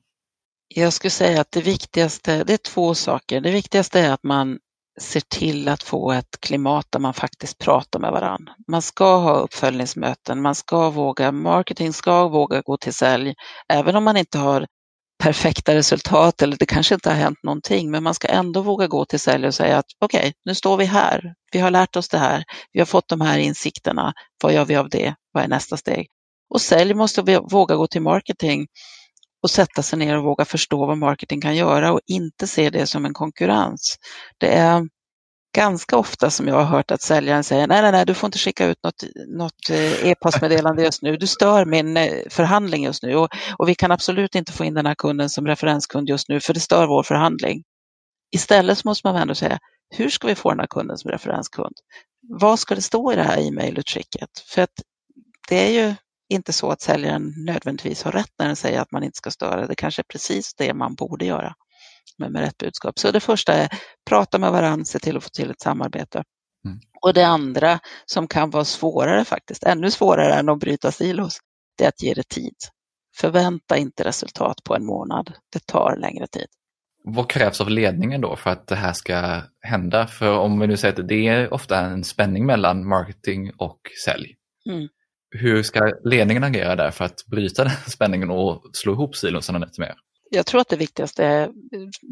Jag 0.75 0.93
skulle 0.93 1.11
säga 1.11 1.41
att 1.41 1.51
det 1.51 1.61
viktigaste, 1.61 2.43
det 2.43 2.53
är 2.53 2.57
två 2.57 2.95
saker. 2.95 3.41
Det 3.41 3.51
viktigaste 3.51 3.99
är 3.99 4.11
att 4.11 4.23
man 4.23 4.57
ser 5.01 5.21
till 5.29 5.67
att 5.67 5.83
få 5.83 6.11
ett 6.11 6.41
klimat 6.41 6.85
där 6.89 6.99
man 6.99 7.13
faktiskt 7.13 7.57
pratar 7.57 7.99
med 7.99 8.11
varandra. 8.11 8.53
Man 8.67 8.81
ska 8.81 9.17
ha 9.17 9.35
uppföljningsmöten, 9.35 10.41
man 10.41 10.55
ska 10.55 10.89
våga, 10.89 11.31
marketing 11.31 11.93
ska 11.93 12.27
våga 12.27 12.61
gå 12.61 12.77
till 12.77 12.93
sälj, 12.93 13.33
även 13.73 13.95
om 13.95 14.03
man 14.03 14.17
inte 14.17 14.37
har 14.37 14.67
perfekta 15.23 15.75
resultat 15.75 16.41
eller 16.41 16.57
det 16.57 16.65
kanske 16.65 16.95
inte 16.95 17.09
har 17.09 17.15
hänt 17.15 17.43
någonting, 17.43 17.91
men 17.91 18.03
man 18.03 18.13
ska 18.13 18.27
ändå 18.27 18.61
våga 18.61 18.87
gå 18.87 19.05
till 19.05 19.19
sälj 19.19 19.47
och 19.47 19.55
säga 19.55 19.77
att 19.77 19.85
okej, 19.99 20.19
okay, 20.19 20.33
nu 20.45 20.55
står 20.55 20.77
vi 20.77 20.85
här, 20.85 21.33
vi 21.51 21.59
har 21.59 21.71
lärt 21.71 21.95
oss 21.95 22.09
det 22.09 22.17
här, 22.17 22.43
vi 22.71 22.79
har 22.79 22.85
fått 22.85 23.07
de 23.07 23.21
här 23.21 23.39
insikterna, 23.39 24.13
vad 24.43 24.53
gör 24.53 24.65
vi 24.65 24.75
av 24.75 24.89
det, 24.89 25.15
vad 25.31 25.43
är 25.43 25.47
nästa 25.47 25.77
steg? 25.77 26.07
Och 26.49 26.61
sälj 26.61 26.93
måste 26.93 27.21
våga 27.51 27.75
gå 27.75 27.87
till 27.87 28.01
marketing 28.01 28.67
och 29.43 29.51
sätta 29.51 29.83
sig 29.83 29.99
ner 29.99 30.17
och 30.17 30.23
våga 30.23 30.45
förstå 30.45 30.85
vad 30.85 30.97
marketing 30.97 31.41
kan 31.41 31.55
göra 31.55 31.93
och 31.93 31.99
inte 32.07 32.47
se 32.47 32.69
det 32.69 32.87
som 32.87 33.05
en 33.05 33.13
konkurrens. 33.13 33.97
Det 34.37 34.47
är 34.47 34.87
ganska 35.55 35.97
ofta 35.97 36.29
som 36.29 36.47
jag 36.47 36.55
har 36.55 36.63
hört 36.63 36.91
att 36.91 37.01
säljaren 37.01 37.43
säger 37.43 37.67
nej, 37.67 37.81
nej, 37.81 37.91
nej, 37.91 38.05
du 38.05 38.13
får 38.13 38.27
inte 38.27 38.37
skicka 38.37 38.65
ut 38.65 38.77
något, 38.83 39.03
något 39.27 39.69
eh, 39.69 40.05
e-postmeddelande 40.07 40.83
just 40.83 41.01
nu. 41.01 41.17
Du 41.17 41.27
stör 41.27 41.65
min 41.65 41.97
eh, 41.97 42.11
förhandling 42.29 42.83
just 42.83 43.03
nu 43.03 43.15
och, 43.15 43.29
och 43.57 43.69
vi 43.69 43.75
kan 43.75 43.91
absolut 43.91 44.35
inte 44.35 44.51
få 44.51 44.65
in 44.65 44.73
den 44.73 44.85
här 44.85 44.95
kunden 44.95 45.29
som 45.29 45.47
referenskund 45.47 46.09
just 46.09 46.29
nu 46.29 46.39
för 46.39 46.53
det 46.53 46.59
stör 46.59 46.87
vår 46.87 47.03
förhandling. 47.03 47.63
Istället 48.31 48.83
måste 48.83 49.07
man 49.07 49.15
ändå 49.15 49.35
säga, 49.35 49.59
hur 49.95 50.09
ska 50.09 50.27
vi 50.27 50.35
få 50.35 50.49
den 50.49 50.59
här 50.59 50.67
kunden 50.67 50.97
som 50.97 51.11
referenskund? 51.11 51.73
Vad 52.39 52.59
ska 52.59 52.75
det 52.75 52.81
stå 52.81 53.13
i 53.13 53.15
det 53.15 53.23
här 53.23 53.47
e-mailutskicket? 53.47 54.29
För 54.47 54.61
att 54.61 54.73
det 55.49 55.55
är 55.55 55.71
ju 55.71 55.95
inte 56.29 56.53
så 56.53 56.71
att 56.71 56.81
säljaren 56.81 57.33
nödvändigtvis 57.37 58.03
har 58.03 58.11
rätt 58.11 58.31
när 58.39 58.47
den 58.47 58.55
säger 58.55 58.81
att 58.81 58.91
man 58.91 59.03
inte 59.03 59.17
ska 59.17 59.31
störa. 59.31 59.67
Det 59.67 59.75
kanske 59.75 60.01
är 60.01 60.05
precis 60.09 60.53
det 60.53 60.73
man 60.73 60.95
borde 60.95 61.25
göra 61.25 61.55
med, 62.17 62.31
med 62.31 62.41
rätt 62.41 62.57
budskap. 62.57 62.99
Så 62.99 63.11
det 63.11 63.19
första 63.19 63.53
är 63.53 63.69
prata 64.09 64.39
med 64.39 64.51
varandra, 64.51 64.85
se 64.85 64.99
till 64.99 65.17
att 65.17 65.23
få 65.23 65.29
till 65.29 65.51
ett 65.51 65.61
samarbete. 65.61 66.23
Mm. 66.65 66.79
Och 67.01 67.13
det 67.13 67.27
andra 67.27 67.79
som 68.05 68.27
kan 68.27 68.49
vara 68.49 68.65
svårare 68.65 69.25
faktiskt, 69.25 69.63
ännu 69.63 69.91
svårare 69.91 70.33
än 70.33 70.49
att 70.49 70.59
bryta 70.59 70.91
silos, 70.91 71.39
det 71.77 71.83
är 71.83 71.87
att 71.87 72.03
ge 72.03 72.13
det 72.13 72.27
tid. 72.27 72.55
Förvänta 73.17 73.77
inte 73.77 74.03
resultat 74.03 74.63
på 74.63 74.75
en 74.75 74.85
månad. 74.85 75.33
Det 75.53 75.65
tar 75.65 75.97
längre 75.97 76.27
tid. 76.27 76.47
Vad 77.03 77.29
krävs 77.29 77.61
av 77.61 77.69
ledningen 77.69 78.21
då 78.21 78.35
för 78.35 78.49
att 78.49 78.67
det 78.67 78.75
här 78.75 78.93
ska 78.93 79.41
hända? 79.61 80.07
För 80.07 80.37
om 80.37 80.59
vi 80.59 80.67
nu 80.67 80.77
säger 80.77 81.01
att 81.01 81.07
det 81.07 81.27
är 81.27 81.53
ofta 81.53 81.79
en 81.79 82.03
spänning 82.03 82.45
mellan 82.45 82.87
marketing 82.87 83.51
och 83.57 83.79
sälj. 84.05 84.35
Mm. 84.69 84.87
Hur 85.31 85.63
ska 85.63 85.93
ledningen 86.03 86.43
agera 86.43 86.75
där 86.75 86.91
för 86.91 87.05
att 87.05 87.25
bryta 87.25 87.63
den 87.63 87.71
spänningen 87.87 88.29
och 88.29 88.61
slå 88.73 88.93
ihop 88.93 89.15
silosarna 89.15 89.59
lite 89.59 89.81
mer? 89.81 89.95
Jag 90.31 90.45
tror 90.45 90.61
att 90.61 90.69
det 90.69 90.75
viktigaste 90.75 91.25
är, 91.25 91.49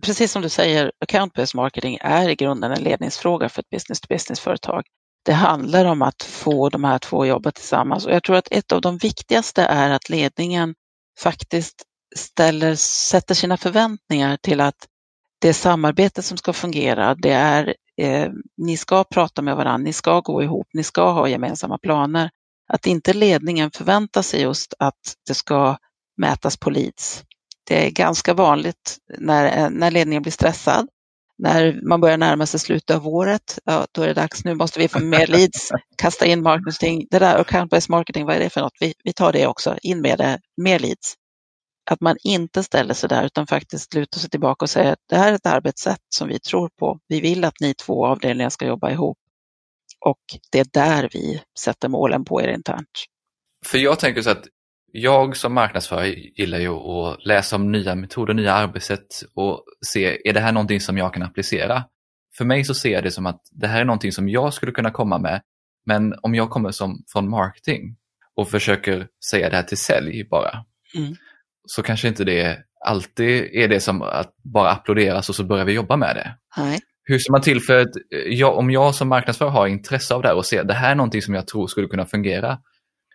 precis 0.04 0.32
som 0.32 0.42
du 0.42 0.50
säger, 0.50 0.92
account-based 1.06 1.56
marketing 1.56 1.98
är 2.02 2.30
i 2.30 2.36
grunden 2.36 2.72
en 2.72 2.84
ledningsfråga 2.84 3.50
för 3.50 3.62
ett 3.62 3.70
business-to-business-företag. 3.70 4.84
Det 5.26 5.34
handlar 5.34 5.86
om 5.86 6.02
att 6.02 6.24
få 6.24 6.70
de 6.70 6.84
här 6.84 7.00
två 7.00 7.26
jobba 7.26 7.52
tillsammans 7.52 8.06
och 8.06 8.12
jag 8.12 8.24
tror 8.24 8.36
att 8.36 8.48
ett 8.52 8.72
av 8.72 8.82
de 8.82 8.98
viktigaste 8.98 9.62
är 9.64 9.90
att 9.90 10.10
ledningen 10.10 10.76
faktiskt 11.20 11.84
ställer, 12.16 12.76
sätter 12.76 13.36
sina 13.36 13.58
förväntningar 13.58 14.38
till 14.38 14.62
att 14.62 14.88
det 15.40 15.54
samarbete 15.54 16.24
som 16.24 16.38
ska 16.38 16.54
fungera, 16.54 17.16
det 17.16 17.32
är 17.32 17.76
eh, 18.02 18.30
ni 18.58 18.78
ska 18.78 19.04
prata 19.04 19.42
med 19.42 19.56
varandra, 19.56 19.78
ni 19.86 19.94
ska 19.94 20.20
gå 20.20 20.44
ihop, 20.44 20.68
ni 20.74 20.84
ska 20.84 21.12
ha 21.12 21.28
gemensamma 21.28 21.78
planer. 21.78 22.30
Att 22.68 22.88
inte 22.88 23.14
ledningen 23.14 23.72
förväntar 23.72 24.22
sig 24.22 24.42
just 24.42 24.74
att 24.80 25.16
det 25.28 25.34
ska 25.34 25.78
mätas 26.18 26.58
på 26.58 26.70
leads. 26.70 27.24
Det 27.68 27.86
är 27.88 27.92
ganska 27.92 28.34
vanligt 28.34 28.98
när, 29.18 29.70
när 29.70 29.92
ledningen 29.92 30.22
blir 30.24 30.32
stressad. 30.32 30.88
När 31.38 31.80
man 31.90 32.02
börjar 32.02 32.18
närma 32.18 32.46
sig 32.46 32.60
slutet 32.60 32.96
av 32.96 33.08
året, 33.08 33.60
ja, 33.66 33.86
då 33.92 34.02
är 34.02 34.08
det 34.08 34.14
dags, 34.14 34.46
nu 34.46 34.56
måste 34.56 34.80
vi 34.80 34.88
få 34.88 35.00
mer 35.00 35.28
leads, 35.28 35.72
kasta 35.98 36.26
in 36.26 36.42
marketing, 36.44 37.08
det 37.12 37.20
där 37.20 37.44
account-based 37.44 37.92
marketing, 37.92 38.26
vad 38.26 38.36
är 38.36 38.40
det 38.40 38.50
för 38.50 38.62
något? 38.62 38.78
Vi, 38.80 38.94
vi 39.04 39.14
tar 39.14 39.34
det 39.34 39.48
också, 39.48 39.78
in 39.82 40.02
med 40.02 40.18
det, 40.18 40.40
mer 40.62 40.80
leads. 40.80 41.16
Att 41.92 42.02
man 42.02 42.18
inte 42.24 42.64
ställer 42.64 42.94
sig 42.94 43.10
där 43.10 43.24
utan 43.26 43.48
faktiskt 43.48 43.94
lutar 43.94 44.20
sig 44.20 44.30
tillbaka 44.30 44.66
och 44.66 44.70
säger 44.70 44.92
att 44.94 45.00
det 45.10 45.16
här 45.16 45.32
är 45.32 45.36
ett 45.36 45.46
arbetssätt 45.46 46.02
som 46.16 46.28
vi 46.28 46.40
tror 46.40 46.70
på. 46.80 47.00
Vi 47.08 47.22
vill 47.22 47.44
att 47.46 47.60
ni 47.62 47.74
två 47.74 48.06
avdelningar 48.08 48.50
ska 48.50 48.68
jobba 48.68 48.92
ihop 48.92 49.18
och 50.06 50.20
det 50.52 50.60
är 50.60 50.68
där 50.74 51.10
vi 51.14 51.42
sätter 51.60 51.90
målen 51.90 52.26
på 52.26 52.42
er 52.42 52.48
internt. 52.48 53.06
För 53.66 53.78
jag 53.78 54.00
tänker 54.00 54.22
så 54.22 54.30
att 54.30 54.44
jag 54.92 55.38
som 55.38 55.54
marknadsförare 55.54 56.10
gillar 56.10 56.60
ju 56.60 56.70
att 56.70 57.26
läsa 57.26 57.56
om 57.56 57.72
nya 57.72 57.96
metoder, 57.96 58.34
nya 58.34 58.54
arbetssätt 58.54 59.24
och 59.36 59.64
se, 59.86 60.30
är 60.30 60.34
det 60.34 60.40
här 60.40 60.52
någonting 60.52 60.80
som 60.80 60.98
jag 60.98 61.14
kan 61.14 61.24
applicera? 61.24 61.84
För 62.38 62.46
mig 62.46 62.64
så 62.64 62.74
ser 62.74 62.90
jag 62.90 63.04
det 63.04 63.12
som 63.12 63.26
att 63.26 63.42
det 63.52 63.68
här 63.68 63.82
är 63.82 63.86
någonting 63.86 64.12
som 64.12 64.30
jag 64.30 64.54
skulle 64.54 64.72
kunna 64.72 64.92
komma 64.92 65.18
med, 65.18 65.42
men 65.86 66.14
om 66.22 66.36
jag 66.36 66.50
kommer 66.50 66.72
som, 66.72 67.04
från 67.08 67.30
marketing 67.30 67.96
och 68.36 68.50
försöker 68.50 69.08
säga 69.30 69.50
det 69.50 69.56
här 69.56 69.64
till 69.64 69.78
sälj 69.78 70.28
bara, 70.30 70.66
mm. 70.96 71.16
så 71.66 71.84
kanske 71.84 72.08
inte 72.08 72.24
det 72.24 72.64
alltid 72.86 73.44
är 73.44 73.68
det 73.68 73.80
som 73.80 74.02
att 74.02 74.36
bara 74.44 74.72
applåderas 74.72 75.30
och 75.30 75.36
så 75.36 75.44
börjar 75.44 75.66
vi 75.66 75.74
jobba 75.74 75.98
med 75.98 76.16
det. 76.16 76.38
Nej. 76.58 76.80
Hur 77.10 77.20
ser 77.20 77.32
man 77.32 77.42
till 77.42 77.62
för 77.62 77.80
att 77.80 77.92
jag, 78.26 78.58
om 78.58 78.72
jag 78.72 78.96
som 78.96 79.10
marknadsförare 79.10 79.52
har 79.52 79.68
intresse 79.68 80.16
av 80.16 80.22
det 80.22 80.28
här 80.28 80.36
och 80.36 80.46
ser 80.46 80.62
att 80.62 80.68
det 80.68 80.74
här 80.74 80.92
är 80.92 80.96
någonting 80.96 81.22
som 81.22 81.34
jag 81.34 81.48
tror 81.48 81.68
skulle 81.68 81.88
kunna 81.88 82.06
fungera, 82.06 82.58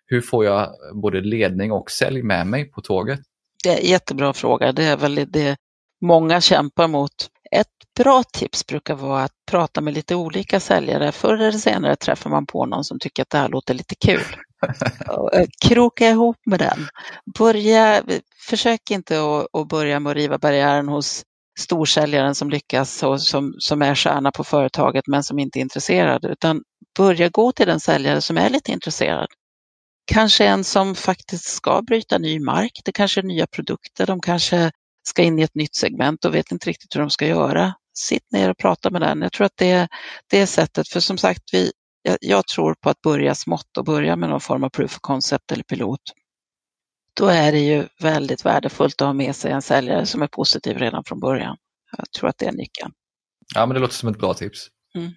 hur 0.06 0.20
får 0.20 0.44
jag 0.44 0.68
både 1.02 1.20
ledning 1.20 1.72
och 1.72 1.90
sälj 1.90 2.22
med 2.22 2.46
mig 2.46 2.70
på 2.70 2.80
tåget? 2.80 3.20
Det 3.64 3.68
är 3.68 3.78
en 3.80 3.86
jättebra 3.86 4.32
fråga. 4.32 4.72
Det 4.72 4.84
är 4.84 4.96
väl 4.96 5.26
det 5.28 5.56
många 6.00 6.40
kämpar 6.40 6.88
mot. 6.88 7.12
Ett 7.56 7.66
bra 7.96 8.22
tips 8.32 8.66
brukar 8.66 8.94
vara 8.94 9.22
att 9.22 9.32
prata 9.50 9.80
med 9.80 9.94
lite 9.94 10.14
olika 10.14 10.60
säljare. 10.60 11.12
Förr 11.12 11.34
eller 11.34 11.52
senare 11.52 11.96
träffar 11.96 12.30
man 12.30 12.46
på 12.46 12.66
någon 12.66 12.84
som 12.84 12.98
tycker 12.98 13.22
att 13.22 13.30
det 13.30 13.38
här 13.38 13.48
låter 13.48 13.74
lite 13.74 13.94
kul. 13.94 14.20
Eh, 15.32 15.46
kroka 15.64 16.08
ihop 16.08 16.36
med 16.46 16.58
den. 16.58 16.88
Börja, 17.38 18.02
försök 18.48 18.90
inte 18.90 19.20
att 19.52 19.68
börja 19.68 20.00
med 20.00 20.10
att 20.10 20.16
riva 20.16 20.38
barriären 20.38 20.88
hos 20.88 21.24
storsäljaren 21.60 22.34
som 22.34 22.50
lyckas 22.50 23.02
och 23.02 23.22
som, 23.22 23.54
som 23.58 23.82
är 23.82 23.94
stjärna 23.94 24.30
på 24.30 24.44
företaget 24.44 25.06
men 25.06 25.24
som 25.24 25.38
inte 25.38 25.58
är 25.58 25.60
intresserad, 25.60 26.24
utan 26.24 26.62
börja 26.98 27.28
gå 27.28 27.52
till 27.52 27.66
den 27.66 27.80
säljare 27.80 28.20
som 28.20 28.38
är 28.38 28.50
lite 28.50 28.72
intresserad. 28.72 29.26
Kanske 30.06 30.46
en 30.46 30.64
som 30.64 30.94
faktiskt 30.94 31.44
ska 31.44 31.82
bryta 31.82 32.18
ny 32.18 32.40
mark, 32.40 32.72
det 32.84 32.92
kanske 32.92 33.20
är 33.20 33.24
nya 33.24 33.46
produkter, 33.46 34.06
de 34.06 34.20
kanske 34.20 34.70
ska 35.08 35.22
in 35.22 35.38
i 35.38 35.42
ett 35.42 35.54
nytt 35.54 35.76
segment 35.76 36.24
och 36.24 36.34
vet 36.34 36.52
inte 36.52 36.70
riktigt 36.70 36.96
hur 36.96 37.00
de 37.00 37.10
ska 37.10 37.26
göra. 37.26 37.74
sitt 37.94 38.32
ner 38.32 38.50
och 38.50 38.58
prata 38.58 38.90
med 38.90 39.00
den. 39.02 39.22
Jag 39.22 39.32
tror 39.32 39.46
att 39.46 39.56
det, 39.56 39.88
det 40.30 40.38
är 40.40 40.46
sättet, 40.46 40.88
för 40.88 41.00
som 41.00 41.18
sagt, 41.18 41.42
vi, 41.52 41.72
jag, 42.02 42.18
jag 42.20 42.46
tror 42.46 42.74
på 42.82 42.90
att 42.90 43.00
börja 43.00 43.34
smått 43.34 43.76
och 43.78 43.84
börja 43.84 44.16
med 44.16 44.30
någon 44.30 44.40
form 44.40 44.64
av 44.64 44.68
proof 44.68 44.92
of 44.96 44.98
concept 45.00 45.52
eller 45.52 45.64
pilot. 45.64 46.00
Då 47.16 47.26
är 47.26 47.52
det 47.52 47.58
ju 47.58 47.86
väldigt 48.00 48.44
värdefullt 48.44 49.02
att 49.02 49.06
ha 49.06 49.12
med 49.12 49.36
sig 49.36 49.52
en 49.52 49.62
säljare 49.62 50.06
som 50.06 50.22
är 50.22 50.26
positiv 50.26 50.78
redan 50.78 51.04
från 51.06 51.20
början. 51.20 51.56
Jag 51.96 52.10
tror 52.10 52.28
att 52.28 52.38
det 52.38 52.46
är 52.46 52.52
nyckeln. 52.52 52.92
Ja, 53.54 53.66
men 53.66 53.74
det 53.74 53.80
låter 53.80 53.94
som 53.94 54.08
ett 54.08 54.18
bra 54.18 54.34
tips. 54.34 54.68
Mm. 54.94 55.12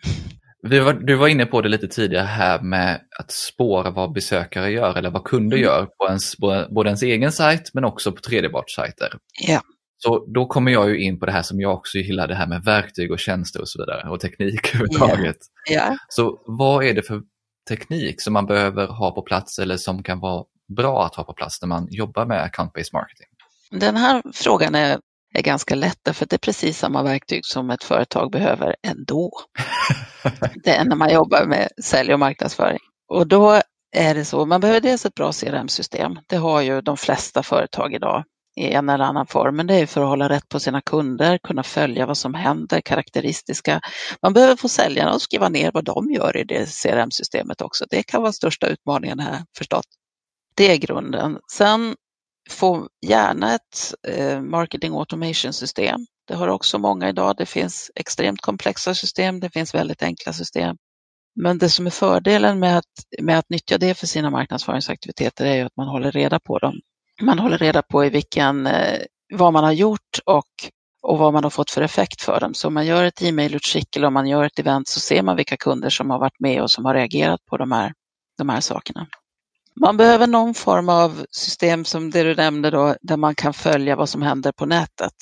Var, 0.86 0.94
du 0.94 1.16
var 1.16 1.28
inne 1.28 1.46
på 1.46 1.62
det 1.62 1.70
lite 1.70 1.88
tidigare 1.88 2.26
här 2.26 2.62
med 2.62 3.02
att 3.20 3.32
spåra 3.32 3.92
vad 3.92 4.14
besökare 4.14 4.72
gör 4.72 4.98
eller 4.98 5.12
vad 5.12 5.24
kunder 5.24 5.58
mm. 5.58 5.66
gör 5.66 5.86
på 5.86 6.08
ens, 6.08 6.38
både 6.70 6.90
ens 6.90 7.04
egen 7.04 7.32
sajt 7.32 7.74
men 7.74 7.86
också 7.86 8.12
på 8.12 8.22
tredjepartssajter. 8.22 9.14
Ja. 9.48 9.62
Så 9.98 10.26
då 10.34 10.46
kommer 10.46 10.72
jag 10.72 10.90
ju 10.90 11.02
in 11.02 11.20
på 11.20 11.26
det 11.26 11.32
här 11.32 11.42
som 11.42 11.60
jag 11.60 11.74
också 11.74 11.98
gillar, 11.98 12.28
det 12.28 12.36
här 12.36 12.48
med 12.48 12.64
verktyg 12.64 13.12
och 13.12 13.20
tjänster 13.20 13.62
och 13.62 13.70
så 13.70 13.82
vidare 13.82 14.10
och 14.10 14.20
teknik 14.20 14.60
överhuvudtaget. 14.76 15.38
Yeah. 15.72 15.86
Yeah. 15.88 15.96
Så 16.10 16.44
vad 16.46 16.86
är 16.86 16.94
det 16.94 17.02
för 17.02 17.22
teknik 17.70 18.22
som 18.22 18.34
man 18.34 18.46
behöver 18.46 18.88
ha 18.88 19.12
på 19.12 19.22
plats 19.22 19.60
eller 19.60 19.78
som 19.78 20.04
kan 20.04 20.20
vara 20.20 20.44
bra 20.68 21.06
att 21.06 21.16
ha 21.16 21.24
på 21.24 21.34
plats 21.34 21.62
när 21.62 21.68
man 21.68 21.88
jobbar 21.90 22.26
med 22.26 22.50
account-based 22.50 22.94
marketing? 22.94 23.28
Den 23.72 23.96
här 23.96 24.24
frågan 24.34 24.76
är, 24.76 25.00
är 25.34 25.42
ganska 25.42 25.76
lätt 25.76 26.10
för 26.14 26.26
det 26.26 26.36
är 26.36 26.38
precis 26.38 26.78
samma 26.78 27.04
verktyg 27.04 27.46
som 27.46 27.70
ett 27.70 27.84
företag 27.84 28.32
behöver 28.32 28.76
ändå. 28.88 29.32
det 30.64 30.76
är 30.76 30.86
när 30.86 30.96
man 30.96 31.14
jobbar 31.14 31.46
med 31.46 31.70
sälj 31.84 32.14
och 32.14 32.20
marknadsföring. 32.20 32.80
Och 33.08 33.28
då 33.28 33.62
är 33.96 34.16
det 34.16 34.26
så, 34.26 34.46
man 34.46 34.62
behöver 34.62 34.82
dels 34.82 35.06
ett 35.06 35.16
bra 35.16 35.32
CRM-system. 35.32 36.20
Det 36.28 36.38
har 36.38 36.62
ju 36.62 36.82
de 36.82 36.98
flesta 36.98 37.44
företag 37.44 37.94
idag 37.94 38.24
i 38.56 38.72
en 38.72 38.90
eller 38.90 39.06
annan 39.06 39.28
form, 39.28 39.56
men 39.56 39.68
det 39.68 39.76
är 39.76 39.86
för 39.86 40.02
att 40.02 40.08
hålla 40.08 40.30
rätt 40.30 40.50
på 40.50 40.60
sina 40.60 40.82
kunder, 40.82 41.38
kunna 41.38 41.64
följa 41.64 42.06
vad 42.06 42.18
som 42.18 42.34
händer, 42.34 42.82
karaktäristiska. 42.82 43.82
Man 44.22 44.34
behöver 44.34 44.56
få 44.56 44.70
säljarna 44.70 45.12
att 45.12 45.22
skriva 45.22 45.50
ner 45.50 45.72
vad 45.74 45.86
de 45.86 46.12
gör 46.12 46.38
i 46.38 46.44
det 46.44 46.66
CRM-systemet 46.84 47.62
också. 47.62 47.86
Det 47.90 48.04
kan 48.04 48.22
vara 48.22 48.32
största 48.32 48.68
utmaningen 48.68 49.20
här 49.20 49.44
förstås. 49.58 49.86
Det 50.56 50.72
är 50.72 50.78
grunden. 50.78 51.40
Sen 51.52 51.96
få 52.50 52.88
gärna 53.06 53.56
ett 53.56 53.94
eh, 54.08 54.42
marketing 54.42 54.94
automation 54.94 55.54
system. 55.54 56.00
Det 56.28 56.36
har 56.36 56.48
också 56.48 56.78
många 56.78 57.10
idag. 57.10 57.36
Det 57.38 57.46
finns 57.46 57.92
extremt 57.96 58.42
komplexa 58.42 58.94
system, 58.94 59.40
det 59.40 59.50
finns 59.50 59.76
väldigt 59.76 60.04
enkla 60.04 60.34
system. 60.34 60.78
Men 61.36 61.58
det 61.58 61.70
som 61.70 61.86
är 61.86 61.92
fördelen 61.92 62.60
med 62.60 62.78
att, 62.78 63.22
med 63.22 63.40
att 63.40 63.50
nyttja 63.50 63.78
det 63.78 63.96
för 63.96 64.08
sina 64.08 64.30
marknadsföringsaktiviteter 64.30 65.46
är 65.46 65.56
ju 65.56 65.62
att 65.62 65.78
man 65.78 65.88
håller 65.88 66.12
reda 66.12 66.40
på 66.40 66.60
dem 66.60 66.80
man 67.22 67.40
håller 67.40 67.58
reda 67.58 67.82
på 67.82 68.06
i 68.06 68.10
vilken, 68.10 68.68
eh, 68.68 69.02
vad 69.34 69.54
man 69.54 69.64
har 69.64 69.72
gjort 69.72 70.20
och, 70.26 70.50
och 71.02 71.18
vad 71.18 71.34
man 71.34 71.44
har 71.44 71.52
fått 71.52 71.72
för 71.72 71.82
effekt 71.82 72.22
för 72.22 72.40
dem. 72.40 72.54
Så 72.54 72.68
om 72.68 72.74
man 72.74 72.86
gör 72.86 73.04
ett 73.04 73.22
e-mailutskick 73.22 73.96
eller 73.96 74.08
om 74.08 74.14
man 74.14 74.28
gör 74.28 74.44
ett 74.44 74.60
event 74.60 74.88
så 74.88 75.00
ser 75.00 75.24
man 75.24 75.36
vilka 75.36 75.58
kunder 75.58 75.90
som 75.90 76.10
har 76.10 76.20
varit 76.20 76.40
med 76.40 76.62
och 76.62 76.72
som 76.72 76.86
har 76.86 76.94
reagerat 76.94 77.46
på 77.46 77.58
de 77.58 77.72
här, 77.72 77.94
de 78.38 78.50
här 78.50 78.62
sakerna. 78.62 79.08
Man 79.82 79.98
behöver 79.98 80.28
någon 80.28 80.54
form 80.54 80.90
av 80.90 81.26
system 81.32 81.86
som 81.86 82.12
det 82.12 82.24
du 82.24 82.36
nämnde 82.36 82.70
då, 82.70 82.96
där 83.02 83.18
man 83.18 83.36
kan 83.36 83.54
följa 83.54 83.96
vad 83.96 84.10
som 84.10 84.22
händer 84.22 84.52
på 84.52 84.66
nätet. 84.66 85.14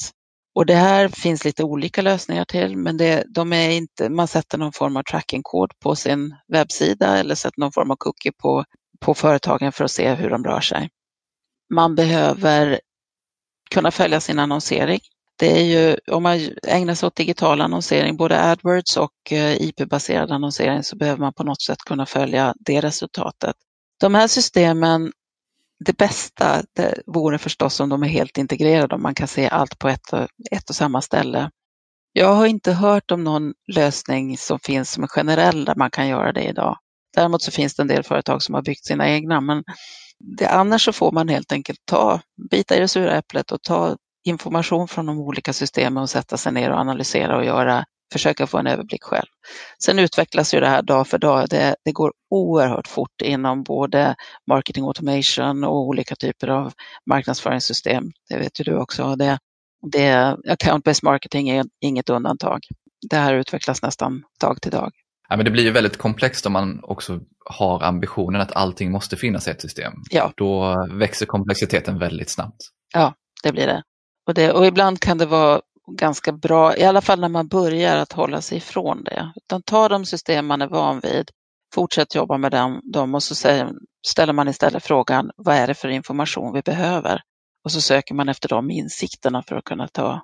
Och 0.56 0.66
det 0.66 0.76
här 0.76 1.08
finns 1.08 1.46
lite 1.46 1.64
olika 1.64 2.02
lösningar 2.02 2.46
till, 2.46 2.78
men 2.78 2.98
det, 2.98 3.24
de 3.30 3.54
är 3.54 3.70
inte, 3.70 4.10
man 4.10 4.28
sätter 4.28 4.58
någon 4.58 4.74
form 4.74 4.98
av 4.98 5.04
trackingkod 5.04 5.72
på 5.80 5.96
sin 5.96 6.36
webbsida 6.48 7.18
eller 7.18 7.36
sätter 7.36 7.60
någon 7.60 7.72
form 7.72 7.92
av 7.92 7.96
cookie 7.96 8.32
på, 8.32 8.66
på 9.00 9.14
företagen 9.14 9.72
för 9.72 9.84
att 9.84 9.92
se 9.92 10.14
hur 10.14 10.30
de 10.30 10.44
rör 10.44 10.62
sig. 10.62 10.90
Man 11.74 11.96
behöver 11.96 12.80
kunna 13.72 13.92
följa 13.92 14.20
sin 14.20 14.40
annonsering. 14.40 15.00
Det 15.40 15.60
är 15.60 15.64
ju, 15.64 15.98
om 16.12 16.24
man 16.24 16.40
ägnar 16.68 16.96
sig 16.96 17.08
åt 17.08 17.16
digital 17.16 17.62
annonsering, 17.62 18.18
både 18.18 18.44
AdWords 18.44 18.98
och 18.98 19.32
eh, 19.32 19.62
IP-baserad 19.62 20.32
annonsering, 20.32 20.84
så 20.84 20.96
behöver 20.96 21.20
man 21.20 21.34
på 21.34 21.44
något 21.44 21.62
sätt 21.62 21.78
kunna 21.78 22.06
följa 22.06 22.54
det 22.60 22.82
resultatet. 22.82 23.56
De 24.04 24.16
här 24.16 24.28
systemen, 24.28 25.12
det 25.86 25.98
bästa 25.98 26.64
det 26.76 27.02
vore 27.06 27.38
förstås 27.38 27.80
om 27.80 27.90
de 27.90 28.04
är 28.04 28.08
helt 28.08 28.38
integrerade, 28.38 28.96
om 28.96 29.02
man 29.02 29.16
kan 29.16 29.28
se 29.28 29.50
allt 29.50 29.80
på 29.80 29.90
ett 29.90 30.14
och, 30.14 30.28
ett 30.52 30.70
och 30.70 30.76
samma 30.76 31.02
ställe. 31.02 31.50
Jag 32.14 32.34
har 32.34 32.46
inte 32.46 32.74
hört 32.74 33.12
om 33.12 33.24
någon 33.24 33.54
lösning 33.74 34.38
som 34.38 34.60
finns 34.60 34.92
som 34.92 35.04
är 35.04 35.08
generell 35.08 35.66
där 35.66 35.76
man 35.76 35.92
kan 35.92 36.08
göra 36.08 36.32
det 36.34 36.44
idag. 36.44 36.78
Däremot 37.16 37.42
så 37.42 37.52
finns 37.52 37.76
det 37.76 37.84
en 37.84 37.88
del 37.88 38.04
företag 38.04 38.44
som 38.44 38.56
har 38.56 38.62
byggt 38.62 38.86
sina 38.86 39.10
egna, 39.10 39.42
men 39.42 39.64
det, 40.38 40.48
annars 40.48 40.86
så 40.86 40.94
får 40.94 41.12
man 41.12 41.30
helt 41.30 41.52
enkelt 41.52 41.80
ta, 41.86 42.22
bita 42.52 42.76
i 42.76 42.80
det 42.80 42.88
sura 42.88 43.18
äpplet 43.18 43.52
och 43.52 43.62
ta 43.62 43.98
information 44.24 44.88
från 44.88 45.06
de 45.06 45.20
olika 45.20 45.54
systemen 45.54 46.04
och 46.04 46.10
sätta 46.10 46.38
sig 46.38 46.52
ner 46.52 46.72
och 46.72 46.80
analysera 46.80 47.38
och 47.38 47.46
göra, 47.46 47.86
försöka 48.14 48.48
få 48.48 48.58
en 48.58 48.68
överblick 48.68 49.04
själv. 49.04 49.28
Sen 49.86 50.00
utvecklas 50.00 50.54
ju 50.54 50.60
det 50.60 50.68
här 50.68 50.82
dag 50.82 51.08
för 51.08 51.18
dag. 51.18 51.50
Det, 51.50 51.76
det 51.86 51.92
går 51.92 52.14
oerhört 52.30 52.88
fort 52.88 53.22
inom 53.24 53.64
både 53.64 54.16
marketing 54.48 54.86
automation 54.86 55.64
och 55.64 55.88
olika 55.88 56.16
typer 56.16 56.48
av 56.48 56.74
marknadsföringssystem. 57.10 58.12
Det 58.30 58.38
vet 58.38 58.60
ju 58.60 58.64
du 58.64 58.78
också. 58.78 59.16
Det, 59.16 59.40
det, 59.92 60.38
account-based 60.48 61.04
marketing 61.04 61.50
är 61.50 61.66
inget 61.82 62.10
undantag. 62.10 62.60
Det 63.10 63.18
här 63.18 63.34
utvecklas 63.34 63.82
nästan 63.82 64.24
dag 64.42 64.62
till 64.62 64.72
dag. 64.72 64.92
Ja, 65.30 65.36
men 65.36 65.46
det 65.46 65.52
blir 65.52 65.64
ju 65.64 65.72
väldigt 65.72 65.98
komplext 65.98 66.46
om 66.46 66.54
man 66.54 66.80
också 66.84 67.20
har 67.46 67.84
ambitionen 67.84 68.42
att 68.42 68.52
allting 68.52 68.92
måste 68.92 69.18
finnas 69.18 69.48
i 69.48 69.52
ett 69.52 69.62
system. 69.62 69.94
Ja. 70.10 70.32
Då 70.36 70.76
växer 70.92 71.26
komplexiteten 71.26 72.00
väldigt 72.00 72.30
snabbt. 72.30 72.58
Ja, 72.94 73.14
det 73.44 73.52
blir 73.52 73.68
det. 73.68 73.84
Och, 74.28 74.34
det. 74.34 74.52
och 74.52 74.66
ibland 74.66 75.00
kan 75.00 75.18
det 75.18 75.26
vara 75.26 75.62
ganska 75.92 76.32
bra, 76.32 76.78
i 76.78 76.84
alla 76.84 77.02
fall 77.02 77.20
när 77.20 77.30
man 77.30 77.48
börjar, 77.48 77.98
att 77.98 78.14
hålla 78.14 78.42
sig 78.42 78.58
ifrån 78.58 79.04
det. 79.04 79.32
Utan 79.36 79.62
ta 79.62 79.90
de 79.90 80.06
system 80.06 80.46
man 80.46 80.62
är 80.62 80.68
van 80.68 81.00
vid, 81.00 81.30
fortsätt 81.74 82.16
jobba 82.16 82.38
med 82.38 82.52
dem, 82.52 82.82
dem 82.94 83.16
och 83.16 83.24
så 83.24 83.36
säger, 83.36 83.72
ställer 84.08 84.34
man 84.34 84.48
istället 84.48 84.86
frågan, 84.86 85.32
vad 85.36 85.56
är 85.56 85.68
det 85.68 85.74
för 85.74 85.88
information 85.88 86.54
vi 86.54 86.62
behöver? 86.62 87.22
Och 87.64 87.72
så 87.72 87.82
söker 87.82 88.16
man 88.16 88.30
efter 88.30 88.50
de 88.50 88.72
insikterna 88.72 89.44
för 89.48 89.56
att 89.56 89.64
kunna 89.64 89.88
ta, 89.88 90.22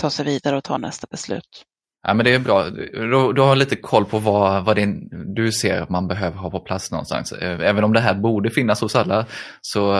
ta 0.00 0.10
sig 0.10 0.24
vidare 0.24 0.56
och 0.56 0.64
ta 0.64 0.78
nästa 0.78 1.06
beslut. 1.10 1.64
Ja, 2.06 2.14
men 2.14 2.24
det 2.24 2.34
är 2.34 2.38
bra. 2.38 2.70
Du, 2.70 3.32
du 3.32 3.40
har 3.42 3.56
lite 3.56 3.76
koll 3.76 4.04
på 4.04 4.18
vad, 4.18 4.64
vad 4.64 4.76
det, 4.76 4.86
du 5.34 5.52
ser 5.52 5.80
att 5.80 5.90
man 5.90 6.08
behöver 6.08 6.36
ha 6.36 6.50
på 6.50 6.60
plats 6.60 6.90
någonstans. 6.90 7.32
Även 7.42 7.84
om 7.84 7.92
det 7.92 8.00
här 8.00 8.14
borde 8.14 8.50
finnas 8.50 8.80
hos 8.80 8.96
alla 8.96 9.26
så 9.60 9.92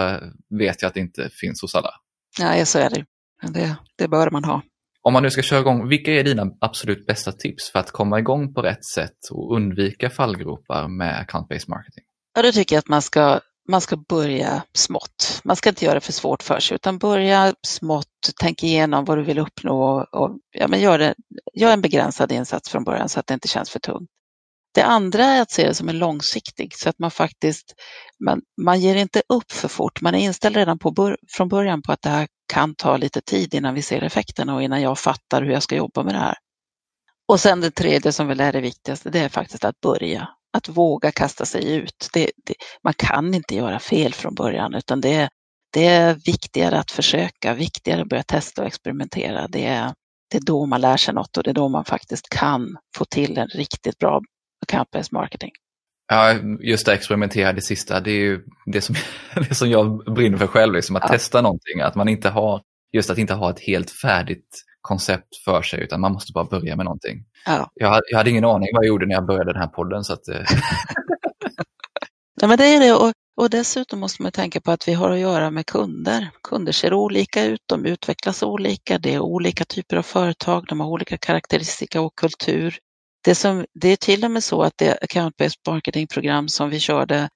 vet 0.59 0.83
jag 0.83 0.89
att 0.89 0.95
det 0.95 1.01
inte 1.01 1.31
finns 1.41 1.63
hos 1.63 1.75
alla. 1.75 1.91
Nej, 2.41 2.67
så 2.67 2.79
är 2.79 2.91
det. 2.91 3.05
det. 3.53 3.77
Det 3.99 4.09
bör 4.09 4.31
man 4.31 4.45
ha. 4.45 4.63
Om 5.03 5.13
man 5.13 5.23
nu 5.23 5.31
ska 5.31 5.43
köra 5.43 5.61
igång, 5.61 5.89
vilka 5.89 6.13
är 6.13 6.25
dina 6.25 6.47
absolut 6.61 7.07
bästa 7.07 7.33
tips 7.33 7.71
för 7.73 7.79
att 7.79 7.91
komma 7.91 8.19
igång 8.19 8.55
på 8.55 8.63
rätt 8.63 8.85
sätt 8.85 9.19
och 9.31 9.57
undvika 9.57 10.11
fallgropar 10.11 10.89
med 10.89 11.27
account-based 11.27 11.69
marketing? 11.69 12.05
Ja, 12.35 12.43
då 12.43 12.53
tycker 12.53 12.77
jag 12.77 12.79
att 12.79 12.89
man 12.89 13.03
ska 13.03 13.41
man 13.69 13.81
ska 13.81 13.97
börja 13.97 14.63
smått. 14.75 15.41
Man 15.45 15.57
ska 15.57 15.69
inte 15.69 15.85
göra 15.85 15.95
det 15.95 16.01
för 16.01 16.13
svårt 16.13 16.43
för 16.43 16.61
sig 16.61 16.75
utan 16.75 16.99
börja 16.99 17.55
smått, 17.67 18.07
tänk 18.41 18.63
igenom 18.63 19.05
vad 19.05 19.19
du 19.19 19.25
vill 19.25 19.39
uppnå 19.39 20.07
och 20.13 20.39
ja, 20.51 20.69
men 20.69 20.81
gör, 20.81 20.99
det, 20.99 21.15
gör 21.55 21.73
en 21.73 21.81
begränsad 21.81 22.33
insats 22.33 22.69
från 22.69 22.85
början 22.85 23.09
så 23.09 23.21
att 23.21 23.27
det 23.27 23.35
inte 23.35 23.49
känns 23.49 23.71
för 23.71 23.79
tungt. 23.79 24.11
Det 24.75 24.83
andra 24.83 25.25
är 25.25 25.43
att 25.43 25.51
se 25.51 25.67
det 25.67 25.75
som 25.75 25.89
en 25.89 25.99
långsiktig 25.99 26.75
så 26.75 26.89
att 26.89 26.99
man 26.99 27.11
faktiskt, 27.11 27.75
man, 28.25 28.41
man 28.63 28.81
ger 28.81 28.95
inte 28.95 29.23
upp 29.29 29.53
för 29.53 29.69
fort. 29.69 30.01
Man 30.01 30.15
är 30.15 30.19
inställd 30.19 30.57
redan 30.57 30.79
på, 30.79 31.17
från 31.37 31.49
början 31.49 31.83
på 31.83 31.93
att 31.93 32.03
det 32.03 32.09
här 32.09 32.27
kan 32.53 32.75
ta 32.75 32.97
lite 32.97 33.21
tid 33.21 33.55
innan 33.55 33.75
vi 33.75 33.83
ser 33.83 34.03
effekterna 34.03 34.55
och 34.55 34.63
innan 34.63 34.83
jag 34.83 34.99
fattar 34.99 35.43
hur 35.43 35.51
jag 35.51 35.63
ska 35.63 35.77
jobba 35.77 36.03
med 36.03 36.15
det 36.15 36.19
här. 36.19 36.35
Och 37.29 37.41
sen 37.41 37.61
det 37.61 37.71
tredje 37.71 38.13
som 38.13 38.27
väl 38.27 38.41
är 38.41 38.53
det 38.53 38.61
viktigaste, 38.61 39.11
det 39.11 39.19
är 39.19 39.29
faktiskt 39.29 39.65
att 39.65 39.81
börja 39.81 40.29
att 40.57 40.69
våga 40.69 41.13
kasta 41.13 41.45
sig 41.45 41.75
ut. 41.75 42.09
Det, 42.13 42.31
det, 42.47 42.55
man 42.85 42.95
kan 42.95 43.35
inte 43.35 43.55
göra 43.55 43.79
fel 43.79 44.15
från 44.15 44.35
början 44.35 44.75
utan 44.75 45.01
det, 45.01 45.29
det 45.73 45.87
är 45.87 46.15
viktigare 46.15 46.79
att 46.79 46.91
försöka, 46.91 47.55
viktigare 47.55 48.03
att 48.03 48.09
börja 48.09 48.23
testa 48.23 48.63
och 48.63 48.67
experimentera. 48.67 49.49
Det 49.49 49.67
är, 49.67 49.95
det 50.31 50.37
är 50.37 50.43
då 50.43 50.67
man 50.67 50.81
lär 50.81 50.97
sig 50.97 51.15
något 51.15 51.37
och 51.37 51.43
det 51.43 51.51
är 51.51 51.55
då 51.55 51.69
man 51.69 51.85
faktiskt 51.85 52.29
kan 52.29 52.77
få 52.97 53.05
till 53.05 53.39
en 53.39 53.49
riktigt 53.49 53.99
bra 53.99 54.21
campus 54.69 55.13
marketing. 55.13 55.51
Ja, 56.09 56.35
just 56.61 56.87
det 56.87 56.93
experimentera, 56.93 57.53
det 57.53 57.61
sista, 57.61 58.01
det 58.01 58.11
är 58.11 58.21
ju 58.21 58.45
det 58.67 58.81
som, 58.81 58.95
det 59.49 59.55
som 59.55 59.71
jag 59.71 60.15
brinner 60.15 60.39
för 60.39 60.47
själv, 60.47 60.75
liksom, 60.75 60.97
att 60.97 61.03
ja. 61.03 61.09
testa 61.09 61.41
någonting, 61.41 61.81
att 61.81 61.95
man 61.95 62.09
inte 62.09 62.29
har, 62.29 62.63
just 62.93 63.11
att 63.11 63.19
inte 63.19 63.35
ha 63.35 63.51
ett 63.51 63.61
helt 63.61 63.91
färdigt 63.91 64.65
koncept 64.81 65.37
för 65.45 65.63
sig 65.63 65.81
utan 65.81 66.01
man 66.01 66.13
måste 66.13 66.33
bara 66.33 66.45
börja 66.45 66.77
med 66.77 66.85
någonting. 66.85 67.25
Ja. 67.47 67.71
Jag, 67.75 68.03
jag 68.11 68.19
hade 68.19 68.31
ingen 68.31 68.45
aning 68.45 68.69
vad 68.73 68.85
jag 68.85 68.89
gjorde 68.89 69.07
när 69.07 69.15
jag 69.15 69.27
började 69.27 69.53
den 69.53 69.63
här 69.63 69.69
podden. 69.69 70.05
Så 70.05 70.13
att, 70.13 70.29
eh. 70.29 70.35
Nej, 72.41 72.49
men 72.49 72.59
det 72.59 72.65
är 72.65 72.81
det 72.81 72.93
och, 72.93 73.13
och 73.37 73.51
dessutom 73.51 74.01
måste 74.01 74.23
man 74.23 74.33
tänka 74.33 74.61
på 74.61 74.71
att 74.71 74.89
vi 74.89 74.93
har 74.93 75.11
att 75.11 75.19
göra 75.19 75.51
med 75.51 75.67
kunder. 75.67 76.31
Kunder 76.43 76.73
ser 76.73 76.95
olika 76.95 77.45
ut, 77.45 77.61
de 77.67 77.87
utvecklas 77.87 78.43
olika, 78.43 78.99
det 78.99 79.15
är 79.15 79.21
olika 79.21 79.65
typer 79.65 79.97
av 79.97 80.03
företag, 80.03 80.65
de 80.69 80.81
har 80.81 80.89
olika 80.89 81.19
karaktäristika 81.19 82.01
och 82.01 82.15
kultur. 82.15 82.79
Det, 83.25 83.35
som, 83.35 83.67
det 83.75 83.89
är 83.89 83.97
till 83.97 84.25
och 84.25 84.31
med 84.31 84.45
så 84.45 84.63
att 84.63 84.73
det 84.77 84.99
account-based 85.03 85.57
marketing-program 85.69 86.49
som 86.49 86.71
vi 86.71 86.81
körde 86.81 87.29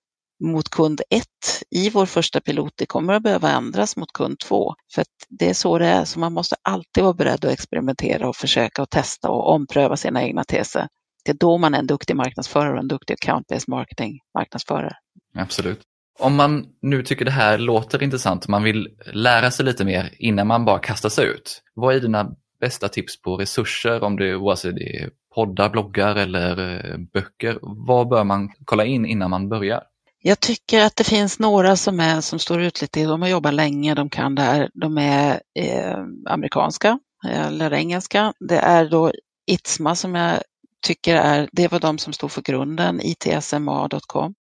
mot 0.45 0.68
kund 0.68 1.01
1 1.11 1.24
i 1.70 1.91
vår 1.91 2.07
första 2.07 2.41
pilot, 2.41 2.72
det 2.76 2.87
kommer 2.87 3.12
att 3.12 3.22
behöva 3.22 3.51
ändras 3.51 3.97
mot 3.97 4.12
kund 4.12 4.39
2. 4.39 4.74
För 4.95 5.03
att 5.03 5.09
det 5.28 5.49
är 5.49 5.55
så 5.55 5.78
det 5.78 5.87
är, 5.87 6.05
så 6.05 6.18
man 6.20 6.32
måste 6.32 6.57
alltid 6.62 7.03
vara 7.03 7.14
beredd 7.14 7.45
att 7.45 7.53
experimentera 7.53 8.28
och 8.28 8.37
försöka 8.37 8.82
och 8.82 8.91
testa 8.91 9.30
och 9.30 9.55
ompröva 9.55 9.97
sina 9.97 10.22
egna 10.22 10.45
teser. 10.45 10.89
Det 11.24 11.30
är 11.30 11.37
då 11.37 11.59
man 11.59 11.74
är 11.74 11.78
en 11.78 11.87
duktig 11.87 12.16
marknadsförare 12.16 12.72
och 12.72 12.78
en 12.78 12.89
duktig 12.89 13.14
account-based 13.14 13.70
marketing 13.70 14.18
marknadsförare. 14.39 14.97
Absolut. 15.34 15.80
Om 16.18 16.37
man 16.37 16.66
nu 16.82 17.03
tycker 17.03 17.24
det 17.24 17.30
här 17.30 17.59
låter 17.59 18.03
intressant, 18.03 18.45
och 18.45 18.51
man 18.51 18.62
vill 18.62 18.89
lära 19.12 19.51
sig 19.51 19.64
lite 19.64 19.84
mer 19.84 20.14
innan 20.18 20.47
man 20.47 20.64
bara 20.64 20.78
kastar 20.78 21.09
sig 21.09 21.26
ut. 21.26 21.62
Vad 21.74 21.95
är 21.95 22.01
dina 22.01 22.30
bästa 22.61 22.89
tips 22.89 23.22
på 23.22 23.37
resurser, 23.37 24.03
om 24.05 24.16
det, 24.16 24.37
oavsett 24.37 24.74
det 24.74 24.97
är 24.97 25.11
poddar, 25.37 25.70
bloggar 25.70 26.16
eller 26.16 26.59
eh, 26.91 26.99
böcker? 27.12 27.59
Vad 27.62 28.09
bör 28.09 28.24
man 28.24 28.53
kolla 28.64 28.84
in 28.84 29.07
innan 29.07 29.30
man 29.30 29.49
börjar? 29.49 29.82
Jag 30.22 30.41
tycker 30.41 30.84
att 30.84 30.97
det 30.97 31.05
finns 31.05 31.39
några 31.39 31.76
som, 31.76 32.01
är, 32.01 32.20
som 32.20 32.39
står 32.39 32.62
ut 32.62 32.82
lite, 32.82 33.05
de 33.05 33.22
har 33.22 33.28
jobbat 33.28 33.55
länge, 33.55 33.95
de 33.95 34.11
kan 34.11 34.34
det 34.34 34.43
här, 34.43 34.70
de 34.74 34.99
är 34.99 35.41
eh, 35.59 35.99
amerikanska 36.28 36.99
eller 37.28 37.72
engelska. 37.72 38.32
Det 38.49 38.59
är 38.59 38.91
då 38.91 39.12
Itsma 39.47 39.95
som 39.95 40.14
jag 40.14 40.43
tycker 40.87 41.16
är, 41.16 41.49
det 41.53 41.72
var 41.72 41.80
de 41.80 41.99
som 41.99 42.12
stod 42.12 42.32
för 42.32 42.43
grunden, 42.43 43.01
itsma.com. 43.01 44.34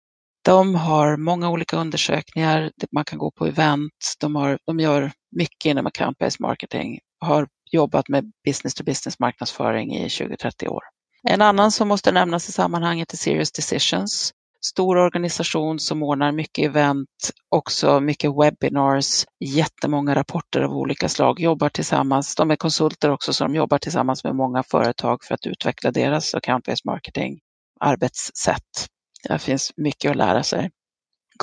De 0.45 0.75
har 0.75 1.17
många 1.17 1.49
olika 1.49 1.77
undersökningar, 1.77 2.71
man 2.91 3.05
kan 3.05 3.19
gå 3.19 3.31
på 3.31 3.45
event, 3.45 4.15
de, 4.19 4.35
har, 4.35 4.59
de 4.65 4.79
gör 4.79 5.11
mycket 5.35 5.65
inom 5.65 5.87
account-based 5.87 6.41
marketing, 6.41 6.99
har 7.19 7.47
jobbat 7.73 8.09
med 8.09 8.31
business 8.45 8.73
to 8.73 8.83
business 8.83 9.19
marknadsföring 9.19 9.95
i 9.95 10.07
20-30 10.07 10.67
år. 10.67 10.83
En 11.29 11.41
annan 11.41 11.71
som 11.71 11.87
måste 11.87 12.11
nämnas 12.11 12.49
i 12.49 12.51
sammanhanget 12.51 13.13
är 13.13 13.17
Serious 13.17 13.51
Decisions. 13.51 14.31
Stor 14.65 14.97
organisation 14.97 15.79
som 15.79 16.03
ordnar 16.03 16.31
mycket 16.31 16.65
event, 16.65 17.09
också 17.49 17.99
mycket 17.99 18.31
webinars, 18.31 19.25
jättemånga 19.39 20.15
rapporter 20.15 20.61
av 20.61 20.71
olika 20.71 21.09
slag, 21.09 21.39
jobbar 21.39 21.69
tillsammans. 21.69 22.35
De 22.35 22.51
är 22.51 22.55
konsulter 22.55 23.11
också 23.11 23.33
så 23.33 23.43
de 23.43 23.55
jobbar 23.55 23.77
tillsammans 23.77 24.23
med 24.23 24.35
många 24.35 24.63
företag 24.63 25.23
för 25.23 25.33
att 25.33 25.45
utveckla 25.47 25.91
deras 25.91 26.35
account-based 26.35 26.85
marketing 26.85 27.39
arbetssätt. 27.79 28.87
Det 29.27 29.39
finns 29.39 29.71
mycket 29.77 30.11
att 30.11 30.17
lära 30.17 30.43
sig. 30.43 30.71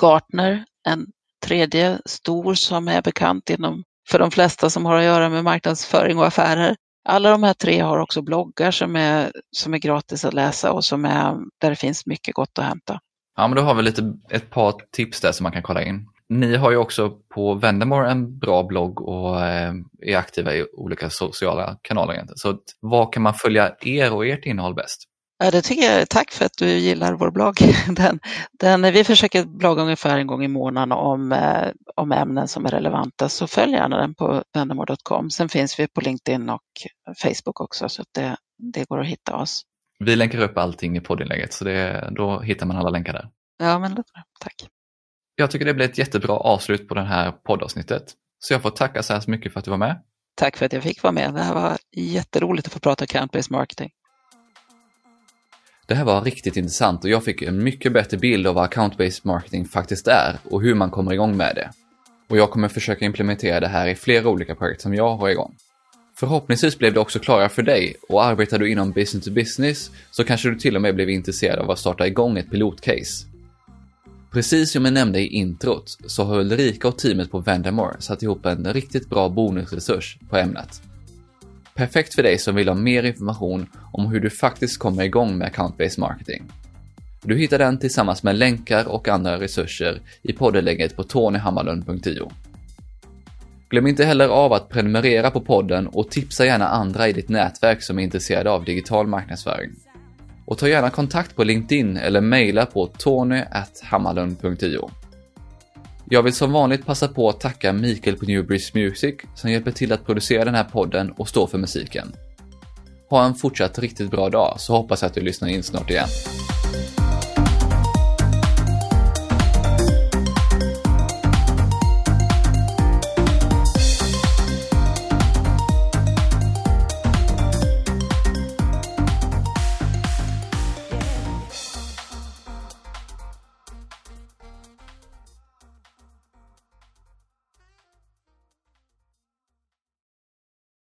Gartner, 0.00 0.64
en 0.88 1.06
tredje 1.42 1.98
stor 2.04 2.54
som 2.54 2.88
är 2.88 3.02
bekant 3.02 3.50
inom, 3.50 3.84
för 4.10 4.18
de 4.18 4.30
flesta 4.30 4.70
som 4.70 4.86
har 4.86 4.96
att 4.96 5.04
göra 5.04 5.28
med 5.28 5.44
marknadsföring 5.44 6.18
och 6.18 6.26
affärer. 6.26 6.76
Alla 7.08 7.30
de 7.30 7.42
här 7.42 7.54
tre 7.54 7.80
har 7.80 7.98
också 7.98 8.22
bloggar 8.22 8.70
som 8.70 8.96
är, 8.96 9.32
som 9.50 9.74
är 9.74 9.78
gratis 9.78 10.24
att 10.24 10.34
läsa 10.34 10.72
och 10.72 10.84
som 10.84 11.04
är, 11.04 11.36
där 11.60 11.70
det 11.70 11.76
finns 11.76 12.06
mycket 12.06 12.34
gott 12.34 12.58
att 12.58 12.64
hämta. 12.64 13.00
Ja, 13.36 13.48
men 13.48 13.56
då 13.56 13.62
har 13.62 13.74
vi 13.74 13.82
lite, 13.82 14.12
ett 14.30 14.50
par 14.50 14.74
tips 14.92 15.20
där 15.20 15.32
som 15.32 15.42
man 15.44 15.52
kan 15.52 15.62
kolla 15.62 15.82
in. 15.82 16.06
Ni 16.28 16.56
har 16.56 16.70
ju 16.70 16.76
också 16.76 17.10
på 17.34 17.54
Vendemore 17.54 18.10
en 18.10 18.38
bra 18.38 18.62
blogg 18.62 19.00
och 19.00 19.40
eh, 19.40 19.72
är 20.06 20.16
aktiva 20.16 20.54
i 20.54 20.66
olika 20.72 21.10
sociala 21.10 21.76
kanaler. 21.82 22.24
Så 22.34 22.58
vad 22.80 23.12
kan 23.12 23.22
man 23.22 23.34
följa 23.34 23.74
er 23.80 24.12
och 24.12 24.26
ert 24.26 24.44
innehåll 24.44 24.74
bäst? 24.74 25.09
Ja, 25.42 25.50
det 25.50 25.62
tycker 25.62 25.82
jag. 25.82 26.08
Tack 26.08 26.30
för 26.30 26.44
att 26.44 26.56
du 26.58 26.68
gillar 26.68 27.14
vår 27.14 27.30
blogg. 27.30 27.56
Den, 27.96 28.20
den, 28.52 28.92
vi 28.92 29.04
försöker 29.04 29.44
blogga 29.44 29.82
ungefär 29.82 30.18
en 30.18 30.26
gång 30.26 30.44
i 30.44 30.48
månaden 30.48 30.92
om, 30.92 31.32
eh, 31.32 31.68
om 31.96 32.12
ämnen 32.12 32.48
som 32.48 32.66
är 32.66 32.70
relevanta, 32.70 33.28
så 33.28 33.46
följ 33.46 33.72
gärna 33.72 33.96
den 33.96 34.14
på 34.14 34.44
vendemore.com. 34.54 35.30
Sen 35.30 35.48
finns 35.48 35.78
vi 35.78 35.88
på 35.88 36.00
LinkedIn 36.00 36.50
och 36.50 36.62
Facebook 37.22 37.60
också, 37.60 37.88
så 37.88 38.04
det, 38.14 38.36
det 38.72 38.88
går 38.88 39.00
att 39.00 39.06
hitta 39.06 39.36
oss. 39.36 39.62
Vi 39.98 40.16
länkar 40.16 40.38
upp 40.38 40.58
allting 40.58 40.96
i 40.96 41.00
poddinlägget, 41.00 41.52
så 41.52 41.64
det, 41.64 42.08
då 42.16 42.40
hittar 42.40 42.66
man 42.66 42.76
alla 42.76 42.90
länkar 42.90 43.12
där. 43.12 43.28
Ja, 43.58 43.78
men 43.78 43.96
tack. 44.40 44.54
Jag 45.34 45.50
tycker 45.50 45.66
det 45.66 45.74
blev 45.74 45.90
ett 45.90 45.98
jättebra 45.98 46.36
avslut 46.36 46.88
på 46.88 46.94
det 46.94 47.04
här 47.04 47.32
poddavsnittet. 47.32 48.14
Så 48.38 48.54
jag 48.54 48.62
får 48.62 48.70
tacka 48.70 49.02
så 49.02 49.12
här 49.12 49.22
mycket 49.26 49.52
för 49.52 49.58
att 49.58 49.64
du 49.64 49.70
var 49.70 49.78
med. 49.78 50.02
Tack 50.34 50.56
för 50.56 50.66
att 50.66 50.72
jag 50.72 50.82
fick 50.82 51.02
vara 51.02 51.12
med. 51.12 51.34
Det 51.34 51.42
här 51.42 51.54
var 51.54 51.78
jätteroligt 51.96 52.66
att 52.66 52.72
få 52.72 52.80
prata 52.80 53.04
account-based 53.04 53.52
marketing. 53.52 53.90
Det 55.90 55.96
här 55.96 56.04
var 56.04 56.22
riktigt 56.22 56.56
intressant 56.56 57.04
och 57.04 57.10
jag 57.10 57.24
fick 57.24 57.42
en 57.42 57.64
mycket 57.64 57.92
bättre 57.92 58.16
bild 58.16 58.46
av 58.46 58.54
vad 58.54 58.70
account-based 58.70 59.20
marketing 59.22 59.64
faktiskt 59.64 60.08
är 60.08 60.38
och 60.50 60.62
hur 60.62 60.74
man 60.74 60.90
kommer 60.90 61.12
igång 61.12 61.36
med 61.36 61.54
det. 61.54 61.70
Och 62.28 62.36
jag 62.36 62.50
kommer 62.50 62.68
försöka 62.68 63.04
implementera 63.04 63.60
det 63.60 63.68
här 63.68 63.86
i 63.86 63.94
flera 63.94 64.28
olika 64.28 64.54
projekt 64.54 64.80
som 64.80 64.94
jag 64.94 65.16
har 65.16 65.28
igång. 65.28 65.54
Förhoppningsvis 66.16 66.78
blev 66.78 66.94
det 66.94 67.00
också 67.00 67.18
klarare 67.18 67.48
för 67.48 67.62
dig 67.62 67.96
och 68.08 68.24
arbetar 68.24 68.58
du 68.58 68.70
inom 68.70 68.92
business 68.92 69.24
to 69.24 69.30
business 69.30 69.90
så 70.10 70.24
kanske 70.24 70.48
du 70.48 70.58
till 70.58 70.76
och 70.76 70.82
med 70.82 70.94
blev 70.94 71.10
intresserad 71.10 71.58
av 71.58 71.70
att 71.70 71.78
starta 71.78 72.06
igång 72.06 72.38
ett 72.38 72.50
pilotcase. 72.50 73.26
Precis 74.32 74.72
som 74.72 74.84
jag 74.84 74.94
nämnde 74.94 75.20
i 75.20 75.26
introt 75.26 75.98
så 76.06 76.24
har 76.24 76.40
Ulrika 76.40 76.88
och 76.88 76.98
teamet 76.98 77.30
på 77.30 77.38
Vendamore 77.38 78.00
satt 78.00 78.22
ihop 78.22 78.46
en 78.46 78.72
riktigt 78.72 79.08
bra 79.08 79.28
bonusresurs 79.28 80.18
på 80.28 80.36
ämnet. 80.36 80.82
Perfekt 81.80 82.14
för 82.14 82.22
dig 82.22 82.38
som 82.38 82.54
vill 82.54 82.68
ha 82.68 82.74
mer 82.74 83.02
information 83.02 83.66
om 83.92 84.06
hur 84.06 84.20
du 84.20 84.30
faktiskt 84.30 84.78
kommer 84.78 85.04
igång 85.04 85.38
med 85.38 85.52
account-based 85.52 86.00
marketing. 86.00 86.42
Du 87.22 87.38
hittar 87.38 87.58
den 87.58 87.78
tillsammans 87.78 88.22
med 88.22 88.36
länkar 88.36 88.88
och 88.88 89.08
andra 89.08 89.40
resurser 89.40 90.00
i 90.22 90.32
poddenlägget 90.32 90.96
på 90.96 91.02
tonyhammarlund.io. 91.02 92.30
Glöm 93.70 93.86
inte 93.86 94.04
heller 94.04 94.28
av 94.28 94.52
att 94.52 94.68
prenumerera 94.68 95.30
på 95.30 95.40
podden 95.40 95.86
och 95.86 96.10
tipsa 96.10 96.46
gärna 96.46 96.68
andra 96.68 97.08
i 97.08 97.12
ditt 97.12 97.28
nätverk 97.28 97.82
som 97.82 97.98
är 97.98 98.02
intresserade 98.02 98.50
av 98.50 98.64
digital 98.64 99.06
marknadsföring. 99.06 99.70
Och 100.44 100.58
ta 100.58 100.68
gärna 100.68 100.90
kontakt 100.90 101.36
på 101.36 101.44
LinkedIn 101.44 101.96
eller 101.96 102.20
mejla 102.20 102.66
på 102.66 102.86
tony.hammarlund.io. 102.86 104.90
Jag 106.12 106.22
vill 106.22 106.32
som 106.32 106.52
vanligt 106.52 106.86
passa 106.86 107.08
på 107.08 107.28
att 107.28 107.40
tacka 107.40 107.72
Mikael 107.72 108.16
på 108.16 108.24
Newbridge 108.24 108.70
Music 108.74 109.14
som 109.34 109.50
hjälper 109.50 109.70
till 109.70 109.92
att 109.92 110.06
producera 110.06 110.44
den 110.44 110.54
här 110.54 110.64
podden 110.64 111.12
och 111.12 111.28
stå 111.28 111.46
för 111.46 111.58
musiken. 111.58 112.12
Ha 113.10 113.24
en 113.24 113.34
fortsatt 113.34 113.78
riktigt 113.78 114.10
bra 114.10 114.28
dag 114.28 114.60
så 114.60 114.76
hoppas 114.76 115.02
jag 115.02 115.08
att 115.08 115.14
du 115.14 115.20
lyssnar 115.20 115.48
in 115.48 115.62
snart 115.62 115.90
igen. 115.90 116.08